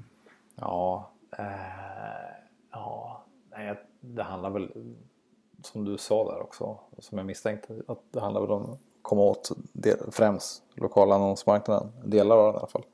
Ja, 0.56 1.12
eh, 1.38 1.46
ja, 2.72 3.26
nej, 3.52 3.80
det 4.02 4.24
handlar 4.24 4.50
väl 4.50 4.72
som 5.64 5.86
du 5.86 5.98
sa 5.98 6.32
där 6.32 6.42
också, 6.42 6.80
som 7.00 7.18
jag 7.18 7.28
misstänkte, 7.28 7.82
att 7.88 8.00
det 8.12 8.20
handlar 8.20 8.42
väl 8.42 8.52
om 8.52 8.72
att 8.72 8.80
komma 9.02 9.22
åt 9.22 9.52
del, 9.74 9.98
främst 10.12 10.64
lokala 10.76 11.16
annonsmarknaden, 11.16 11.92
delar 12.04 12.38
av 12.38 12.46
den 12.46 12.56
i 12.56 12.58
alla 12.58 12.68
fall. 12.68 12.86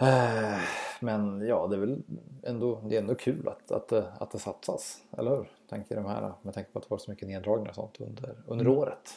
Eh, 0.00 0.60
men 1.00 1.40
ja, 1.40 1.66
det 1.66 1.76
är 1.76 1.80
väl 1.80 2.02
ändå, 2.42 2.82
det 2.88 2.96
är 2.96 3.00
ändå 3.00 3.14
kul 3.14 3.48
att, 3.48 3.70
att, 3.70 3.92
att 3.92 4.30
det 4.30 4.38
satsas, 4.38 4.98
eller 5.18 5.30
hur? 5.30 5.48
Tänker 5.70 5.96
de 5.96 6.04
här, 6.04 6.32
med 6.42 6.54
tanke 6.54 6.70
på 6.72 6.78
att 6.78 6.84
det 6.84 6.90
var 6.90 6.98
så 6.98 7.10
mycket 7.10 7.28
neddragningar 7.28 7.70
och 7.70 7.74
sånt 7.74 8.00
under, 8.00 8.36
under 8.46 8.64
mm. 8.64 8.78
året. 8.78 9.10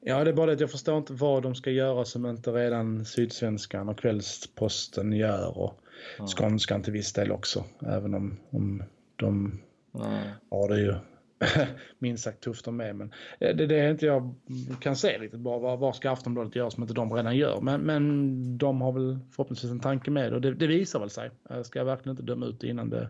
Ja, 0.00 0.24
det 0.24 0.30
är 0.30 0.34
bara 0.34 0.46
det 0.46 0.52
att 0.52 0.60
jag 0.60 0.70
förstår 0.70 0.98
inte 0.98 1.12
vad 1.12 1.42
de 1.42 1.54
ska 1.54 1.70
göra 1.70 2.04
som 2.04 2.26
inte 2.26 2.50
redan 2.50 3.04
Sydsvenskan 3.04 3.88
och 3.88 3.98
Kvällsposten 3.98 5.12
gör 5.12 5.58
och 5.58 5.74
mm. 6.18 6.28
Skånskan 6.28 6.82
till 6.82 6.92
viss 6.92 7.12
del 7.12 7.32
också. 7.32 7.64
Även 7.86 8.14
om, 8.14 8.36
om 8.50 8.82
de 9.16 9.60
mm. 9.94 10.28
har 10.50 10.68
det 10.68 10.80
ju 10.80 10.94
minst 11.98 12.24
sagt 12.24 12.40
tufft 12.40 12.64
de 12.64 12.76
med. 12.76 12.96
Men 12.96 13.12
eh, 13.40 13.56
det, 13.56 13.66
det 13.66 13.78
är 13.78 13.90
inte 13.90 14.06
jag 14.06 14.34
kan 14.80 14.96
se 14.96 15.18
riktigt 15.18 15.40
bra. 15.40 15.58
Vad, 15.58 15.78
vad 15.78 15.96
ska 15.96 16.10
Aftonbladet 16.10 16.56
göra 16.56 16.70
som 16.70 16.82
inte 16.82 16.94
de 16.94 17.12
redan 17.12 17.36
gör? 17.36 17.60
Men, 17.60 17.80
men 17.80 18.58
de 18.58 18.80
har 18.80 18.92
väl 18.92 19.18
förhoppningsvis 19.30 19.70
en 19.70 19.80
tanke 19.80 20.10
med 20.10 20.32
och 20.32 20.40
det, 20.40 20.54
det 20.54 20.66
visar 20.66 21.00
väl 21.00 21.10
sig. 21.10 21.30
Jag 21.48 21.66
ska 21.66 21.84
verkligen 21.84 22.10
inte 22.10 22.22
döma 22.22 22.46
ut 22.46 22.60
det 22.60 22.68
innan 22.68 22.90
det, 22.90 23.08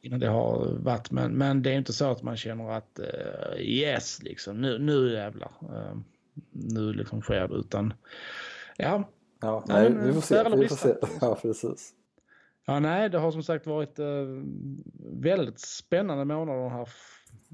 innan 0.00 0.20
det 0.20 0.28
har 0.28 0.78
varit. 0.78 1.10
Men, 1.10 1.32
men 1.32 1.62
det 1.62 1.70
är 1.70 1.76
inte 1.76 1.92
så 1.92 2.10
att 2.10 2.22
man 2.22 2.36
känner 2.36 2.70
att 2.70 3.00
uh, 3.00 3.60
yes, 3.60 4.22
liksom 4.22 4.60
nu, 4.60 4.78
nu 4.78 5.12
jävlar. 5.12 5.50
Uh, 5.62 5.98
nu 6.50 6.92
liksom 6.92 7.22
sker 7.22 7.48
det 7.48 7.54
utan 7.54 7.94
ja. 8.76 9.08
Ja, 9.40 9.64
nej, 9.68 9.92
vi 10.02 10.12
får 10.12 10.20
se. 10.20 10.56
Vi 10.56 10.68
får 10.68 10.76
se. 10.76 10.94
Ja, 11.20 11.38
precis. 11.42 11.92
Ja, 12.66 12.80
nej, 12.80 13.10
det 13.10 13.18
har 13.18 13.30
som 13.30 13.42
sagt 13.42 13.66
varit 13.66 13.98
uh, 13.98 14.42
väldigt 15.12 15.60
spännande 15.60 16.24
månader 16.24 16.68
här 16.68 16.88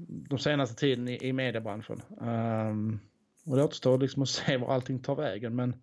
de 0.07 0.39
senaste 0.39 0.75
tiden 0.75 1.07
i, 1.07 1.17
i 1.27 1.33
mediebranschen. 1.33 2.01
Um, 2.17 2.99
och 3.45 3.55
det 3.55 3.63
återstår 3.63 3.97
liksom 3.97 4.21
att 4.21 4.29
se 4.29 4.57
var 4.57 4.73
allting 4.73 4.99
tar 4.99 5.15
vägen. 5.15 5.55
Men 5.55 5.75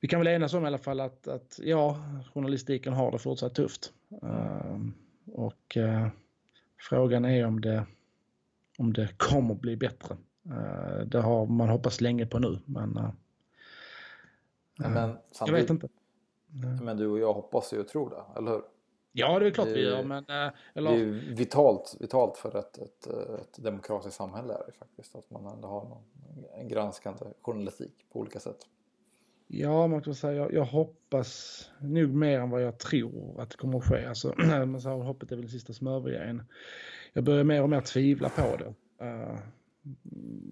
vi 0.00 0.08
kan 0.08 0.20
väl 0.20 0.28
enas 0.28 0.54
om 0.54 0.64
i 0.64 0.66
alla 0.66 0.78
fall 0.78 1.00
att, 1.00 1.28
att 1.28 1.60
ja, 1.62 2.00
journalistiken 2.34 2.92
har 2.92 3.12
det 3.12 3.18
fortsatt 3.18 3.54
tufft. 3.54 3.92
Um, 4.22 4.94
och 5.26 5.76
uh, 5.76 6.08
frågan 6.78 7.24
är 7.24 7.46
om 7.46 7.60
det, 7.60 7.86
om 8.78 8.92
det 8.92 9.08
kommer 9.16 9.54
bli 9.54 9.76
bättre. 9.76 10.16
Uh, 10.46 11.06
det 11.06 11.20
har 11.20 11.46
man 11.46 11.68
hoppats 11.68 12.00
länge 12.00 12.26
på 12.26 12.38
nu. 12.38 12.58
Men, 12.64 12.98
uh, 12.98 13.10
men 14.76 15.16
jag 15.40 15.52
vet 15.52 15.70
inte. 15.70 15.88
Men 16.82 16.96
du 16.96 17.06
och 17.06 17.18
jag 17.18 17.32
hoppas 17.32 17.72
ju 17.72 17.80
och 17.80 17.88
tror 17.88 18.10
det, 18.10 18.38
eller 18.38 18.50
hur? 18.50 18.62
Ja, 19.18 19.38
det 19.38 19.46
är 19.46 19.50
klart 19.50 19.68
det, 19.68 19.74
vi 19.74 19.82
gör. 19.82 20.02
Men, 20.02 20.24
eh, 20.28 20.52
eller... 20.74 20.90
Det 20.90 20.96
är 20.96 21.34
vitalt, 21.34 21.96
vitalt 22.00 22.36
för 22.36 22.58
ett, 22.58 22.78
ett, 22.78 23.06
ett 23.40 23.62
demokratiskt 23.64 24.16
samhälle 24.16 24.54
är 24.54 24.62
det 24.66 24.72
faktiskt. 24.72 25.14
Att 25.14 25.30
man 25.30 25.46
ändå 25.46 25.68
har 25.68 25.84
någon, 25.84 26.02
en 26.58 26.68
granskande 26.68 27.24
journalistik 27.42 28.06
på 28.12 28.20
olika 28.20 28.40
sätt. 28.40 28.58
Ja, 29.46 29.86
man 29.86 30.02
kan 30.02 30.14
säga 30.14 30.32
jag, 30.32 30.52
jag 30.52 30.64
hoppas 30.64 31.64
nog 31.80 32.14
mer 32.14 32.40
än 32.40 32.50
vad 32.50 32.62
jag 32.62 32.78
tror 32.78 33.40
att 33.40 33.50
det 33.50 33.56
kommer 33.56 33.78
att 33.78 33.84
ske. 33.84 34.06
Alltså, 34.06 34.34
man 34.66 34.80
säger, 34.80 34.96
hoppet 34.96 35.32
är 35.32 35.36
väl 35.36 35.48
sista 35.48 35.72
som 35.72 35.86
överger 35.86 36.44
Jag 37.12 37.24
börjar 37.24 37.44
mer 37.44 37.62
och 37.62 37.70
mer 37.70 37.80
tvivla 37.80 38.28
på 38.28 38.56
det. 38.56 39.04
Uh, 39.04 39.38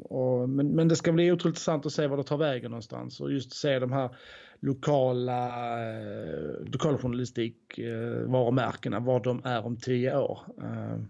och, 0.00 0.48
men, 0.48 0.74
men 0.74 0.88
det 0.88 0.96
ska 0.96 1.12
bli 1.12 1.32
otroligt 1.32 1.52
intressant 1.52 1.86
att 1.86 1.92
se 1.92 2.06
var 2.06 2.16
det 2.16 2.24
tar 2.24 2.36
vägen 2.36 2.70
någonstans 2.70 3.20
och 3.20 3.32
just 3.32 3.52
se 3.52 3.78
de 3.78 3.92
här 3.92 4.16
lokala 4.60 5.48
eh, 5.82 6.64
lokaljournalistik 6.72 7.78
eh, 7.78 8.30
varumärkena, 8.30 9.00
vad 9.00 9.22
de 9.22 9.40
är 9.44 9.66
om 9.66 9.76
tio 9.76 10.18
år. 10.18 10.38
Eh, 10.62 11.00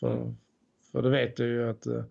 för, 0.00 0.16
mm. 0.16 0.36
för 0.92 1.02
det 1.02 1.10
vet 1.10 1.36
du 1.36 1.46
ju 1.46 1.70
att 1.70 1.86
eh, 1.86 2.02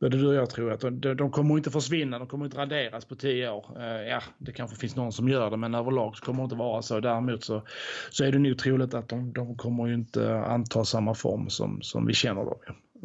både 0.00 0.18
du 0.18 0.26
och 0.26 0.34
jag 0.34 0.50
tror 0.50 0.72
att 0.72 0.80
de, 0.80 1.16
de 1.16 1.30
kommer 1.30 1.56
inte 1.56 1.70
försvinna, 1.70 2.18
de 2.18 2.28
kommer 2.28 2.44
inte 2.44 2.58
raderas 2.58 3.04
på 3.04 3.14
tio 3.14 3.50
år. 3.50 3.66
Eh, 3.80 4.08
ja, 4.08 4.22
det 4.38 4.52
kanske 4.52 4.76
finns 4.76 4.96
någon 4.96 5.12
som 5.12 5.28
gör 5.28 5.50
det, 5.50 5.56
men 5.56 5.74
överlag 5.74 6.16
så 6.16 6.24
kommer 6.24 6.38
det 6.38 6.44
inte 6.44 6.56
vara 6.56 6.82
så. 6.82 7.00
Däremot 7.00 7.44
så, 7.44 7.62
så 8.10 8.24
är 8.24 8.32
det 8.32 8.38
nog 8.38 8.58
troligt 8.58 8.94
att 8.94 9.08
de, 9.08 9.32
de 9.32 9.56
kommer 9.56 9.86
ju 9.86 9.94
inte 9.94 10.38
anta 10.38 10.84
samma 10.84 11.14
form 11.14 11.50
som, 11.50 11.82
som 11.82 12.06
vi 12.06 12.14
känner 12.14 12.44
dem. 12.44 12.58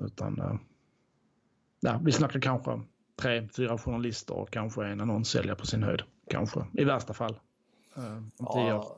Utan, 0.05 0.39
eh, 0.39 0.55
ja, 1.79 1.99
vi 2.03 2.11
snackar 2.11 2.39
kanske 2.39 2.81
tre, 3.15 3.47
fyra 3.55 3.77
journalister 3.77 4.33
och 4.33 4.51
kanske 4.51 4.85
en 4.85 5.01
annonssäljare 5.01 5.55
på 5.55 5.65
sin 5.65 5.83
höjd. 5.83 6.01
Kanske, 6.27 6.65
i 6.73 6.83
värsta 6.83 7.13
fall. 7.13 7.39
Uh, 7.97 8.23
ja, 8.39 8.95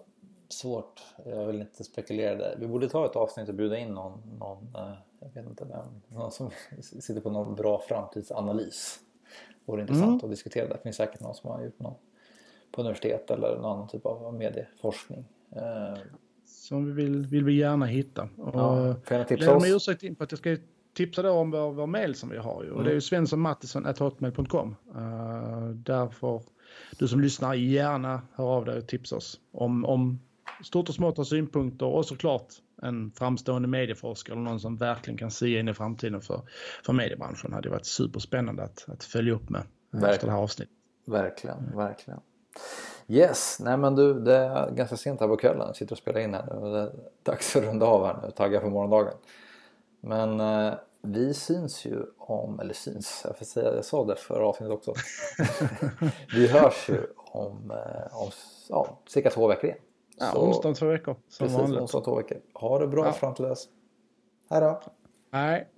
svårt. 0.49 1.01
Jag 1.25 1.45
vill 1.45 1.61
inte 1.61 1.83
spekulera 1.83 2.35
där. 2.35 2.55
Vi 2.59 2.67
borde 2.67 2.89
ta 2.89 3.05
ett 3.05 3.15
avsnitt 3.15 3.49
och 3.49 3.55
bjuda 3.55 3.77
in 3.77 3.93
någon, 3.93 4.21
någon 4.39 4.75
uh, 4.75 4.93
jag 5.19 5.41
vet 5.41 5.49
inte 5.49 5.65
vem, 5.65 6.17
någon 6.17 6.31
som 6.31 6.49
sitter 6.81 7.21
på 7.21 7.29
någon 7.29 7.55
bra 7.55 7.81
framtidsanalys. 7.87 8.99
Det 9.65 9.71
vore 9.71 9.81
intressant 9.81 10.09
mm. 10.09 10.25
att 10.25 10.29
diskutera 10.29 10.67
det. 10.67 10.73
Det 10.73 10.81
finns 10.83 10.95
säkert 10.95 11.19
någon 11.19 11.35
som 11.35 11.49
har 11.49 11.63
gjort 11.63 11.79
någon 11.79 11.95
på 12.71 12.81
universitet 12.81 13.31
eller 13.31 13.55
någon 13.55 13.71
annan 13.71 13.87
typ 13.87 14.05
av 14.05 14.33
medieforskning. 14.33 15.25
Uh, 15.55 15.99
som 16.45 16.85
vi 16.85 16.91
vill, 16.91 17.25
vill 17.25 17.43
vi 17.43 17.53
gärna 17.53 17.85
hitta. 17.85 18.29
Och, 18.37 18.55
ja, 18.55 18.95
jag 19.09 19.27
tipsa 19.27 19.55
oss? 19.55 19.63
ursäkt 19.67 20.03
in 20.03 20.15
på 20.15 20.23
att 20.23 20.31
jag 20.31 20.39
ska 20.39 20.57
tipsa 20.93 21.21
då 21.21 21.31
om 21.31 21.51
vår, 21.51 21.71
vår 21.71 21.87
mail 21.87 22.15
som 22.15 22.29
vi 22.29 22.37
har 22.37 22.63
ju. 22.63 22.69
Och 22.69 22.75
mm. 22.75 22.85
det 22.85 22.91
är 22.91 22.95
ju 22.95 23.01
svenssonmattisson.hotmail.com. 23.01 24.75
Uh, 24.95 25.69
därför 25.69 26.41
du 26.99 27.07
som 27.07 27.21
lyssnar 27.21 27.53
gärna 27.53 28.21
hör 28.33 28.45
av 28.45 28.65
dig 28.65 28.77
och 28.77 28.87
tipsa 28.87 29.15
oss 29.15 29.39
om, 29.51 29.85
om 29.85 30.19
stort 30.63 30.89
och 30.89 30.95
smått 30.95 31.19
av 31.19 31.23
synpunkter 31.23 31.85
och 31.85 32.05
såklart 32.05 32.47
en 32.81 33.11
framstående 33.11 33.67
medieforskare 33.67 34.33
eller 34.33 34.43
någon 34.43 34.59
som 34.59 34.77
verkligen 34.77 35.17
kan 35.17 35.31
se 35.31 35.59
in 35.59 35.67
i 35.67 35.73
framtiden 35.73 36.21
för, 36.21 36.41
för 36.85 36.93
mediebranschen. 36.93 37.49
Det 37.49 37.55
hade 37.55 37.69
varit 37.69 37.85
superspännande 37.85 38.63
att, 38.63 38.85
att 38.87 39.03
följa 39.03 39.33
upp 39.33 39.49
med 39.49 39.63
verkligen. 39.91 40.13
efter 40.13 40.27
det 40.27 40.33
här 40.33 40.39
avsnittet. 40.39 40.75
Verkligen, 41.05 41.75
verkligen. 41.75 42.19
Yes, 43.07 43.57
nej 43.59 43.77
men 43.77 43.95
du 43.95 44.13
det 44.13 44.35
är 44.35 44.71
ganska 44.71 44.97
sent 44.97 45.19
här 45.19 45.27
på 45.27 45.37
kvällen. 45.37 45.67
Jag 45.67 45.75
sitter 45.75 45.91
och 45.91 45.97
spelar 45.97 46.19
in 46.19 46.33
här 46.33 46.45
nu 46.45 46.51
och 46.51 46.73
det 46.73 46.79
är 46.79 46.91
dags 47.23 47.55
att 47.55 47.63
runda 47.63 47.85
av 47.85 48.05
här 48.05 48.19
nu. 48.23 48.31
Tagga 48.31 48.61
för 48.61 48.69
morgondagen. 48.69 49.13
Men 50.01 50.39
eh, 50.39 50.73
vi 51.01 51.33
syns 51.33 51.85
ju 51.85 52.05
om, 52.17 52.59
eller 52.59 52.73
syns, 52.73 53.21
jag 53.27 53.37
får 53.37 53.45
säga, 53.45 53.75
jag 53.75 53.85
sa 53.85 54.05
det 54.05 54.15
förra 54.15 54.47
avsnittet 54.47 54.73
också. 54.73 54.93
vi 56.35 56.47
hörs 56.47 56.89
ju 56.89 57.07
om, 57.15 57.71
eh, 57.71 58.17
om 58.21 58.29
ja, 58.69 58.99
cirka 59.07 59.29
två 59.29 59.47
veckor 59.47 59.65
igen. 59.65 59.81
Ja, 60.17 60.33
onsdag 60.35 60.67
om 60.67 60.73
två 60.73 60.85
veckor. 60.85 61.15
Som 61.29 61.45
precis, 61.45 61.61
vanligt. 61.61 61.81
onsdag 61.81 61.97
om 61.97 62.03
två 62.03 62.15
veckor. 62.15 62.37
Ha 62.53 62.79
det 62.79 62.87
bra 62.87 63.05
ja. 63.05 63.11
fram 63.11 63.33
till 63.33 63.45
dess. 63.45 63.67
Hej 64.49 64.61
då. 64.61 64.81
Nej. 65.31 65.70